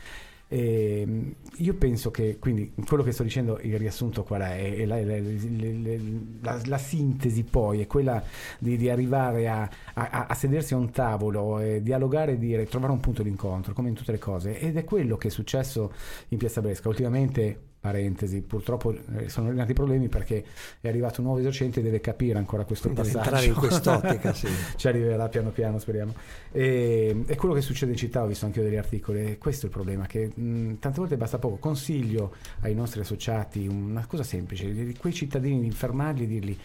E 0.53 1.01
ehm, 1.01 1.35
io 1.57 1.75
penso 1.75 2.11
che, 2.11 2.39
quindi, 2.39 2.75
quello 2.87 3.03
che 3.03 3.13
sto 3.13 3.23
dicendo, 3.23 3.59
il 3.63 3.79
riassunto 3.79 4.23
qual 4.23 4.43
è? 4.43 4.77
è 4.77 4.85
la, 4.85 5.03
la, 5.03 5.17
la, 6.43 6.61
la, 6.67 6.79
sintesi 6.79 7.43
poi 7.43 7.81
è 7.81 7.87
quella 7.87 8.23
di, 8.59 8.77
di 8.77 8.91
arrivare 8.91 9.49
a, 9.49 9.63
a, 9.95 10.27
a, 10.29 10.35
sedersi 10.35 10.75
a 10.75 10.77
un 10.77 10.91
tavolo, 10.91 11.59
e 11.59 11.83
dialogare 11.83 12.33
e 12.33 12.39
dire, 12.39 12.67
trovare 12.67 12.93
un 12.93 13.01
punto 13.01 13.23
d'incontro, 13.23 13.73
come 13.73 13.89
in 13.89 13.95
tutte 13.95 14.13
le 14.13 14.19
cose. 14.19 14.59
Ed 14.59 14.77
è 14.77 14.85
quello 14.85 15.17
che 15.17 15.29
è 15.29 15.31
successo 15.31 15.91
in 16.29 16.37
Piazza 16.37 16.61
Bresca. 16.61 16.89
Ultimamente 16.89 17.72
parentesi, 17.83 18.43
purtroppo 18.43 18.95
eh, 19.17 19.29
sono 19.29 19.51
nati 19.53 19.73
problemi 19.73 20.09
perché 20.09 20.45
è 20.81 20.87
arrivato 20.87 21.21
un 21.21 21.27
nuovo 21.27 21.41
esercente 21.41 21.81
e 21.81 21.83
deve 21.83 22.01
capire 22.01 22.39
ancora 22.39 22.65
questo 22.65 22.87
deve 22.87 23.01
passaggio. 23.01 23.19
entrare 23.19 23.47
in 23.47 23.55
quest'ottica, 23.55 24.33
sì. 24.33 24.47
Ci 24.77 24.87
arriverà 24.87 25.29
piano 25.29 25.51
piano, 25.51 25.81
speriamo. 25.81 26.15
E, 26.53 27.25
è 27.27 27.35
quello 27.35 27.55
che 27.55 27.61
succede 27.61 27.91
in 27.91 27.99
città, 27.99 28.23
ho 28.23 28.29
visto 28.29 28.47
anche 28.47 28.61
io 28.61 28.65
degli 28.67 28.77
articoli, 28.77 29.33
e 29.33 29.39
questo 29.39 29.67
è 29.67 29.69
il 29.69 29.75
problema, 29.75 30.07
che 30.07 30.31
mh, 30.33 30.79
tante 30.79 31.01
volte 31.01 31.17
basta 31.17 31.39
poco. 31.39 31.57
Consiglio 31.57 32.37
ai 32.61 32.75
nostri 32.75 33.01
associati 33.01 33.67
una 33.67 34.07
cosa 34.07 34.23
semplice, 34.23 34.73
di 34.73 34.95
quei 34.97 35.13
cittadini 35.13 35.61
di 35.61 35.71
fermarli 35.73 36.23
e 36.23 36.27
dirgli 36.29 36.59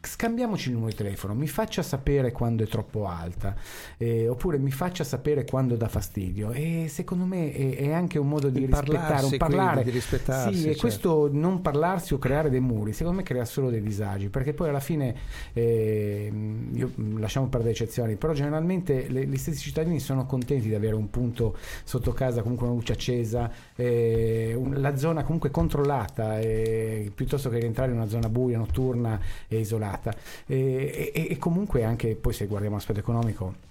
scambiamoci 0.00 0.68
il 0.68 0.74
numero 0.74 0.90
di 0.90 0.96
telefono, 0.96 1.34
mi 1.34 1.48
faccia 1.48 1.82
sapere 1.82 2.30
quando 2.30 2.62
è 2.62 2.68
troppo 2.68 3.06
alta, 3.06 3.54
eh, 3.96 4.28
oppure 4.28 4.58
mi 4.58 4.70
faccia 4.70 5.02
sapere 5.02 5.44
quando 5.44 5.76
dà 5.76 5.88
fastidio. 5.88 6.52
E 6.52 6.86
secondo 6.88 7.24
me 7.24 7.52
è, 7.52 7.76
è 7.76 7.92
anche 7.92 8.18
un 8.18 8.28
modo 8.28 8.48
di 8.48 8.62
il 8.62 8.68
rispettare, 8.68 9.24
un 9.24 9.36
parlare. 9.36 9.82
Di 9.82 9.90
rispettarsi, 9.90 10.54
sì, 10.54 10.62
certo. 10.62 10.76
e 10.76 10.80
questo 10.80 11.28
non 11.32 11.60
parlarsi 11.62 12.14
o 12.14 12.18
creare 12.18 12.48
dei 12.48 12.60
muri, 12.60 12.92
secondo 12.92 13.18
me 13.18 13.24
crea 13.24 13.44
solo 13.44 13.70
dei 13.70 13.80
disagi, 13.80 14.28
perché 14.28 14.54
poi 14.54 14.68
alla 14.68 14.80
fine, 14.80 15.14
eh, 15.52 16.32
io, 16.72 16.92
lasciamo 17.16 17.48
perdere 17.48 17.72
eccezioni, 17.72 18.16
però 18.16 18.32
generalmente 18.32 19.08
le, 19.08 19.26
gli 19.26 19.36
stessi 19.36 19.58
cittadini 19.58 19.98
sono 19.98 20.26
contenti 20.26 20.68
di 20.68 20.74
avere 20.74 20.94
un 20.94 21.10
punto 21.10 21.56
sotto 21.82 22.12
casa, 22.12 22.42
comunque 22.42 22.66
una 22.66 22.76
luce 22.76 22.92
accesa, 22.92 23.50
eh, 23.74 24.54
un, 24.56 24.80
la 24.80 24.96
zona 24.96 25.24
comunque 25.24 25.50
controllata, 25.50 26.38
eh, 26.38 27.10
piuttosto 27.12 27.48
che 27.50 27.58
rientrare 27.58 27.90
in 27.90 27.96
una 27.96 28.08
zona 28.08 28.28
buia, 28.28 28.58
notturna 28.58 29.18
e 29.48 29.58
isolata 29.58 29.87
complicata 29.88 30.14
e, 30.46 31.12
e, 31.14 31.26
e 31.30 31.36
comunque 31.38 31.84
anche 31.84 32.14
poi 32.14 32.32
se 32.32 32.46
guardiamo 32.46 32.76
l'aspetto 32.76 33.00
economico 33.00 33.66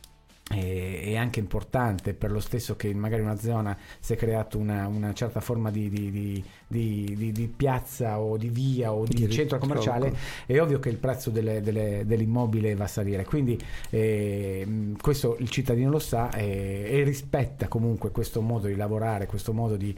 è 0.49 1.18
anche 1.18 1.41
importante 1.41 2.13
per 2.13 2.32
lo 2.32 2.39
stesso 2.39 2.78
che 2.78 2.93
magari 2.93 3.22
una 3.22 3.38
zona 3.38 3.78
si 3.99 4.13
è 4.13 4.15
creata 4.15 4.57
una, 4.57 4.88
una, 4.88 5.13
certa 5.13 5.41
forma 5.41 5.70
di, 5.72 5.89
di, 5.89 6.41
di, 6.65 7.32
di, 7.34 7.47
piazza 7.53 8.20
o 8.22 8.38
di 8.38 8.47
via 8.47 8.93
o 8.93 9.03
di, 9.03 9.30
centro 9.30 9.57
commerciale 9.57 10.15
è 10.45 10.57
ovvio 10.61 10.80
che 10.80 10.88
il 10.88 10.97
prezzo 10.97 11.32
delle, 11.32 11.59
delle, 11.61 12.03
dell'immobile 12.05 12.76
va 12.76 12.86
a 12.86 12.88
salire. 12.88 13.26
Quindi 13.26 13.59
eh, 13.89 14.93
questo 15.01 15.36
il 15.39 15.49
cittadino 15.49 15.89
lo 15.89 15.99
sa 15.99 16.32
eh, 16.32 16.86
e 16.91 17.03
rispetta 17.03 17.68
comunque 17.68 18.11
questo 18.11 18.41
modo 18.41 18.68
di 18.68 18.76
lavorare 18.76 19.26
questo 19.26 19.51
modo 19.51 19.76
di, 19.76 19.93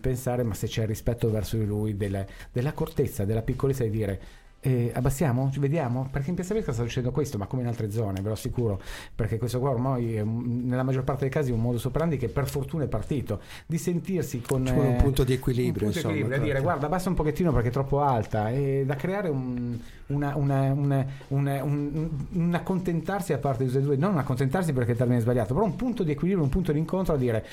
pensare 0.00 0.44
ma 0.44 0.54
se 0.54 0.66
c'è 0.66 0.86
rispetto 0.86 1.30
verso 1.30 1.58
di 1.58 1.66
lui 1.66 1.94
delle, 1.94 2.26
della 2.52 2.72
cortezza 2.72 3.26
della 3.26 3.42
piccolezza 3.42 3.82
di 3.82 3.90
dire 3.90 4.20
eh, 4.60 4.90
abbassiamo? 4.94 5.50
Ci 5.52 5.60
vediamo? 5.60 6.08
Perché 6.10 6.30
in 6.30 6.34
Piazza 6.34 6.52
Vesca 6.52 6.72
sta 6.72 6.82
succedendo 6.82 7.12
questo, 7.12 7.38
ma 7.38 7.46
come 7.46 7.62
in 7.62 7.68
altre 7.68 7.90
zone, 7.90 8.20
ve 8.20 8.28
lo 8.28 8.34
assicuro, 8.34 8.80
perché 9.14 9.38
questo 9.38 9.60
qua 9.60 9.70
ormai 9.70 10.16
è, 10.16 10.22
nella 10.24 10.82
maggior 10.82 11.04
parte 11.04 11.22
dei 11.22 11.30
casi 11.30 11.50
è 11.50 11.54
un 11.54 11.60
modus 11.60 11.84
operandi 11.84 12.16
che 12.16 12.28
per 12.28 12.48
fortuna 12.48 12.84
è 12.84 12.88
partito, 12.88 13.40
di 13.66 13.78
sentirsi 13.78 14.40
con 14.40 14.66
eh, 14.66 14.70
un 14.70 14.96
punto 14.96 15.22
di 15.22 15.32
equilibrio, 15.32 15.86
un 15.86 15.92
punto 15.92 16.10
insomma, 16.10 16.36
di 16.36 16.42
dire 16.42 16.60
guarda 16.60 16.86
abbassa 16.86 17.08
un 17.08 17.14
pochettino 17.14 17.52
perché 17.52 17.68
è 17.68 17.72
troppo 17.72 18.00
alta. 18.00 18.50
E 18.50 18.82
da 18.84 18.96
creare 18.96 19.28
un, 19.28 19.78
una, 20.06 20.34
una, 20.36 20.72
una, 20.72 21.06
un, 21.28 22.08
un, 22.32 22.54
accontentarsi 22.54 23.32
a 23.32 23.38
parte 23.38 23.64
di 23.64 23.76
uno 23.76 23.86
due, 23.86 23.96
non 23.96 24.18
accontentarsi 24.18 24.72
perché 24.72 24.92
il 24.92 24.96
termine 24.96 25.18
è 25.18 25.22
sbagliato, 25.22 25.54
però 25.54 25.64
un 25.64 25.76
punto 25.76 26.02
di 26.02 26.10
equilibrio, 26.10 26.44
un 26.44 26.50
punto 26.50 26.72
di 26.72 26.78
incontro 26.78 27.14
a 27.14 27.16
dire 27.16 27.46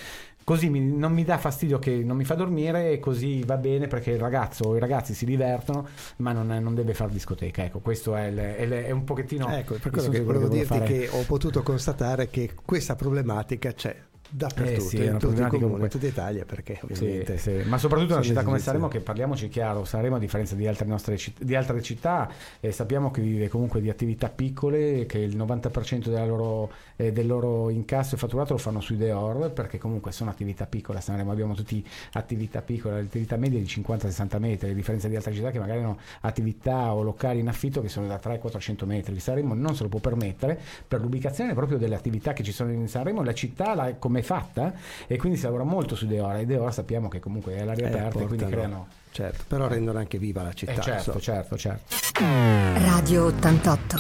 così 0.45 0.69
mi, 0.69 0.79
non 0.79 1.11
mi 1.11 1.25
dà 1.25 1.37
fastidio 1.37 1.79
che 1.79 2.03
non 2.03 2.15
mi 2.15 2.23
fa 2.23 2.35
dormire 2.35 2.91
e 2.91 2.99
così 2.99 3.43
va 3.43 3.57
bene 3.57 3.87
perché 3.87 4.11
il 4.11 4.19
ragazzo 4.19 4.65
o 4.65 4.75
i 4.77 4.79
ragazzi 4.79 5.13
si 5.13 5.25
divertono 5.25 5.87
ma 6.17 6.31
non, 6.31 6.47
non 6.47 6.73
deve 6.75 6.93
fare 6.93 7.11
discoteca. 7.11 7.65
Ecco 7.65 7.79
questo 7.79 8.15
è, 8.15 8.27
il, 8.27 8.37
è, 8.37 8.61
il, 8.61 8.71
è 8.71 8.91
un 8.91 9.03
pochettino 9.03 9.49
ecco 9.49 9.75
per 9.81 9.91
quello 9.91 10.09
che 10.09 10.21
volevo 10.21 10.47
dirti 10.47 10.67
fare... 10.67 10.85
che 10.85 11.09
ho 11.11 11.23
potuto 11.23 11.63
constatare 11.63 12.29
che 12.29 12.51
questa 12.63 12.95
problematica 12.95 13.73
c'è 13.73 13.95
dappertutto, 14.30 14.86
eh 14.86 14.89
sì, 14.89 15.03
in 15.03 15.17
tutti 15.17 15.41
i 15.41 15.47
comuni, 15.47 15.84
in 15.84 15.89
tutta 15.89 16.07
Italia, 16.07 16.45
perché 16.45 16.80
ovviamente... 16.82 17.38
Sì, 17.38 17.61
sì. 17.61 17.69
Ma 17.69 17.78
soprattutto 17.78 18.11
in 18.11 18.17
una 18.17 18.26
città 18.26 18.43
come 18.43 18.59
Sanremo, 18.59 18.88
che 18.88 18.99
parliamoci 18.99 19.47
chiaro, 19.47 19.86
Sanremo 19.86 20.15
a 20.15 20.19
differenza 20.19 20.55
di 20.55 20.67
altre, 20.67 20.86
nostre, 20.86 21.17
di 21.39 21.55
altre 21.55 21.82
città, 21.82 22.30
eh, 22.59 22.71
sappiamo 22.71 23.11
che 23.11 23.21
vive 23.21 23.47
comunque 23.47 23.82
di 23.82 23.89
attività 23.89 24.30
piccole, 24.30 25.05
che 25.05 25.19
il 25.19 25.38
90% 25.38 26.26
loro, 26.26 26.71
eh, 26.95 27.11
del 27.11 27.28
loro 27.28 27.69
incasso 27.69 28.15
e 28.15 28.17
fatturato 28.17 28.53
lo 28.53 28.59
fanno 28.59 28.82
sui 28.82 28.97
Deor, 28.97 29.51
perché 29.51 29.78
comunque 29.78 30.11
sono 30.11 30.30
attività 30.30 30.65
piccole, 30.65 30.99
a 30.99 31.01
Sanremo 31.01 31.32
abbiamo 31.32 31.53
tutti 31.53 31.86
attività 32.13 32.61
piccole, 32.61 33.01
attività 33.01 33.38
medie 33.38 33.59
di 33.59 33.65
50-60 33.65 34.39
metri, 34.39 34.69
a 34.69 34.73
differenza 34.73 35.07
di 35.07 35.15
altre 35.15 35.34
città 35.34 35.51
che 35.51 35.59
magari 35.59 35.80
hanno 35.80 35.97
attività 36.21 36.93
o 36.93 37.01
locali 37.03 37.39
in 37.39 37.47
affitto 37.47 37.82
che 37.82 37.89
sono 37.89 38.07
da 38.07 38.19
300-400 38.21 38.86
metri. 38.86 39.19
Sanremo 39.19 39.53
non 39.53 39.76
se 39.76 39.84
lo 39.84 39.89
può 39.89 39.99
permettere 39.99 40.59
per 40.88 41.01
l'ubicazione 41.01 41.53
proprio 41.53 41.78
delle 41.78 41.95
attività 41.95 42.34
che 42.34 42.43
ci 42.43 42.51
sono 42.51 42.71
in 42.71 42.88
Sanremo, 42.88 43.23
la 43.23 43.34
città 43.34 43.73
la, 43.73 43.95
come 44.16 44.24
fatta 44.24 44.74
e 45.07 45.18
quindi 45.18 45.38
si 45.38 45.43
lavora 45.43 45.63
molto 45.63 45.95
su 45.95 46.07
Deora 46.07 46.39
e 46.39 46.45
Deora 46.45 46.72
sappiamo 46.72 47.09
che 47.09 47.20
comunque 47.20 47.55
è 47.55 47.61
all'aria 47.61 47.88
eh, 47.88 47.89
aperta 47.89 48.22
e 48.22 48.26
quindi 48.26 48.45
creano 48.45 48.88
certo 49.11 49.43
però 49.47 49.68
rendono 49.68 49.99
anche 49.99 50.18
viva 50.18 50.41
la 50.41 50.53
città 50.53 50.74
eh, 50.74 50.82
certo 50.82 51.11
so. 51.13 51.20
certo 51.20 51.57
certo 51.57 51.95
Radio 52.20 53.26
88 53.26 53.97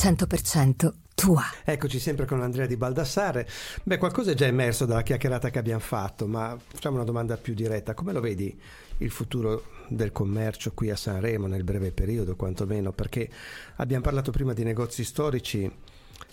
100% 0.00 0.92
tua. 1.14 1.42
Eccoci 1.62 1.98
sempre 1.98 2.24
con 2.24 2.40
Andrea 2.40 2.64
Di 2.64 2.78
Baldassare. 2.78 3.46
Beh, 3.82 3.98
qualcosa 3.98 4.30
è 4.30 4.34
già 4.34 4.46
emerso 4.46 4.86
dalla 4.86 5.02
chiacchierata 5.02 5.50
che 5.50 5.58
abbiamo 5.58 5.80
fatto, 5.80 6.26
ma 6.26 6.56
facciamo 6.58 6.96
una 6.96 7.04
domanda 7.04 7.36
più 7.36 7.52
diretta. 7.52 7.92
Come 7.92 8.14
lo 8.14 8.20
vedi 8.20 8.58
il 8.98 9.10
futuro 9.10 9.64
del 9.88 10.10
commercio 10.12 10.72
qui 10.72 10.88
a 10.88 10.96
Sanremo 10.96 11.46
nel 11.46 11.64
breve 11.64 11.92
periodo, 11.92 12.36
quantomeno? 12.36 12.92
Perché 12.92 13.28
abbiamo 13.76 14.02
parlato 14.02 14.30
prima 14.30 14.54
di 14.54 14.64
negozi 14.64 15.04
storici 15.04 15.70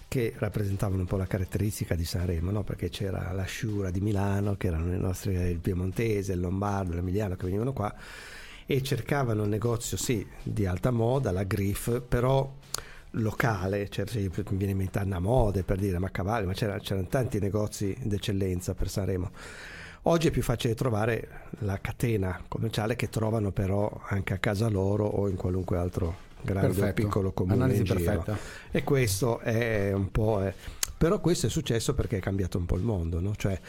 che 0.07 0.33
rappresentavano 0.37 1.01
un 1.01 1.07
po' 1.07 1.17
la 1.17 1.27
caratteristica 1.27 1.95
di 1.95 2.05
Sanremo, 2.05 2.51
no? 2.51 2.63
perché 2.63 2.89
c'era 2.89 3.31
la 3.33 3.43
Sciura 3.43 3.91
di 3.91 3.99
Milano, 3.99 4.55
che 4.55 4.67
erano 4.67 4.95
nostri, 4.97 5.33
il 5.33 5.59
piemontese, 5.59 6.33
il 6.33 6.39
lombardo, 6.39 6.93
l'emiliano 6.93 7.35
che 7.35 7.45
venivano 7.45 7.73
qua 7.73 7.93
e 8.65 8.83
cercavano 8.83 9.43
un 9.43 9.49
negozio, 9.49 9.95
sì, 9.95 10.25
di 10.43 10.65
alta 10.65 10.91
moda, 10.91 11.31
la 11.31 11.43
Griff, 11.43 12.01
però 12.01 12.53
locale, 13.11 13.87
cioè, 13.87 14.05
mi 14.13 14.57
viene 14.57 14.71
in 14.71 14.77
mente 14.77 14.99
Anna 14.99 15.19
Mode 15.19 15.63
per 15.63 15.77
dire, 15.77 15.99
ma 15.99 16.09
cavalli, 16.09 16.45
ma 16.45 16.53
c'era, 16.53 16.77
c'erano 16.79 17.07
tanti 17.07 17.39
negozi 17.39 17.95
d'eccellenza 18.01 18.73
per 18.73 18.89
Sanremo. 18.89 19.31
Oggi 20.03 20.27
è 20.27 20.31
più 20.31 20.43
facile 20.43 20.75
trovare 20.75 21.45
la 21.59 21.79
catena 21.79 22.41
commerciale 22.47 22.95
che 22.95 23.09
trovano 23.09 23.51
però 23.51 23.89
anche 24.07 24.33
a 24.33 24.37
casa 24.37 24.69
loro 24.69 25.05
o 25.05 25.27
in 25.27 25.35
qualunque 25.35 25.77
altro 25.77 26.26
grande 26.41 26.67
Perfetto. 26.67 26.93
piccolo 26.93 27.31
comune 27.31 27.63
Analisi. 27.63 27.83
Perfetta. 27.83 28.37
E 28.71 28.83
questo 28.83 29.39
è 29.39 29.91
un 29.93 30.11
po'... 30.11 30.43
È... 30.43 30.53
Però 30.97 31.19
questo 31.19 31.45
è 31.47 31.49
successo 31.49 31.93
perché 31.93 32.17
è 32.17 32.19
cambiato 32.19 32.57
un 32.57 32.65
po' 32.65 32.75
il 32.75 32.83
mondo, 32.83 33.19
no? 33.19 33.35
Cioè 33.35 33.59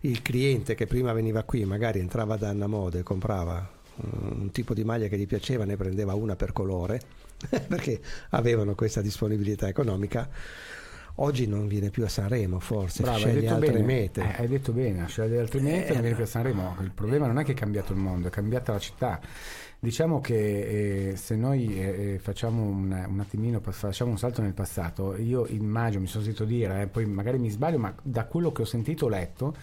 il 0.00 0.22
cliente 0.22 0.74
che 0.74 0.86
prima 0.86 1.12
veniva 1.12 1.42
qui, 1.42 1.64
magari 1.64 1.98
entrava 1.98 2.36
da 2.36 2.48
Anna 2.48 2.66
Mode 2.66 3.00
e 3.00 3.02
comprava 3.02 3.74
un 3.98 4.50
tipo 4.52 4.74
di 4.74 4.84
maglia 4.84 5.08
che 5.08 5.16
gli 5.16 5.26
piaceva, 5.26 5.64
ne 5.64 5.76
prendeva 5.76 6.14
una 6.14 6.36
per 6.36 6.52
colore, 6.52 7.00
perché 7.66 8.00
avevano 8.30 8.74
questa 8.74 9.00
disponibilità 9.00 9.68
economica. 9.68 10.28
Oggi 11.18 11.46
non 11.46 11.66
viene 11.66 11.88
più 11.88 12.04
a 12.04 12.08
Sanremo, 12.08 12.60
forse 12.60 13.02
Bravo, 13.02 13.18
sceglie 13.18 13.48
altre 13.48 13.72
bene. 13.72 13.84
mete. 13.84 14.20
Eh, 14.20 14.42
hai 14.42 14.48
detto 14.48 14.72
bene, 14.72 15.06
sceglie 15.08 15.38
altre 15.38 15.60
mete 15.60 15.86
e 15.86 15.92
non 15.92 16.00
viene 16.02 16.14
più 16.14 16.24
a 16.24 16.26
Sanremo. 16.26 16.76
Il 16.82 16.90
problema 16.90 17.26
non 17.26 17.38
è 17.38 17.44
che 17.44 17.52
è 17.52 17.54
cambiato 17.54 17.92
il 17.94 17.98
mondo, 17.98 18.28
è 18.28 18.30
cambiata 18.30 18.72
la 18.72 18.78
città. 18.78 19.18
Diciamo 19.78 20.20
che 20.20 21.10
eh, 21.10 21.16
se 21.16 21.36
noi 21.36 21.78
eh, 21.78 22.14
eh, 22.14 22.18
facciamo 22.18 22.62
un, 22.62 23.06
un, 23.08 23.20
attimino, 23.20 23.60
facciamo 23.60 24.10
un 24.10 24.18
salto 24.18 24.40
nel 24.42 24.54
passato, 24.54 25.16
io 25.16 25.46
immagino, 25.46 26.00
mi 26.00 26.06
sono 26.06 26.24
sentito 26.24 26.44
dire, 26.44 26.82
eh, 26.82 26.86
poi 26.86 27.04
magari 27.04 27.38
mi 27.38 27.50
sbaglio, 27.50 27.78
ma 27.78 27.94
da 28.02 28.24
quello 28.24 28.52
che 28.52 28.62
ho 28.62 28.64
sentito 28.64 29.06
o 29.06 29.08
letto, 29.08 29.54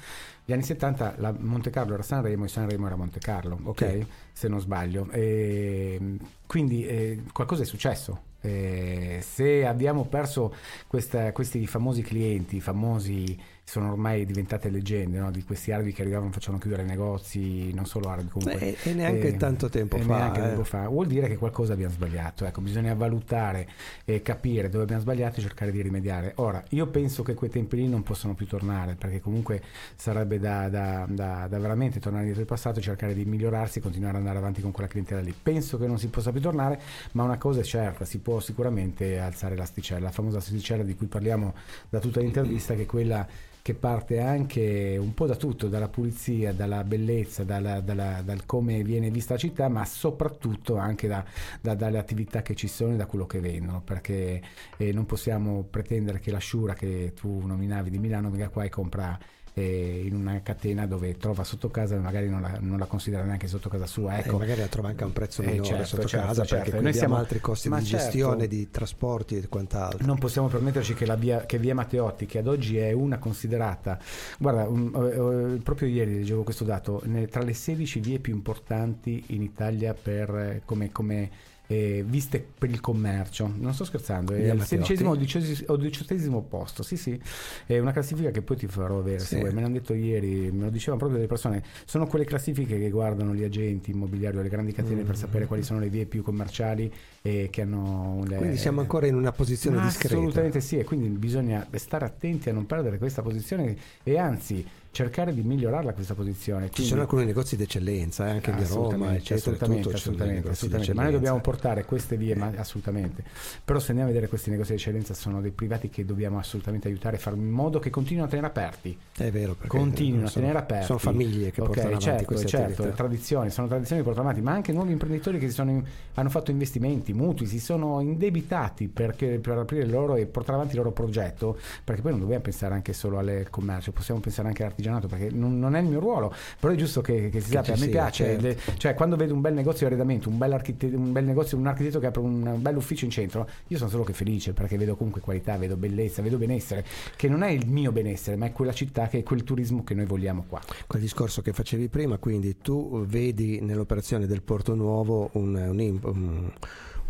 gli 0.46 0.52
anni 0.52 0.64
70 0.64 1.16
la 1.18 1.34
Monte 1.38 1.70
Carlo 1.70 1.94
era 1.94 2.04
Sanremo 2.04 2.46
e 2.46 2.48
Sanremo 2.48 2.86
era 2.86 2.96
Monte 2.96 3.20
Carlo, 3.20 3.56
ok? 3.56 3.68
okay. 3.68 4.08
Se 4.32 4.48
non 4.48 4.60
sbaglio. 4.60 5.10
E, 5.12 6.18
quindi 6.46 6.86
eh, 6.86 7.24
qualcosa 7.32 7.64
è 7.64 7.66
successo. 7.66 8.32
Eh, 8.42 9.20
se 9.22 9.66
abbiamo 9.66 10.06
perso 10.06 10.54
questa, 10.88 11.32
questi 11.32 11.66
famosi 11.66 12.02
clienti, 12.02 12.60
famosi 12.60 13.40
sono 13.66 13.92
ormai 13.92 14.26
diventate 14.26 14.70
leggende 14.70 15.20
no? 15.20 15.32
di 15.32 15.44
questi 15.44 15.72
arabi 15.72 15.94
che 15.94 16.02
arrivavano 16.02 16.30
e 16.30 16.34
facevano 16.34 16.60
chiudere 16.60 16.84
negozi, 16.84 17.74
non 17.74 17.86
solo 17.86 18.10
arabi 18.10 18.28
comunque. 18.28 18.60
Beh, 18.60 18.90
e 18.90 18.94
neanche 18.94 19.30
eh, 19.30 19.38
tanto 19.38 19.70
tempo 19.70 19.98
fa. 19.98 20.18
Neanche 20.18 20.40
eh. 20.40 20.44
tempo 20.44 20.64
fa. 20.64 20.88
Vuol 20.88 21.08
dire 21.08 21.28
che 21.28 21.38
qualcosa 21.38 21.74
abbiamo 21.74 21.94
sbagliato. 21.94 22.46
Ecco, 22.46 22.62
bisogna 22.62 22.94
valutare 22.94 23.68
e 24.06 24.22
capire 24.22 24.70
dove 24.70 24.84
abbiamo 24.84 25.02
sbagliato 25.02 25.40
e 25.40 25.42
cercare 25.42 25.72
di 25.72 25.82
rimediare. 25.82 26.34
Ora, 26.36 26.62
io 26.70 26.88
penso 26.88 27.24
che 27.24 27.34
quei 27.34 27.50
tempi 27.50 27.78
lì 27.78 27.88
non 27.88 28.04
possono 28.04 28.36
più 28.36 28.46
tornare, 28.46 28.96
perché 28.96 29.22
comunque 29.22 29.62
sarebbe 29.96 30.40
da, 30.40 30.68
da, 30.68 31.06
da, 31.10 31.48
da 31.48 31.58
veramente 31.58 32.00
tornare 32.00 32.26
dietro 32.26 32.42
il 32.42 32.48
passato, 32.48 32.82
cercare 32.82 33.14
di 33.14 33.24
migliorarsi 33.26 33.80
e 33.80 33.82
continuare 33.82 34.16
ad 34.16 34.20
andare 34.20 34.38
avanti 34.38 34.62
con 34.62 34.72
quella 34.72 34.90
clientela 34.90 35.22
lì. 35.22 35.34
Penso 35.42 35.80
che 35.80 35.88
non 35.88 35.98
si 35.98 36.10
possa 36.10 36.32
più 36.32 36.42
tornare, 36.42 36.80
ma 37.14 37.24
una 37.24 37.38
cosa 37.38 37.62
è 37.62 37.64
certa, 37.64 38.04
si 38.04 38.20
può 38.20 38.40
sicuramente 38.42 39.20
alzare 39.20 39.56
l'asticella, 39.56 40.02
la 40.02 40.12
famosa 40.12 40.38
asticella 40.38 40.84
di 40.84 40.96
cui 40.96 41.08
parliamo 41.08 41.54
da 41.90 42.00
tutta 42.00 42.20
l'intervista, 42.20 42.76
che 42.76 42.84
è 42.84 42.86
quella 42.86 43.26
che 43.64 43.76
parte 43.76 44.20
anche 44.20 44.98
un 45.00 45.14
po' 45.14 45.26
da 45.26 45.38
tutto, 45.38 45.70
dalla 45.70 45.88
pulizia, 45.88 46.52
dalla 46.52 46.84
bellezza, 46.84 47.46
dalla, 47.46 47.80
dalla, 47.80 48.22
dal 48.22 48.46
come 48.46 48.84
viene 48.84 49.10
vista 49.10 49.36
la 49.36 49.40
città, 49.40 49.70
ma 49.70 49.86
soprattutto 49.86 50.76
anche 50.76 51.08
da, 51.08 51.24
da, 51.62 51.74
dalle 51.74 51.98
attività 51.98 52.42
che 52.42 52.56
ci 52.56 52.68
sono 52.68 52.92
e 52.94 52.98
da 52.98 53.06
quello 53.06 53.26
che 53.26 53.40
vendono, 53.40 53.82
perché 53.82 54.42
eh, 54.76 54.92
non 54.92 55.06
possiamo 55.06 55.64
pretendere 55.64 56.20
che 56.20 56.30
la 56.30 56.40
Sciura 56.40 56.74
che 56.74 57.14
tu 57.16 57.46
nominavi 57.46 57.90
di 57.90 58.00
Milano 58.00 58.30
venga 58.30 58.50
qua 58.50 58.66
e 58.66 58.70
compra 58.70 59.18
eh, 59.54 60.04
in 60.06 60.16
una 60.16 60.42
catena 60.42 60.88
dove 60.88 61.16
trova 61.18 61.44
sotto 61.44 61.70
casa 61.70 61.98
magari 62.00 62.28
non 62.28 62.42
la, 62.42 62.58
non 62.60 62.80
la, 62.80 62.86
considera 62.86 63.24
neanche 63.24 63.48
sotto 63.48 63.70
casa 63.70 63.86
sua. 63.86 64.18
Ecco. 64.18 64.36
E 64.36 64.40
magari 64.40 64.62
la 64.62 64.68
trova 64.68 64.90
anche 64.90 65.04
a 65.04 65.06
un 65.06 65.14
prezzo 65.14 65.42
eh, 65.42 65.52
minore 65.52 65.66
certo, 65.68 65.86
sotto 65.86 66.08
certo, 66.08 66.28
casa 66.28 66.46
certo. 66.46 66.64
perché 66.64 66.82
noi 66.82 66.92
abbiamo 66.92 67.16
altri 67.16 67.40
costi 67.40 67.70
di 67.70 67.86
certo. 67.86 67.98
gestione, 67.98 68.48
di 68.48 68.70
trasporti 68.72 69.38
e 69.38 69.48
quant'altro. 69.48 70.06
Non 70.06 70.18
possiamo 70.18 70.48
permetterci 70.48 70.94
che, 70.94 71.06
la 71.06 71.16
via, 71.16 71.46
che 71.46 71.58
via 71.58 71.76
Matteotti, 71.76 72.26
che 72.26 72.40
ad 72.40 72.48
oggi 72.48 72.78
è 72.78 72.92
una 72.92 73.20
considerata, 73.20 74.00
guarda, 74.38 74.68
un, 74.68 75.56
uh, 75.58 75.62
proprio 75.62 75.88
ieri 75.88 76.16
leggevo 76.16 76.44
questo 76.44 76.64
dato, 76.64 77.02
ne, 77.06 77.28
tra 77.28 77.44
le 77.44 77.54
16 77.54 78.00
vie 78.00 78.20
più 78.20 78.34
importanti 78.34 79.24
in 79.28 79.42
Italia 79.42 79.94
per, 79.94 80.62
come, 80.66 80.92
come 80.92 81.30
eh, 81.74 82.04
viste 82.06 82.46
per 82.58 82.70
il 82.70 82.80
commercio. 82.80 83.52
Non 83.56 83.74
sto 83.74 83.84
scherzando, 83.84 84.34
è 84.34 84.50
al 84.50 84.66
sedicesimo 84.66 85.12
o 85.12 85.76
diciottesimo 85.76 86.42
posto. 86.42 86.84
Sì, 86.84 86.98
sì, 86.98 87.20
è 87.66 87.80
una 87.80 87.92
classifica 87.92 88.32
che 88.32 88.42
poi 88.42 88.58
ti 88.58 88.68
farò 88.68 89.00
avere. 89.00 89.20
Sì. 89.20 89.38
Me 89.38 89.52
l'hanno 89.54 89.72
detto 89.72 89.94
ieri, 89.94 90.52
me 90.52 90.66
lo 90.66 90.70
dicevano 90.70 90.98
proprio 90.98 91.18
delle 91.18 91.28
persone. 91.28 91.64
Sono 91.86 92.06
quelle 92.06 92.26
classifiche 92.26 92.78
che 92.78 92.90
guardano 92.90 93.34
gli 93.34 93.44
agenti 93.44 93.92
immobiliari 93.92 94.38
o 94.38 94.42
le 94.42 94.50
grandi 94.50 94.72
catene 94.72 95.02
mm. 95.02 95.06
per 95.06 95.18
sapere 95.18 95.46
quali 95.48 95.64
sono 95.64 95.80
le 95.80 95.90
vie 95.90 96.06
più 96.06 96.22
commerciali 96.22 96.92
e 97.22 97.48
che 97.52 97.62
hanno 97.62 98.24
le... 98.28 98.38
Quindi 98.38 98.58
siamo 98.58 98.82
ancora 98.82 99.08
in 99.08 99.16
una 99.16 99.32
posizione 99.32 99.82
discreta. 99.82 100.16
Assolutamente 100.16 100.62
sì, 100.62 100.78
e 100.78 100.84
quindi 100.84 101.08
bisogna 101.10 101.68
stare 101.74 102.06
attenti 102.06 102.50
a 102.50 102.54
non 102.54 102.66
perdere 102.66 102.98
questa 102.98 103.22
posizione 103.22 103.76
e 104.04 104.18
anzi 104.18 104.66
cercare 104.94 105.34
di 105.34 105.42
migliorarla 105.42 105.92
questa 105.94 106.14
posizione. 106.14 106.68
Quindi, 106.68 106.84
Ci 106.84 106.86
sono 106.86 107.02
alcuni 107.02 107.26
negozi 107.26 107.56
d'eccellenza, 107.56 108.28
eh, 108.28 108.30
anche 108.30 108.54
di 108.54 108.64
Roma, 108.66 109.16
eccetera. 109.16 109.36
Assolutamente, 109.38 109.92
assolutamente, 109.92 110.50
assolutamente. 110.50 110.94
ma 110.94 111.02
noi 111.02 111.12
dobbiamo 111.14 111.42
portare 111.42 111.84
queste 111.84 112.16
vie, 112.16 112.36
ma 112.36 112.52
assolutamente. 112.56 113.24
Però 113.66 113.80
se 113.80 113.88
andiamo 113.88 114.12
a 114.12 114.14
vedere 114.14 114.30
questi 114.30 114.52
negozi 114.52 114.74
d'eccellenza 114.74 115.16
sono 115.16 115.42
dei 115.42 115.50
privati 115.50 115.90
che 115.90 116.06
dobbiamo 116.06 116.38
assolutamente 116.38 116.90
aiutare 116.90 117.18
fare 117.18 117.36
in 117.36 117.50
modo 117.50 117.80
che 117.80 117.90
continuino 117.90 118.28
a 118.28 118.30
tenere 118.30 118.48
aperti. 118.48 118.96
È 119.18 119.32
vero, 119.32 119.56
perché 119.56 119.76
continuino 119.76 120.28
a 120.28 120.30
tenere 120.30 120.60
aperti. 120.60 120.86
Sono 120.86 121.00
famiglie 121.00 121.50
che 121.50 121.62
okay, 121.62 121.74
portano 121.74 121.90
certo, 121.94 122.10
avanti 122.10 122.26
queste 122.26 122.48
certo, 122.48 122.72
attività. 122.74 122.96
tradizioni, 122.96 123.50
sono 123.50 123.68
tradizioni 123.68 124.02
che 124.02 124.08
portano 124.08 124.30
avanti, 124.30 124.46
ma 124.46 124.54
anche 124.54 124.72
nuovi 124.72 124.92
imprenditori 124.92 125.40
che 125.40 125.50
sono, 125.50 125.84
hanno 126.14 126.30
fatto 126.30 126.52
investimenti, 126.52 127.14
mutui, 127.14 127.48
si 127.48 127.60
sono 127.60 128.00
indebitati 128.00 128.90
perché, 128.90 129.40
per 129.40 129.58
aprire 129.58 129.86
il 129.86 129.90
loro 129.90 130.16
e 130.18 130.28
portare 130.28 130.58
avanti 130.58 130.76
il 130.76 130.82
loro 130.82 130.92
progetto, 130.92 131.58
perché 131.84 132.04
poi 132.04 132.12
non 132.12 132.20
dobbiamo 132.20 132.44
pensare 132.44 132.76
anche 132.76 132.94
solo 132.94 133.18
al 133.18 133.48
commercio, 133.50 133.92
possiamo 133.92 134.20
pensare 134.20 134.50
anche 134.50 134.62
all'artigianato, 134.62 134.83
perché 135.08 135.30
non, 135.32 135.60
non 135.60 135.76
è 135.76 135.80
il 135.80 135.88
mio 135.88 136.00
ruolo, 136.00 136.34
però 136.60 136.74
è 136.74 136.76
giusto 136.76 137.02
che, 137.02 137.30
che 137.30 137.40
si 137.40 137.52
sappia. 137.52 137.74
A 137.74 137.78
me 137.78 137.88
piace, 137.88 138.24
certo. 138.26 138.42
le, 138.42 138.58
cioè 138.78 138.94
quando 138.94 139.16
vedo 139.16 139.34
un 139.34 139.42
bel 139.42 139.54
negozio 139.54 139.88
di 139.88 139.94
arredamento, 139.94 140.30
un 140.30 140.38
bel, 140.38 140.62
un 140.94 141.12
bel 141.12 141.24
negozio, 141.26 141.58
un 141.58 141.68
architetto 141.68 142.00
che 142.00 142.08
apre 142.08 142.22
un 142.22 142.58
bel 142.60 142.76
ufficio 142.76 143.06
in 143.06 143.12
centro, 143.12 143.48
io 143.68 143.78
sono 143.78 143.90
solo 143.90 144.04
che 144.04 144.14
felice 144.14 144.54
perché 144.54 144.78
vedo 144.78 144.96
comunque 144.96 145.22
qualità, 145.22 145.58
vedo 145.58 145.76
bellezza, 145.76 146.22
vedo 146.22 146.38
benessere, 146.38 146.86
che 147.16 147.28
non 147.28 147.44
è 147.44 147.50
il 147.50 147.68
mio 147.68 147.92
benessere, 147.92 148.36
ma 148.36 148.46
è 148.46 148.52
quella 148.52 148.74
città 148.74 149.08
che 149.08 149.20
è 149.20 149.24
quel 149.24 149.44
turismo 149.44 149.84
che 149.84 149.94
noi 149.94 150.06
vogliamo 150.06 150.46
qua. 150.48 150.62
Quel 150.88 151.02
discorso 151.02 151.42
che 151.42 151.54
facevi 151.54 151.88
prima, 151.90 152.18
quindi 152.18 152.58
tu 152.58 153.06
vedi 153.06 153.62
nell'operazione 153.62 154.28
del 154.28 154.42
Porto 154.42 154.76
Nuovo 154.76 155.30
un, 155.34 155.56
un, 155.56 156.00
un 156.04 156.52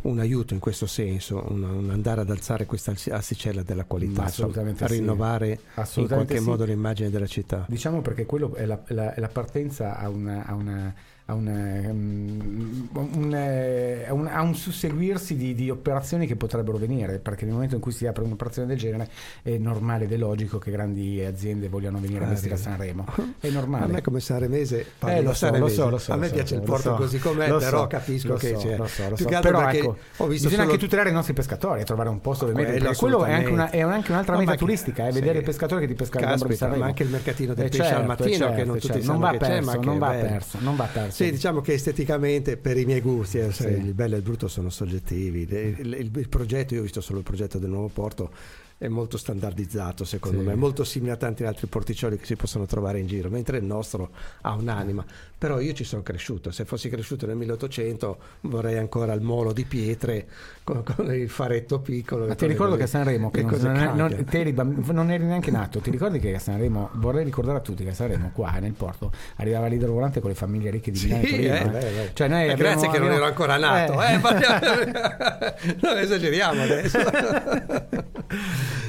un 0.03 0.19
aiuto 0.19 0.53
in 0.53 0.59
questo 0.59 0.85
senso, 0.85 1.45
un, 1.49 1.63
un 1.63 1.89
andare 1.89 2.21
ad 2.21 2.29
alzare 2.29 2.65
questa 2.65 2.93
asticella 3.11 3.63
della 3.63 3.85
qualità, 3.85 4.23
a 4.25 4.87
rinnovare 4.87 5.59
sì. 5.83 6.01
in 6.01 6.07
qualche 6.07 6.39
sì. 6.39 6.43
modo 6.43 6.65
l'immagine 6.65 7.09
della 7.09 7.27
città. 7.27 7.65
Diciamo 7.67 8.01
perché 8.01 8.25
quello 8.25 8.53
è 8.55 8.65
la, 8.65 8.79
la, 8.87 9.13
è 9.13 9.19
la 9.19 9.29
partenza 9.29 9.97
a 9.97 10.09
una, 10.09 10.45
a 10.45 10.53
una 10.53 10.93
a 11.25 11.33
un, 11.33 11.47
um, 11.47 12.89
un, 12.93 13.33
eh, 13.33 14.07
un, 14.09 14.27
a 14.27 14.41
un 14.41 14.55
susseguirsi 14.55 15.35
di, 15.35 15.53
di, 15.55 15.69
operazioni 15.69 16.27
che 16.27 16.35
potrebbero 16.35 16.77
venire, 16.77 17.19
perché 17.19 17.45
nel 17.45 17.53
momento 17.53 17.75
in 17.75 17.81
cui 17.81 17.93
si 17.93 18.05
apre 18.05 18.23
un'operazione 18.23 18.67
del 18.67 18.77
genere 18.77 19.09
è 19.41 19.57
normale 19.57 20.03
ed 20.03 20.11
è 20.11 20.17
logico 20.17 20.57
che 20.57 20.69
grandi 20.69 21.23
aziende 21.23 21.69
vogliano 21.69 21.99
venire 21.99 22.19
ah, 22.19 22.23
a 22.23 22.25
investire 22.25 22.55
a 22.55 22.57
Sanremo. 22.57 23.05
È 23.39 23.49
normale. 23.49 23.85
A 23.85 23.87
me 23.87 24.01
come 24.01 24.19
saremese, 24.19 24.85
eh, 24.99 25.21
lo, 25.21 25.33
so, 25.33 25.49
lo, 25.55 25.67
so, 25.69 25.89
lo 25.89 25.97
so, 25.97 26.11
a 26.11 26.17
me 26.17 26.29
piace 26.29 26.55
il 26.55 26.61
porto 26.61 26.89
so, 26.89 26.95
così 26.95 27.19
com'è, 27.19 27.47
però 27.57 27.87
capisco 27.87 28.33
che 28.35 28.53
c'è. 28.53 28.75
Lo 28.75 28.87
so, 28.87 29.09
lo 29.09 29.15
so. 29.15 29.25
Però 29.25 29.69
ecco, 29.69 29.97
bisogna 30.27 30.49
solo... 30.49 30.61
anche 30.63 30.77
tutelare 30.77 31.09
i 31.09 31.13
nostri 31.13 31.33
pescatori 31.33 31.81
e 31.81 31.83
trovare 31.85 32.09
un 32.09 32.19
posto 32.19 32.45
dove 32.45 32.61
mettere. 32.61 32.79
Quello, 32.79 33.19
quello 33.19 33.25
è 33.25 33.33
anche, 33.33 33.49
una, 33.49 33.69
è 33.69 33.81
anche 33.81 34.11
un'altra 34.11 34.33
no, 34.33 34.39
meta 34.39 34.55
turistica, 34.55 35.05
è 35.05 35.07
eh, 35.07 35.11
vedere 35.13 35.39
i 35.39 35.43
pescatori 35.43 35.87
che 35.87 35.93
ti 35.93 36.03
Caspita, 36.03 36.47
di 36.47 36.55
Sanremo. 36.55 36.81
Ma 36.81 36.87
anche 36.87 37.03
il 37.03 37.09
mercatino 37.09 37.53
del 37.53 37.69
pesce 37.69 37.93
al 37.93 38.05
mattino, 38.05 38.53
che 38.53 38.63
non 38.65 38.77
tutti 38.77 38.99
va 38.99 39.37
perso, 39.37 39.79
non 39.79 39.97
va 39.97 40.09
perso, 40.09 40.57
non 40.59 40.75
va 40.75 40.89
perso. 40.91 41.12
Sì, 41.13 41.31
diciamo 41.31 41.61
che 41.61 41.73
esteticamente 41.73 42.57
per 42.57 42.77
i 42.77 42.85
miei 42.85 43.01
gusti, 43.01 43.39
eh, 43.39 43.51
sì. 43.51 43.67
il 43.67 43.93
bello 43.93 44.15
e 44.15 44.17
il 44.17 44.23
brutto 44.23 44.47
sono 44.47 44.69
soggettivi. 44.69 45.41
Il, 45.41 45.77
il, 45.79 46.11
il, 46.13 46.29
progetto, 46.29 46.73
io 46.73 46.79
ho 46.79 46.83
visto 46.83 47.01
solo 47.01 47.19
il 47.19 47.23
progetto 47.23 47.59
del 47.59 47.69
nuovo 47.69 47.89
porto, 47.89 48.31
è 48.77 48.87
molto 48.87 49.17
standardizzato 49.17 50.03
secondo 50.03 50.39
sì. 50.39 50.45
me, 50.45 50.55
molto 50.55 50.83
simile 50.83 51.13
a 51.13 51.15
tanti 51.15 51.43
altri 51.45 51.67
porticcioli 51.67 52.17
che 52.17 52.25
si 52.25 52.35
possono 52.35 52.65
trovare 52.65 52.99
in 52.99 53.07
giro, 53.07 53.29
mentre 53.29 53.57
il 53.57 53.63
nostro 53.63 54.09
ha 54.41 54.53
un'anima. 54.53 55.05
Però 55.43 55.59
io 55.59 55.73
ci 55.73 55.83
sono 55.83 56.01
cresciuto, 56.03 56.51
se 56.51 56.63
fossi 56.63 56.87
cresciuto 56.87 57.25
nel 57.25 57.35
1800 57.35 58.17
vorrei 58.43 58.77
ancora 58.77 59.11
il 59.11 59.19
molo 59.19 59.51
di 59.51 59.65
pietre 59.65 60.25
con, 60.63 60.83
con 60.83 61.13
il 61.13 61.27
faretto 61.27 61.81
piccolo. 61.81 62.27
Ma 62.27 62.35
ti 62.35 62.45
ricordo 62.45 62.77
che 62.77 62.83
a 62.83 62.87
Sanremo, 62.87 63.29
che 63.29 63.41
non, 63.41 63.59
non, 63.59 63.93
non, 63.93 64.25
eri, 64.29 64.53
non, 64.53 65.11
eri, 65.11 65.25
neanche 65.25 65.51
nato, 65.51 65.79
ti 65.79 65.91
ricordi 65.91 66.19
che 66.19 66.33
a 66.33 66.39
Sanremo, 66.39 66.91
vorrei 66.93 67.25
ricordare 67.25 67.57
a 67.57 67.59
tutti 67.59 67.83
che 67.83 67.89
a 67.89 67.93
Sanremo 67.93 68.31
qua 68.33 68.51
nel 68.61 68.71
porto 68.71 69.11
arrivava 69.35 69.67
l'idrovolante 69.67 70.21
con 70.21 70.29
le 70.29 70.35
famiglie 70.37 70.69
ricche 70.69 70.91
di 70.91 71.01
Milano 71.03 71.25
sì. 71.25 71.35
Eh, 71.41 71.49
eh. 71.49 72.11
Cioè 72.13 72.49
eh, 72.49 72.55
grazie 72.55 72.87
che 72.87 72.99
non 72.99 73.11
ero 73.11 73.25
ancora 73.25 73.57
nato, 73.57 74.01
eh. 74.01 74.13
Eh, 74.13 75.75
non 75.81 75.97
esageriamo 75.97 76.61
adesso. 76.61 76.99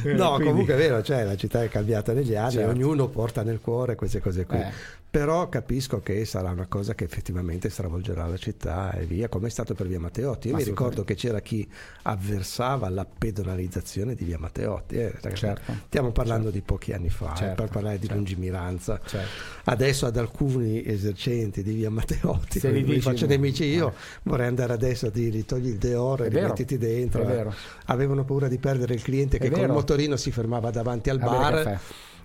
no, 0.04 0.34
Quindi... 0.34 0.44
comunque 0.44 0.74
è 0.74 0.76
vero, 0.76 1.02
cioè, 1.02 1.24
la 1.24 1.34
città 1.34 1.64
è 1.64 1.68
cambiata 1.68 2.12
negli 2.12 2.36
anni, 2.36 2.52
certo. 2.52 2.70
ognuno 2.70 3.08
porta 3.08 3.42
nel 3.42 3.58
cuore 3.60 3.96
queste 3.96 4.20
cose 4.20 4.46
qui. 4.46 4.64
Eh. 5.14 5.18
Però 5.18 5.48
capisco 5.48 6.00
che 6.00 6.24
sarà 6.24 6.50
una 6.50 6.66
cosa 6.66 6.94
che 6.94 7.04
effettivamente 7.04 7.70
stravolgerà 7.70 8.26
la 8.26 8.36
città 8.36 8.92
e 8.92 9.04
via, 9.04 9.28
come 9.28 9.46
è 9.46 9.50
stato 9.50 9.74
per 9.74 9.86
Via 9.86 10.00
Matteotti. 10.00 10.48
Io 10.48 10.56
mi 10.56 10.64
ricordo 10.64 11.04
che 11.04 11.14
c'era 11.14 11.40
chi 11.40 11.68
avversava 12.02 12.88
la 12.88 13.06
pedonalizzazione 13.06 14.14
di 14.14 14.24
Via 14.24 14.38
Matteotti. 14.38 14.96
Eh, 14.96 15.14
certo. 15.34 15.72
Stiamo 15.86 16.10
parlando 16.10 16.50
certo. 16.50 16.58
di 16.58 16.64
pochi 16.64 16.92
anni 16.92 17.10
fa, 17.10 17.32
eh, 17.32 17.36
certo. 17.36 17.62
per 17.62 17.70
parlare 17.70 17.94
di 17.96 18.06
certo. 18.06 18.16
lungimiranza. 18.16 19.00
Certo. 19.06 19.28
Adesso 19.64 20.06
ad 20.06 20.16
alcuni 20.16 20.84
esercenti 20.84 21.62
di 21.62 21.74
Via 21.74 21.90
Matteotti, 21.90 22.58
Se 22.58 22.70
li 22.70 22.82
dici, 22.82 23.00
faccio 23.00 23.26
nemici 23.26 23.64
io, 23.64 23.90
eh. 23.90 23.94
vorrei 24.24 24.48
andare 24.48 24.72
adesso 24.72 25.06
a 25.06 25.10
dirgli 25.10 25.44
togli 25.44 25.68
il 25.68 25.78
deoro 25.78 26.24
e 26.24 26.28
rimettiti 26.28 26.76
dentro. 26.76 27.52
Avevano 27.86 28.24
paura 28.24 28.48
di 28.48 28.58
perdere 28.58 28.94
il 28.94 29.02
cliente 29.02 29.38
che 29.38 29.50
col 29.50 29.68
motorino 29.68 30.16
si 30.16 30.32
fermava 30.32 30.70
davanti 30.70 31.10
al 31.10 31.18
bar 31.18 31.80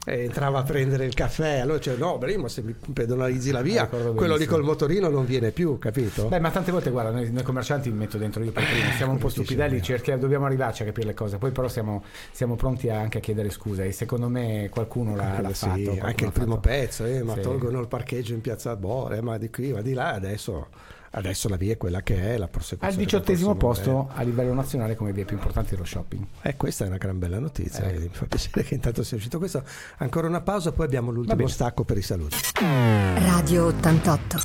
entrava 0.05 0.59
a 0.59 0.63
prendere 0.63 1.05
il 1.05 1.13
caffè, 1.13 1.59
allora 1.59 1.77
dice 1.77 1.95
no, 1.97 2.17
prima 2.17 2.47
se 2.47 2.61
mi 2.61 2.73
pedonalizzi 2.93 3.51
la 3.51 3.61
via, 3.61 3.89
eh, 3.89 4.13
quello 4.13 4.35
lì 4.35 4.45
col 4.45 4.63
motorino 4.63 5.09
non 5.09 5.25
viene 5.25 5.51
più, 5.51 5.77
capito? 5.77 6.27
Beh, 6.27 6.39
ma 6.39 6.49
tante 6.51 6.71
volte, 6.71 6.89
guarda, 6.89 7.11
noi, 7.11 7.31
noi 7.31 7.43
commercianti 7.43 7.89
mi 7.89 7.97
metto 7.97 8.17
dentro 8.17 8.43
io 8.43 8.51
per 8.51 8.63
prima, 8.63 8.91
siamo 8.97 9.11
un 9.11 9.17
po' 9.17 9.29
stupidelli, 9.29 9.81
cerchiamo, 9.81 10.19
dobbiamo 10.19 10.45
arrivarci 10.45 10.83
a 10.83 10.85
capire 10.85 11.07
le 11.07 11.13
cose, 11.13 11.37
poi 11.37 11.51
però 11.51 11.67
siamo, 11.67 12.03
siamo 12.31 12.55
pronti 12.55 12.89
anche 12.89 13.17
a 13.19 13.21
chiedere 13.21 13.49
scusa 13.49 13.83
e 13.83 13.91
secondo 13.91 14.29
me 14.29 14.69
qualcuno 14.71 15.15
l'ha, 15.15 15.41
l'ha 15.41 15.53
sì, 15.53 15.65
fatto. 15.65 15.97
Anche 15.99 16.25
il 16.25 16.31
primo 16.31 16.55
fatto. 16.55 16.69
pezzo, 16.69 17.05
eh, 17.05 17.23
ma 17.23 17.33
sì. 17.33 17.41
tolgono 17.41 17.79
il 17.79 17.87
parcheggio 17.87 18.33
in 18.33 18.41
piazza 18.41 18.75
Bore, 18.75 19.21
ma 19.21 19.37
di 19.37 19.49
qui, 19.49 19.71
ma 19.71 19.81
di 19.81 19.93
là, 19.93 20.13
adesso 20.13 20.67
adesso 21.11 21.49
la 21.49 21.55
via 21.55 21.73
è 21.73 21.77
quella 21.77 22.01
che 22.01 22.33
è, 22.33 22.37
la 22.37 22.47
prosecuzione. 22.47 22.93
Al 22.93 22.99
diciottesimo 22.99 23.55
posto 23.55 24.09
a 24.13 24.21
livello 24.21 24.53
nazionale 24.53 24.95
come 24.95 25.11
via 25.11 25.25
più 25.25 25.35
importante 25.35 25.71
dello 25.71 25.85
shopping. 25.85 26.25
Eh, 26.41 26.55
questa 26.55 26.85
è 26.85 26.87
una 26.87 26.97
gran 26.97 27.19
bella 27.19 27.39
notizia, 27.39 27.89
eh. 27.89 27.99
mi 27.99 28.09
fa 28.11 28.25
piacere 28.25 28.63
che 28.63 28.75
intanto 28.75 29.03
sia 29.03 29.17
uscito 29.17 29.37
questo. 29.37 29.63
Ancora 29.97 30.27
una 30.27 30.41
pausa, 30.41 30.71
poi 30.71 30.85
abbiamo 30.85 31.11
l'ultimo 31.11 31.47
stacco 31.47 31.83
per 31.83 31.97
i 31.97 32.01
saluti. 32.01 32.37
Radio 32.59 33.65
88, 33.65 34.37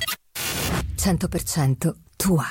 100% 0.95 1.93
tua. 2.15 2.45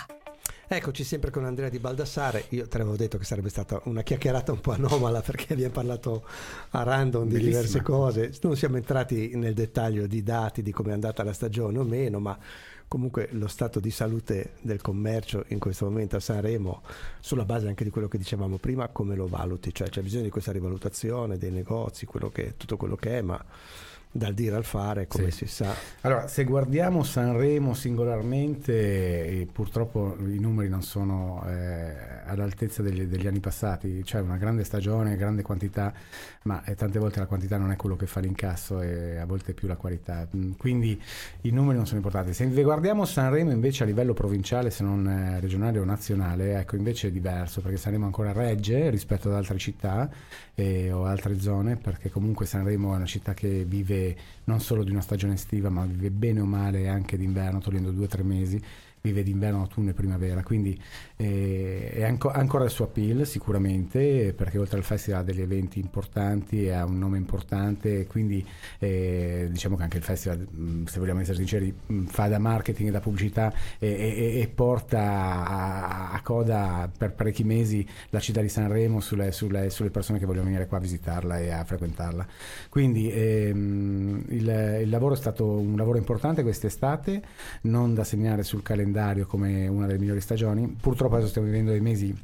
Eccoci 0.66 1.04
sempre 1.04 1.30
con 1.30 1.44
Andrea 1.44 1.68
Di 1.68 1.78
Baldassare. 1.78 2.46
Io 2.48 2.66
te 2.66 2.78
l'avevo 2.78 2.96
detto 2.96 3.18
che 3.18 3.24
sarebbe 3.24 3.50
stata 3.50 3.80
una 3.84 4.02
chiacchierata 4.02 4.50
un 4.50 4.60
po' 4.60 4.72
anomala 4.72 5.20
perché 5.20 5.52
abbiamo 5.52 5.72
parlato 5.72 6.24
a 6.70 6.82
random 6.82 7.24
di 7.24 7.34
Bellissima. 7.34 7.56
diverse 7.56 7.82
cose. 7.82 8.32
Non 8.42 8.56
siamo 8.56 8.76
entrati 8.76 9.36
nel 9.36 9.52
dettaglio 9.52 10.06
di 10.06 10.22
dati, 10.22 10.62
di 10.62 10.72
come 10.72 10.90
è 10.90 10.94
andata 10.94 11.22
la 11.22 11.34
stagione 11.34 11.78
o 11.78 11.84
meno, 11.84 12.18
ma 12.18 12.36
comunque 12.94 13.26
lo 13.32 13.48
stato 13.48 13.80
di 13.80 13.90
salute 13.90 14.52
del 14.60 14.80
commercio 14.80 15.46
in 15.48 15.58
questo 15.58 15.84
momento 15.84 16.14
a 16.14 16.20
Sanremo, 16.20 16.82
sulla 17.18 17.44
base 17.44 17.66
anche 17.66 17.82
di 17.82 17.90
quello 17.90 18.06
che 18.06 18.18
dicevamo 18.18 18.58
prima, 18.58 18.86
come 18.86 19.16
lo 19.16 19.26
valuti? 19.26 19.74
Cioè 19.74 19.88
c'è 19.88 20.00
bisogno 20.00 20.22
di 20.22 20.30
questa 20.30 20.52
rivalutazione 20.52 21.36
dei 21.36 21.50
negozi, 21.50 22.06
quello 22.06 22.30
che, 22.30 22.54
tutto 22.56 22.76
quello 22.76 22.94
che 22.94 23.18
è, 23.18 23.20
ma 23.20 23.44
dal 24.16 24.32
dire 24.32 24.54
al 24.54 24.64
fare, 24.64 25.08
come 25.08 25.32
sì. 25.32 25.44
si 25.44 25.54
sa. 25.54 25.74
Allora, 26.02 26.28
se 26.28 26.44
guardiamo 26.44 27.02
Sanremo 27.02 27.74
singolarmente, 27.74 29.44
purtroppo 29.52 30.16
i 30.20 30.38
numeri 30.38 30.68
non 30.68 30.82
sono 30.82 31.44
eh, 31.48 31.96
all'altezza 32.24 32.80
degli, 32.80 33.02
degli, 33.02 33.26
anni 33.26 33.40
passati, 33.40 33.96
c'è 33.98 34.04
cioè 34.04 34.20
una 34.20 34.36
grande 34.36 34.62
stagione, 34.62 35.16
grande 35.16 35.42
quantità, 35.42 35.92
ma 36.42 36.62
eh, 36.62 36.76
tante 36.76 37.00
volte 37.00 37.18
la 37.18 37.26
quantità 37.26 37.58
non 37.58 37.72
è 37.72 37.76
quello 37.76 37.96
che 37.96 38.06
fa 38.06 38.20
l'incasso 38.20 38.80
e 38.80 39.16
a 39.16 39.26
volte 39.26 39.52
più 39.52 39.66
la 39.66 39.74
qualità. 39.74 40.28
Mm, 40.36 40.52
quindi 40.52 41.00
i 41.40 41.50
numeri 41.50 41.76
non 41.76 41.86
sono 41.86 41.96
importanti. 41.96 42.32
Se 42.34 42.46
guardiamo 42.62 43.04
Sanremo 43.04 43.50
invece 43.50 43.82
a 43.82 43.86
livello 43.86 44.14
provinciale, 44.14 44.70
se 44.70 44.84
non 44.84 45.08
eh, 45.08 45.40
regionale 45.40 45.80
o 45.80 45.84
nazionale, 45.84 46.56
ecco 46.60 46.76
invece 46.76 47.08
è 47.08 47.10
diverso, 47.10 47.60
perché 47.60 47.78
Sanremo 47.78 48.04
ancora 48.04 48.30
regge 48.30 48.90
rispetto 48.90 49.28
ad 49.28 49.34
altre 49.34 49.58
città 49.58 50.08
eh, 50.54 50.92
o 50.92 51.04
altre 51.04 51.40
zone, 51.40 51.74
perché 51.74 52.10
comunque 52.10 52.46
Sanremo 52.46 52.92
è 52.92 52.96
una 52.96 53.06
città 53.06 53.34
che 53.34 53.64
vive 53.64 54.03
non 54.44 54.60
solo 54.60 54.82
di 54.82 54.90
una 54.90 55.00
stagione 55.00 55.34
estiva, 55.34 55.68
ma 55.68 55.84
vive 55.84 56.10
bene 56.10 56.40
o 56.40 56.44
male 56.44 56.88
anche 56.88 57.16
d'inverno, 57.16 57.60
togliendo 57.60 57.90
due 57.90 58.04
o 58.04 58.08
tre 58.08 58.22
mesi 58.22 58.60
vive 59.04 59.22
d'inverno, 59.22 59.60
autunno 59.60 59.90
e 59.90 59.92
primavera, 59.92 60.42
quindi 60.42 60.80
eh, 61.16 61.90
è 61.92 62.04
anco, 62.04 62.30
ancora 62.30 62.64
il 62.64 62.70
suo 62.70 62.86
appeal 62.86 63.26
sicuramente, 63.26 64.32
perché 64.34 64.56
oltre 64.56 64.78
al 64.78 64.82
festival 64.82 65.20
ha 65.20 65.22
degli 65.22 65.42
eventi 65.42 65.78
importanti, 65.78 66.70
ha 66.70 66.86
un 66.86 66.96
nome 66.96 67.18
importante, 67.18 68.06
quindi 68.06 68.42
eh, 68.78 69.48
diciamo 69.50 69.76
che 69.76 69.82
anche 69.82 69.98
il 69.98 70.02
festival, 70.02 70.48
se 70.86 70.98
vogliamo 70.98 71.20
essere 71.20 71.36
sinceri, 71.36 71.74
fa 72.06 72.28
da 72.28 72.38
marketing 72.38 72.88
e 72.88 72.92
da 72.92 73.00
pubblicità 73.00 73.52
e, 73.78 73.88
e, 73.88 74.40
e 74.40 74.48
porta 74.48 75.02
a, 75.02 76.12
a, 76.12 76.22
coda 76.22 76.90
per 76.96 77.12
parecchi 77.12 77.44
mesi 77.44 77.86
la 78.08 78.20
città 78.20 78.40
di 78.40 78.48
Sanremo 78.48 79.00
sulle, 79.00 79.32
sulle, 79.32 79.68
sulle, 79.68 79.90
persone 79.90 80.18
che 80.18 80.24
vogliono 80.24 80.46
venire 80.46 80.66
qua 80.66 80.78
a 80.78 80.80
visitarla 80.80 81.40
e 81.40 81.50
a 81.50 81.62
frequentarla. 81.62 82.26
Quindi 82.70 83.10
ehm, 83.10 84.24
il, 84.28 84.78
il 84.80 84.88
lavoro 84.88 85.12
è 85.12 85.18
stato 85.18 85.46
un 85.46 85.76
lavoro 85.76 85.98
importante 85.98 86.42
quest'estate, 86.42 87.22
non 87.62 87.92
da 87.92 88.02
segnare 88.02 88.44
sul 88.44 88.62
calendario 88.62 88.92
calendario 88.94 89.26
come 89.26 89.66
una 89.66 89.86
delle 89.86 89.98
migliori 89.98 90.20
stagioni. 90.20 90.76
Purtroppo 90.80 91.14
adesso 91.14 91.30
stiamo 91.30 91.48
vivendo 91.48 91.72
dei 91.72 91.80
mesi 91.80 92.16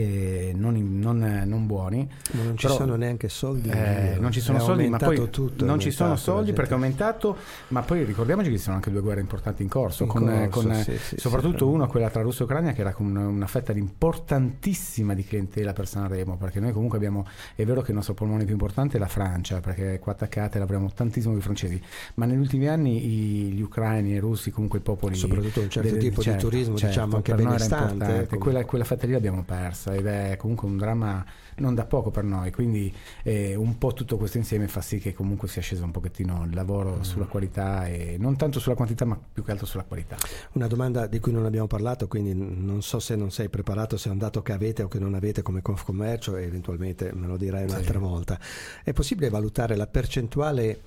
non, 0.00 0.98
non, 0.98 1.42
non, 1.44 1.66
buoni. 1.66 2.08
Ma 2.32 2.42
non 2.44 2.56
ci 2.56 2.66
però, 2.66 2.78
sono 2.78 2.96
neanche 2.96 3.28
soldi. 3.28 3.68
Eh, 3.68 4.16
non 4.18 4.32
ci 4.32 4.40
sono 4.40 4.58
soldi, 4.58 4.88
ma 4.88 4.96
poi 4.96 5.28
tutto, 5.30 5.66
non 5.66 5.78
ci 5.78 5.90
sono 5.90 6.16
soldi 6.16 6.52
perché 6.52 6.70
è 6.70 6.74
aumentato, 6.74 7.36
ma 7.68 7.82
poi 7.82 8.04
ricordiamoci 8.04 8.48
che 8.50 8.56
ci 8.56 8.62
sono 8.62 8.76
anche 8.76 8.90
due 8.90 9.02
guerre 9.02 9.20
importanti 9.20 9.62
in 9.62 9.68
corso, 9.68 10.04
in 10.04 10.08
con, 10.08 10.48
corso 10.50 10.68
con 10.68 10.74
sì, 10.82 10.96
sì, 10.96 11.16
soprattutto 11.18 11.66
sì, 11.66 11.74
una, 11.74 11.86
quella 11.86 12.08
tra 12.08 12.22
Russia 12.22 12.40
e 12.40 12.44
Ucraina, 12.44 12.72
che 12.72 12.80
era 12.80 12.92
con 12.94 13.14
una 13.14 13.46
fetta 13.46 13.72
importantissima 13.72 15.12
di 15.12 15.24
clientela 15.24 15.74
per 15.74 15.86
Sanremo, 15.86 16.36
perché 16.36 16.58
noi 16.58 16.72
comunque 16.72 16.96
abbiamo, 16.96 17.26
è 17.54 17.64
vero 17.64 17.82
che 17.82 17.90
il 17.90 17.96
nostro 17.96 18.14
polmone 18.14 18.44
più 18.44 18.52
importante 18.52 18.96
è 18.96 19.00
la 19.00 19.08
Francia, 19.08 19.60
perché 19.60 19.98
qua 19.98 20.12
attaccate 20.12 20.58
l'abbiamo 20.58 20.90
tantissimo 20.94 21.34
di 21.34 21.40
francesi, 21.42 21.80
ma 22.14 22.24
negli 22.24 22.38
ultimi 22.38 22.66
anni 22.66 23.06
i, 23.06 23.52
gli 23.52 23.60
ucraini 23.60 24.12
e 24.12 24.16
i 24.16 24.18
russi, 24.20 24.50
comunque 24.50 24.78
i 24.78 24.82
popoli... 24.82 25.16
Soprattutto 25.16 25.60
un 25.60 25.68
certo 25.68 25.90
de, 25.90 25.98
tipo 25.98 26.22
certo, 26.22 26.48
di 26.48 26.50
turismo, 26.50 26.76
certo, 26.76 26.94
diciamo 26.94 27.16
anche 27.16 27.34
benestante. 27.34 28.38
Quella, 28.38 28.64
quella 28.64 28.84
fetta 28.84 29.06
lì 29.06 29.12
l'abbiamo 29.12 29.42
persa 29.42 29.81
persa 29.82 29.94
ed 29.94 30.06
è 30.06 30.36
comunque 30.36 30.68
un 30.68 30.76
dramma 30.76 31.24
non 31.56 31.74
da 31.74 31.84
poco 31.84 32.10
per 32.10 32.24
noi, 32.24 32.50
quindi 32.50 32.92
eh, 33.22 33.54
un 33.54 33.76
po' 33.76 33.92
tutto 33.92 34.16
questo 34.16 34.38
insieme 34.38 34.68
fa 34.68 34.80
sì 34.80 34.98
che 34.98 35.12
comunque 35.12 35.48
sia 35.48 35.60
sceso 35.60 35.84
un 35.84 35.90
pochettino 35.90 36.44
il 36.44 36.54
lavoro 36.54 36.96
mm. 36.96 37.00
sulla 37.00 37.26
qualità 37.26 37.86
e 37.86 38.16
non 38.18 38.36
tanto 38.36 38.58
sulla 38.58 38.74
quantità 38.74 39.04
ma 39.04 39.18
più 39.32 39.44
che 39.44 39.50
altro 39.50 39.66
sulla 39.66 39.84
qualità. 39.84 40.16
Una 40.52 40.66
domanda 40.66 41.06
di 41.06 41.18
cui 41.18 41.32
non 41.32 41.44
abbiamo 41.44 41.66
parlato, 41.66 42.08
quindi 42.08 42.34
non 42.34 42.82
so 42.82 42.98
se 42.98 43.16
non 43.16 43.30
sei 43.30 43.48
preparato, 43.48 43.96
se 43.96 44.08
è 44.08 44.12
un 44.12 44.18
dato 44.18 44.42
che 44.42 44.52
avete 44.52 44.82
o 44.82 44.88
che 44.88 44.98
non 44.98 45.14
avete 45.14 45.42
come 45.42 45.62
Confcommercio 45.62 46.36
e 46.36 46.44
eventualmente 46.44 47.12
me 47.12 47.26
lo 47.26 47.36
dirai 47.36 47.64
un'altra 47.64 47.98
sì. 47.98 48.04
volta. 48.04 48.38
È 48.82 48.92
possibile 48.92 49.28
valutare 49.28 49.76
la 49.76 49.86
percentuale 49.86 50.80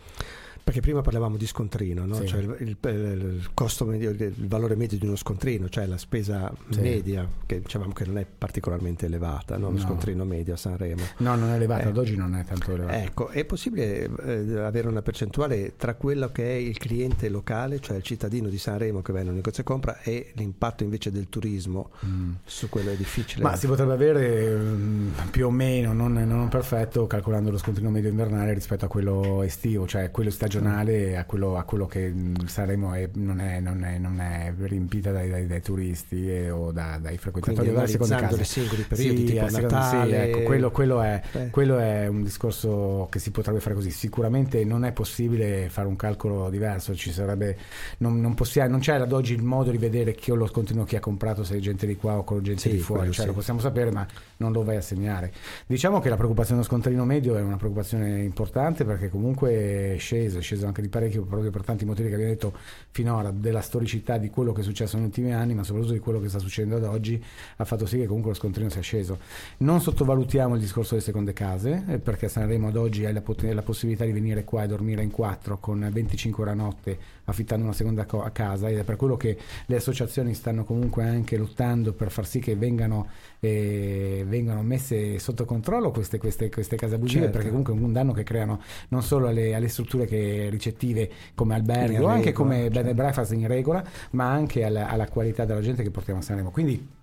perché 0.65 0.81
prima 0.81 1.01
parlavamo 1.01 1.37
di 1.37 1.45
scontrino, 1.45 2.07
no? 2.07 2.15
sì. 2.15 2.25
cioè 2.27 2.39
il, 2.39 2.55
il, 2.61 2.77
il, 2.81 3.49
costo 3.53 3.85
medio, 3.85 4.09
il 4.09 4.33
valore 4.47 4.75
medio 4.75 4.97
di 4.97 5.05
uno 5.05 5.15
scontrino, 5.15 5.69
cioè 5.69 5.85
la 5.85 5.99
spesa 5.99 6.51
sì. 6.69 6.79
media, 6.79 7.29
che 7.45 7.61
dicevamo 7.61 7.93
che 7.93 8.03
non 8.05 8.17
è 8.17 8.25
particolarmente 8.25 9.05
elevata, 9.05 9.57
no? 9.57 9.69
lo 9.69 9.75
no. 9.75 9.79
scontrino 9.79 10.25
medio 10.25 10.55
a 10.55 10.57
Sanremo. 10.57 11.03
No, 11.17 11.35
non 11.35 11.51
è 11.51 11.53
elevata, 11.53 11.83
eh. 11.83 11.89
ad 11.89 11.97
oggi 11.99 12.15
non 12.15 12.35
è 12.35 12.43
tanto 12.45 12.73
elevata. 12.73 12.99
Ecco, 12.99 13.27
è 13.27 13.45
possibile 13.45 14.09
eh, 14.25 14.57
avere 14.57 14.87
una 14.87 15.03
percentuale 15.03 15.73
tra 15.77 15.93
quello 15.93 16.31
che 16.31 16.43
è 16.43 16.55
il 16.55 16.79
cliente 16.79 17.29
locale, 17.29 17.79
cioè 17.79 17.97
il 17.97 18.03
cittadino 18.03 18.49
di 18.49 18.57
Sanremo 18.57 19.03
che 19.03 19.13
va 19.13 19.19
in 19.19 19.27
un 19.27 19.35
negozio 19.35 19.61
e 19.61 19.65
compra, 19.67 20.01
e 20.01 20.31
l'impatto 20.33 20.81
invece 20.81 21.11
del 21.11 21.29
turismo 21.29 21.91
mm. 22.03 22.31
su 22.43 22.69
quello 22.69 22.89
è 22.89 22.95
difficile? 22.95 23.43
Ma 23.43 23.55
si 23.55 23.67
potrebbe 23.67 23.93
avere 23.93 24.55
um, 24.55 25.11
più 25.29 25.45
o 25.45 25.51
meno, 25.51 25.93
non, 25.93 26.13
non 26.13 26.49
perfetto, 26.49 27.05
calcolando 27.05 27.51
lo 27.51 27.59
scontrino 27.59 27.91
medio 27.91 28.09
invernale 28.09 28.51
rispetto 28.51 28.85
a 28.85 28.87
quello 28.87 29.43
estivo, 29.43 29.85
cioè 29.85 30.09
quello 30.09 30.31
stagionale 30.31 30.53
stagionale 30.55 31.17
a 31.17 31.25
quello, 31.25 31.57
a 31.57 31.63
quello 31.63 31.85
che 31.85 32.13
Sanremo 32.45 32.93
è, 32.93 33.09
non, 33.13 33.39
è, 33.39 33.59
non, 33.59 33.83
è, 33.83 33.97
non, 33.97 34.19
è, 34.19 34.53
riempita 34.57 35.11
dai, 35.11 35.29
dai, 35.29 35.47
dai 35.47 35.61
turisti 35.61 36.29
e, 36.29 36.49
o 36.49 36.71
da, 36.71 36.97
dai 37.01 37.17
frequentatori 37.17 37.69
della 37.69 37.87
seconda 37.87 38.17
casa. 38.17 38.41
i 38.41 38.45
singoli 38.45 38.83
periodi, 38.83 39.17
sì, 39.17 39.23
tipo 39.25 39.49
Natale... 39.49 40.09
Sì, 40.09 40.29
ecco, 40.29 40.41
quello, 40.43 40.71
quello, 40.71 41.01
è, 41.01 41.21
eh. 41.31 41.49
quello, 41.49 41.77
è, 41.77 42.07
un 42.07 42.23
discorso 42.23 43.07
che 43.09 43.19
si 43.19 43.31
potrebbe 43.31 43.59
fare 43.59 43.75
così. 43.75 43.91
Sicuramente 43.91 44.63
non 44.63 44.85
è 44.85 44.91
possibile 44.91 45.69
fare 45.69 45.87
un 45.87 45.95
calcolo 45.95 46.49
diverso, 46.49 46.95
ci 46.95 47.11
sarebbe, 47.11 47.57
non, 47.97 48.19
non, 48.19 48.33
possiamo, 48.33 48.69
non 48.69 48.79
c'è 48.79 48.95
ad 48.95 49.11
oggi 49.11 49.33
il 49.33 49.43
modo 49.43 49.71
di 49.71 49.77
vedere 49.77 50.13
chi 50.13 50.31
lo 50.31 50.49
continuo 50.51 50.85
chi 50.85 50.95
ha 50.95 50.99
comprato, 50.99 51.43
se 51.43 51.57
è 51.57 51.59
gente 51.59 51.85
di 51.85 51.95
qua 51.95 52.17
o 52.17 52.23
con 52.23 52.41
gente 52.43 52.61
sì, 52.61 52.71
di 52.71 52.77
fuori, 52.79 53.11
cioè, 53.11 53.25
lo 53.25 53.33
possiamo 53.33 53.59
sapere 53.59 53.91
ma 53.91 54.05
non 54.37 54.51
lo 54.51 54.63
vai 54.63 54.77
a 54.77 54.81
segnare. 54.81 55.31
Diciamo 55.65 55.99
che 55.99 56.09
la 56.09 56.15
preoccupazione 56.15 56.61
dello 56.61 56.71
scontrino 56.71 57.05
medio 57.05 57.35
è 57.35 57.41
una 57.41 57.57
preoccupazione 57.57 58.21
importante 58.21 58.85
perché 58.85 59.09
comunque 59.09 59.95
è 59.95 59.97
sceso, 59.97 60.39
è 60.39 60.41
sceso 60.45 60.67
anche 60.67 60.81
di 60.81 60.87
parecchio 60.87 61.23
proprio 61.23 61.51
per 61.51 61.63
tanti 61.63 61.85
motivi 61.85 62.07
che 62.07 62.13
abbiamo 62.13 62.31
detto 62.31 62.53
finora, 62.91 63.31
della 63.31 63.61
storicità 63.61 64.17
di 64.17 64.29
quello 64.29 64.53
che 64.53 64.61
è 64.61 64.63
successo 64.63 64.95
negli 64.95 65.07
ultimi 65.07 65.33
anni, 65.33 65.53
ma 65.53 65.63
soprattutto 65.63 65.93
di 65.93 65.99
quello 65.99 66.19
che 66.19 66.29
sta 66.29 66.39
succedendo 66.39 66.77
ad 66.77 66.83
oggi, 66.83 67.21
ha 67.57 67.65
fatto 67.65 67.85
sì 67.85 67.97
che 67.97 68.05
comunque 68.05 68.31
lo 68.31 68.37
scontrino 68.37 68.69
sia 68.69 68.81
sceso. 68.81 69.19
Non 69.57 69.81
sottovalutiamo 69.81 70.53
il 70.55 70.61
discorso 70.61 70.91
delle 70.91 71.03
seconde 71.03 71.33
case, 71.33 71.83
eh, 71.87 71.97
perché 71.97 72.29
Sanremo 72.29 72.67
ad 72.67 72.75
oggi 72.75 73.05
hai 73.05 73.13
la, 73.13 73.21
pot- 73.21 73.43
la, 73.43 73.61
possibilità 73.61 74.05
di 74.05 74.11
venire 74.11 74.43
qua 74.43 74.63
e 74.63 74.67
dormire 74.67 75.03
in 75.03 75.11
quattro 75.11 75.57
con 75.57 75.87
25 75.91 76.43
ore 76.43 76.51
a 76.51 76.55
notte 76.55 76.97
affittando 77.25 77.63
una 77.63 77.73
seconda 77.73 78.05
co- 78.05 78.27
casa 78.31 78.69
ed 78.69 78.77
è 78.77 78.83
per 78.83 78.95
quello 78.95 79.17
che 79.17 79.37
le 79.65 79.75
associazioni 79.75 80.33
stanno 80.33 80.63
comunque 80.63 81.03
anche 81.03 81.37
lottando 81.37 81.93
per 81.93 82.11
far 82.11 82.27
sì 82.27 82.39
che 82.39 82.55
vengano, 82.55 83.07
eh, 83.39 84.23
vengano 84.27 84.61
messe 84.61 85.19
sotto 85.19 85.45
controllo 85.45 85.91
queste, 85.91 86.17
queste, 86.17 86.49
queste 86.49 86.75
case 86.75 86.95
abusive, 86.95 87.21
certo. 87.21 87.33
perché 87.33 87.49
comunque 87.49 87.73
è 87.73 87.77
un 87.77 87.93
danno 87.93 88.13
che 88.13 88.23
creano 88.23 88.61
non 88.89 89.01
solo 89.01 89.27
alle, 89.27 89.55
alle 89.55 89.67
strutture 89.67 90.05
ricettive 90.49 91.09
come 91.33 91.55
albergo, 91.55 91.93
regola, 91.93 92.13
anche 92.13 92.31
come 92.31 92.55
certo. 92.55 92.73
bed 92.73 92.87
and 92.87 92.95
breakfast 92.95 93.31
in 93.33 93.47
regola, 93.47 93.83
ma 94.11 94.29
anche 94.31 94.63
alla, 94.63 94.87
alla 94.87 95.07
qualità 95.07 95.45
della 95.45 95.61
gente 95.61 95.83
che 95.83 95.91
portiamo 95.91 96.19
a 96.19 96.23
Sanremo. 96.23 96.51
Quindi 96.51 96.93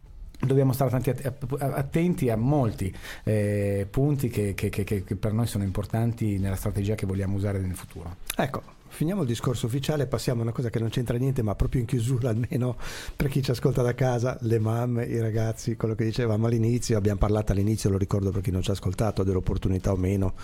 dobbiamo 0.47 0.73
stare 0.73 0.97
attenti 1.59 2.29
a 2.29 2.37
molti 2.37 2.95
eh, 3.25 3.87
punti 3.89 4.29
che, 4.29 4.55
che, 4.55 4.69
che, 4.71 4.85
che, 4.85 5.17
per 5.17 5.33
noi 5.33 5.47
sono 5.47 5.65
importanti 5.65 6.39
nella 6.39 6.57
strategia 6.57 6.95
che 6.95 7.07
vogliamo 7.07 7.37
usare 7.37 7.59
nel 7.59 7.77
futuro. 7.77 8.17
Ecco. 8.37 8.81
Finiamo 8.95 9.23
il 9.23 9.27
discorso 9.27 9.65
ufficiale, 9.67 10.07
passiamo 10.07 10.41
a 10.41 10.43
una 10.43 10.53
cosa 10.53 10.69
che 10.69 10.79
non 10.79 10.91
c'entra 10.91 11.17
niente, 11.17 11.43
ma 11.43 11.55
proprio 11.55 11.81
in 11.81 11.87
chiusura 11.87 12.29
almeno 12.29 12.77
per 13.17 13.29
chi 13.29 13.43
ci 13.43 13.51
ascolta 13.51 13.81
da 13.81 13.95
casa, 13.95 14.37
le 14.43 14.59
mamme, 14.59 15.07
i 15.07 15.19
ragazzi, 15.19 15.77
quello 15.77 15.95
che 15.95 16.05
dicevamo 16.05 16.47
all'inizio, 16.47 16.99
abbiamo 16.99 17.19
parlato 17.19 17.53
all'inizio, 17.53 17.89
lo 17.89 17.97
ricordo 17.97 18.31
per 18.31 18.43
chi 18.43 18.51
non 18.51 18.61
ci 18.61 18.69
ha 18.69 18.75
ascoltato, 18.75 19.23
dell'opportunità 19.23 19.93
o 19.93 19.97
meno 19.97 20.35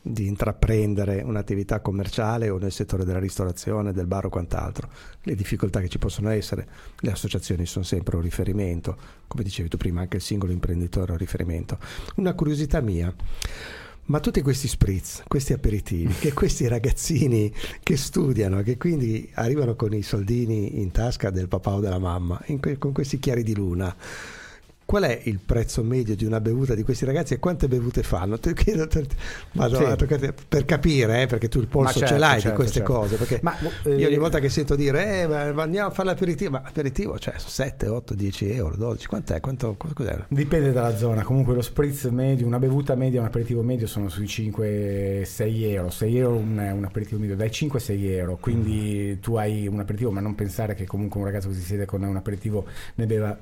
di 0.00 0.26
intraprendere 0.26 1.20
un'attività 1.20 1.80
commerciale 1.80 2.48
o 2.48 2.56
nel 2.56 2.72
settore 2.72 3.04
della 3.04 3.18
ristorazione, 3.18 3.92
del 3.92 4.06
bar 4.06 4.24
o 4.24 4.30
quant'altro. 4.30 4.88
Le 5.22 5.34
difficoltà 5.34 5.80
che 5.80 5.88
ci 5.88 5.98
possono 5.98 6.30
essere, 6.30 6.66
le 7.00 7.10
associazioni 7.10 7.66
sono 7.66 7.84
sempre 7.84 8.16
un 8.16 8.22
riferimento, 8.22 8.96
come 9.26 9.42
dicevi 9.42 9.68
tu 9.68 9.76
prima, 9.76 10.00
anche 10.00 10.16
il 10.16 10.22
singolo 10.22 10.52
imprenditore 10.52 11.08
è 11.08 11.12
un 11.12 11.18
riferimento. 11.18 11.78
Una 12.16 12.32
curiosità 12.32 12.80
mia. 12.80 13.14
Ma 14.08 14.20
tutti 14.20 14.40
questi 14.40 14.68
spritz, 14.68 15.22
questi 15.28 15.52
aperitivi, 15.52 16.14
che 16.14 16.32
questi 16.32 16.66
ragazzini 16.68 17.52
che 17.82 17.98
studiano, 17.98 18.62
che 18.62 18.78
quindi 18.78 19.30
arrivano 19.34 19.76
con 19.76 19.92
i 19.92 20.00
soldini 20.00 20.80
in 20.80 20.90
tasca 20.92 21.28
del 21.28 21.46
papà 21.46 21.74
o 21.74 21.80
della 21.80 21.98
mamma, 21.98 22.42
que- 22.58 22.78
con 22.78 22.92
questi 22.92 23.18
chiari 23.18 23.42
di 23.42 23.54
luna, 23.54 23.94
qual 24.88 25.02
è 25.02 25.20
il 25.24 25.38
prezzo 25.44 25.82
medio 25.82 26.16
di 26.16 26.24
una 26.24 26.40
bevuta 26.40 26.74
di 26.74 26.82
questi 26.82 27.04
ragazzi 27.04 27.34
e 27.34 27.38
quante 27.38 27.68
bevute 27.68 28.02
fanno? 28.02 28.38
Te 28.38 28.54
chiedo, 28.54 28.88
te, 28.88 29.04
Madonna, 29.52 29.94
sì. 29.98 30.32
per 30.48 30.64
capire, 30.64 31.20
eh, 31.20 31.26
perché 31.26 31.48
tu 31.48 31.58
il 31.58 31.66
polso 31.66 31.98
certo, 31.98 32.14
ce 32.14 32.18
l'hai 32.18 32.40
certo, 32.40 32.48
di 32.48 32.54
queste 32.54 32.78
certo. 32.78 32.92
cose. 32.94 33.16
Perché 33.16 33.40
ma, 33.42 33.54
eh, 33.82 33.96
io 33.96 34.06
ogni 34.06 34.16
volta 34.16 34.38
che 34.38 34.48
sento 34.48 34.76
dire 34.76 35.28
eh, 35.28 35.60
andiamo 35.60 35.88
a 35.88 35.90
fare 35.90 36.08
l'aperitivo, 36.08 36.52
ma 36.52 36.62
aperitivo, 36.64 37.18
cioè 37.18 37.34
7, 37.36 37.86
8, 37.86 38.14
10 38.14 38.50
euro, 38.50 38.76
12, 38.76 39.06
quant'è? 39.08 39.40
Quanto, 39.40 39.76
cos'è? 39.76 40.24
Dipende 40.28 40.72
dalla 40.72 40.96
zona. 40.96 41.22
Comunque 41.22 41.52
lo 41.52 41.60
spritz 41.60 42.04
medio, 42.04 42.46
una 42.46 42.58
bevuta 42.58 42.94
media, 42.94 43.20
un 43.20 43.26
aperitivo 43.26 43.62
medio 43.62 43.86
sono 43.86 44.08
sui 44.08 44.24
5-6 44.24 45.64
euro. 45.64 45.90
6 45.90 46.16
euro 46.16 46.36
un, 46.36 46.56
un 46.56 46.84
aperitivo 46.84 47.20
medio, 47.20 47.36
dai 47.36 47.50
5-6 47.50 48.04
euro. 48.12 48.38
Quindi 48.40 49.16
mm. 49.16 49.20
tu 49.20 49.34
hai 49.34 49.66
un 49.66 49.80
aperitivo, 49.80 50.10
ma 50.12 50.20
non 50.20 50.34
pensare 50.34 50.74
che 50.74 50.86
comunque 50.86 51.20
un 51.20 51.26
ragazzo 51.26 51.48
che 51.48 51.56
si 51.56 51.60
siede 51.60 51.84
con 51.84 52.02
un 52.02 52.16
aperitivo 52.16 52.64
ne 52.94 53.04
beva 53.04 53.38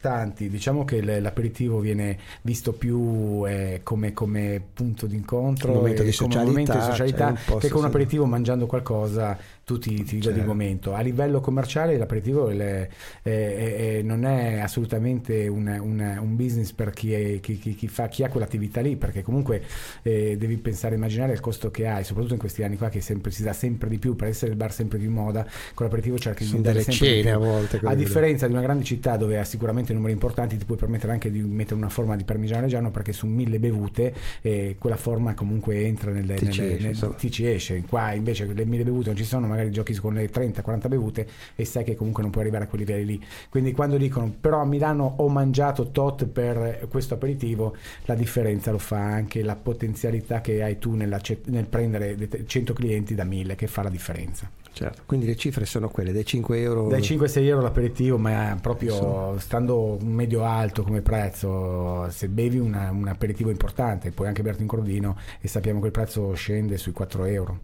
tanti. 0.00 0.48
Diciamo 0.48 0.84
che 0.84 1.00
l'aperitivo 1.20 1.78
viene 1.78 2.18
visto 2.42 2.72
più 2.72 3.44
eh, 3.46 3.80
come, 3.82 4.12
come, 4.12 4.62
punto 4.72 5.06
d'incontro, 5.06 5.74
momento 5.74 6.02
di 6.02 6.12
socialità, 6.12 6.50
momento 6.50 6.72
di 6.72 6.80
socialità 6.80 7.34
cioè 7.36 7.58
che 7.58 7.68
con 7.68 7.80
un 7.80 7.86
aperitivo 7.86 8.24
mangiando 8.26 8.66
qualcosa 8.66 9.36
tu 9.64 9.78
ti, 9.78 10.02
ti 10.04 10.20
certo. 10.20 10.38
il 10.38 10.46
momento. 10.46 10.94
A 10.94 11.00
livello 11.00 11.40
commerciale 11.40 11.96
l'aperitivo 11.96 12.48
è, 12.50 12.88
è, 13.22 13.30
è, 13.30 14.02
non 14.02 14.24
è 14.24 14.60
assolutamente 14.60 15.48
un, 15.48 15.66
un, 15.66 16.18
un 16.20 16.36
business 16.36 16.72
per 16.72 16.90
chi, 16.90 17.40
chi, 17.40 17.58
chi, 17.58 17.74
chi, 17.74 17.88
fa, 17.88 18.08
chi 18.08 18.22
ha 18.22 18.28
quell'attività 18.28 18.80
lì, 18.80 18.96
perché 18.96 19.22
comunque 19.22 19.62
eh, 20.02 20.36
devi 20.38 20.56
pensare, 20.58 20.94
immaginare 20.94 21.32
il 21.32 21.40
costo 21.40 21.70
che 21.70 21.86
hai, 21.86 22.04
soprattutto 22.04 22.34
in 22.34 22.40
questi 22.40 22.62
anni 22.62 22.76
qua 22.76 22.88
che 22.88 23.00
sempre, 23.00 23.30
si 23.30 23.42
dà 23.42 23.52
sempre 23.52 23.88
di 23.88 23.98
più, 23.98 24.16
per 24.16 24.28
essere 24.28 24.52
il 24.52 24.56
bar 24.56 24.72
sempre 24.72 24.98
più 24.98 25.08
in 25.08 25.14
moda, 25.14 25.46
con 25.74 25.86
l'aperitivo 25.86 26.18
cerchi 26.18 26.44
di 26.44 26.52
vendere 26.52 26.82
sempre 26.82 27.06
cene 27.06 27.30
a 27.32 27.38
volte. 27.38 27.80
A 27.82 27.94
differenza 27.94 28.46
di 28.46 28.52
una 28.52 28.62
grande 28.62 28.84
città 28.84 29.16
dove 29.16 29.42
sicuramente 29.44 29.80
veramente 29.80 29.92
numeri 29.94 30.12
importanti 30.12 30.56
ti 30.56 30.64
puoi 30.64 30.78
permettere 30.78 31.12
anche 31.12 31.30
di 31.30 31.40
mettere 31.40 31.76
una 31.76 31.88
forma 31.88 32.16
di 32.16 32.24
parmigiano 32.24 32.62
reggiano 32.62 32.90
perché 32.90 33.12
su 33.12 33.26
mille 33.26 33.58
bevute 33.58 34.14
eh, 34.42 34.76
quella 34.78 34.96
forma 34.96 35.34
comunque 35.34 35.84
entra 35.84 36.10
nelle, 36.10 36.34
ti, 36.34 36.44
nelle, 36.44 36.54
ci 36.54 36.62
esce, 36.62 37.06
nel, 37.06 37.14
ti 37.16 37.30
ci 37.30 37.46
esce 37.46 37.82
qua 37.86 38.12
invece 38.12 38.46
le 38.46 38.64
mille 38.64 38.84
bevute 38.84 39.08
non 39.08 39.16
ci 39.16 39.24
sono 39.24 39.46
magari 39.46 39.59
giochi 39.68 39.94
con 39.96 40.14
le 40.14 40.30
30-40 40.30 40.88
bevute 40.88 41.28
e 41.54 41.64
sai 41.66 41.84
che 41.84 41.94
comunque 41.94 42.22
non 42.22 42.30
puoi 42.30 42.44
arrivare 42.44 42.64
a 42.64 42.68
quei 42.68 42.80
livelli 42.80 43.04
lì 43.04 43.24
quindi 43.50 43.72
quando 43.72 43.96
dicono 43.96 44.32
però 44.40 44.60
a 44.60 44.64
Milano 44.64 45.14
ho 45.18 45.28
mangiato 45.28 45.90
tot 45.90 46.26
per 46.26 46.86
questo 46.88 47.14
aperitivo 47.14 47.76
la 48.04 48.14
differenza 48.14 48.70
lo 48.70 48.78
fa 48.78 48.98
anche 48.98 49.42
la 49.42 49.56
potenzialità 49.56 50.40
che 50.40 50.62
hai 50.62 50.78
tu 50.78 50.94
nella, 50.94 51.20
nel 51.46 51.66
prendere 51.66 52.16
100 52.46 52.72
clienti 52.72 53.14
da 53.14 53.24
1000 53.24 53.54
che 53.56 53.66
fa 53.66 53.82
la 53.82 53.90
differenza 53.90 54.50
Certo, 54.72 55.02
quindi 55.04 55.26
le 55.26 55.36
cifre 55.36 55.66
sono 55.66 55.88
quelle 55.88 56.12
dei 56.12 56.24
5 56.24 56.60
euro. 56.60 56.88
Dai 56.88 57.00
5-6 57.00 57.44
euro 57.44 57.62
l'aperitivo, 57.62 58.16
ma 58.18 58.56
proprio 58.60 59.34
sì. 59.36 59.44
stando 59.44 59.98
medio 60.00 60.44
alto 60.44 60.84
come 60.84 61.02
prezzo, 61.02 62.08
se 62.10 62.28
bevi 62.28 62.58
una, 62.58 62.90
un 62.90 63.08
aperitivo 63.08 63.50
importante, 63.50 64.10
puoi 64.12 64.28
anche 64.28 64.42
berti 64.42 64.62
un 64.62 64.68
crodino 64.68 65.16
e 65.40 65.48
sappiamo 65.48 65.80
che 65.80 65.86
il 65.86 65.92
prezzo 65.92 66.32
scende 66.34 66.78
sui 66.78 66.92
4 66.92 67.24
euro 67.24 67.60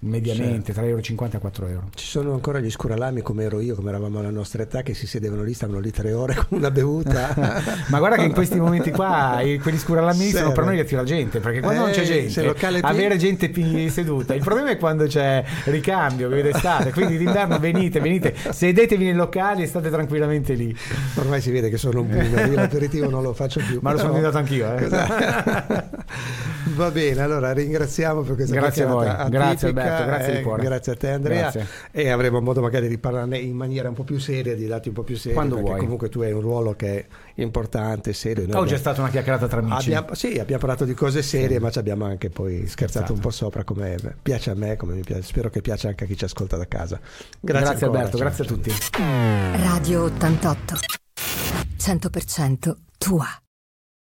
mediamente 0.00 0.72
certo. 0.72 0.80
3,50 0.80 0.86
euro 0.86 1.36
a 1.36 1.38
4 1.38 1.66
euro. 1.66 1.88
Ci 1.94 2.06
sono 2.06 2.32
ancora 2.32 2.58
gli 2.58 2.70
scuralami 2.70 3.20
come 3.20 3.44
ero 3.44 3.60
io, 3.60 3.74
come 3.74 3.90
eravamo 3.90 4.20
alla 4.20 4.30
nostra 4.30 4.62
età, 4.62 4.82
che 4.82 4.94
si 4.94 5.06
sedevano 5.06 5.42
lì, 5.42 5.52
stavano 5.52 5.78
lì 5.78 5.90
tre 5.90 6.12
ore 6.12 6.34
con 6.48 6.58
una 6.58 6.70
bevuta. 6.70 7.34
Ma 7.88 7.98
guarda 7.98 8.16
che 8.16 8.24
in 8.24 8.32
questi 8.32 8.58
momenti 8.58 8.90
qua 8.90 9.40
quegli 9.60 9.78
scuralami 9.78 10.30
sono 10.30 10.52
per 10.52 10.64
noi 10.64 10.76
letti 10.76 10.94
la 10.94 11.04
gente, 11.04 11.40
perché 11.40 11.60
quando 11.60 11.82
eh, 11.82 11.84
non 11.84 11.92
c'è 11.92 12.02
eh, 12.02 12.28
gente, 12.28 12.80
avere 12.80 13.16
gente 13.16 13.90
seduta, 13.90 14.34
il 14.34 14.42
problema 14.42 14.70
è 14.70 14.78
quando 14.78 15.06
c'è 15.06 15.44
ricambio, 15.64 16.28
che 16.28 16.42
d'estate, 16.42 16.92
quindi 16.92 17.18
d'inverno 17.18 17.58
venite, 17.58 18.00
venite, 18.00 18.34
sedetevi 18.50 19.04
nei 19.04 19.14
locali 19.14 19.62
e 19.62 19.66
state 19.66 19.90
tranquillamente 19.90 20.54
lì. 20.54 20.74
Ormai 21.16 21.40
si 21.40 21.50
vede 21.50 21.68
che 21.68 21.76
sono 21.76 22.00
un 22.00 22.08
boomer, 22.08 22.48
io 22.48 22.54
l'aperitivo 22.54 23.08
non 23.10 23.22
lo 23.22 23.34
faccio 23.34 23.60
più. 23.60 23.80
Ma 23.82 23.90
però... 23.90 23.92
lo 23.92 23.98
sono 23.98 24.12
diventato 24.14 24.38
anch'io. 24.38 24.76
Eh. 24.76 25.88
Va 26.74 26.90
bene, 26.90 27.20
allora 27.20 27.52
ringraziamo 27.52 28.22
per 28.22 28.34
questa 28.36 28.54
Grazie 28.54 28.84
a 28.84 28.86
voi, 28.86 29.10
grazie 29.28 29.68
Alberto 29.68 29.89
certo, 29.90 30.04
grazie 30.06 30.40
eh, 30.40 30.56
Grazie 30.60 30.92
a 30.92 30.96
te 30.96 31.10
Andrea. 31.10 31.40
Grazie. 31.40 31.66
E 31.90 32.10
avremo 32.10 32.40
modo 32.40 32.60
magari 32.60 32.88
di 32.88 32.98
parlarne 32.98 33.38
in 33.38 33.56
maniera 33.56 33.88
un 33.88 33.94
po' 33.94 34.04
più 34.04 34.18
seria, 34.18 34.54
di 34.54 34.66
dati 34.66 34.88
un 34.88 34.94
po' 34.94 35.02
più 35.02 35.16
seri. 35.16 35.34
Quando 35.34 35.56
perché 35.56 35.70
vuoi. 35.70 35.80
comunque 35.80 36.08
tu 36.08 36.20
hai 36.20 36.32
un 36.32 36.40
ruolo 36.40 36.74
che 36.74 36.98
è 36.98 37.06
importante, 37.34 38.12
serio. 38.12 38.46
Noi 38.46 38.56
Oggi 38.56 38.58
abbiamo... 38.58 38.76
è 38.76 38.78
stata 38.78 39.00
una 39.00 39.10
chiacchierata 39.10 39.48
tra 39.48 39.60
amici. 39.60 39.92
Abbiamo, 39.92 40.14
sì, 40.14 40.38
abbiamo 40.38 40.60
parlato 40.60 40.84
di 40.84 40.94
cose 40.94 41.22
serie, 41.22 41.56
sì. 41.56 41.62
ma 41.62 41.70
ci 41.70 41.78
abbiamo 41.78 42.04
anche 42.04 42.30
poi 42.30 42.66
scherzato 42.66 43.12
un 43.12 43.18
po' 43.20 43.30
sopra 43.30 43.64
come 43.64 43.96
piace 44.22 44.50
a 44.50 44.54
me, 44.54 44.76
come 44.76 44.94
mi 44.94 45.02
piace. 45.02 45.22
Spero 45.22 45.50
che 45.50 45.60
piaccia 45.60 45.88
anche 45.88 46.04
a 46.04 46.06
chi 46.06 46.16
ci 46.16 46.24
ascolta 46.24 46.56
da 46.56 46.66
casa. 46.66 46.98
Grazie, 47.40 47.40
grazie 47.40 47.86
ancora, 47.86 48.02
Alberto, 48.02 48.18
grazie 48.18 48.44
a 48.44 48.46
tutti. 48.46 48.72
Radio 49.62 50.04
88. 50.04 50.74
100% 51.78 52.76
tua. 52.98 53.26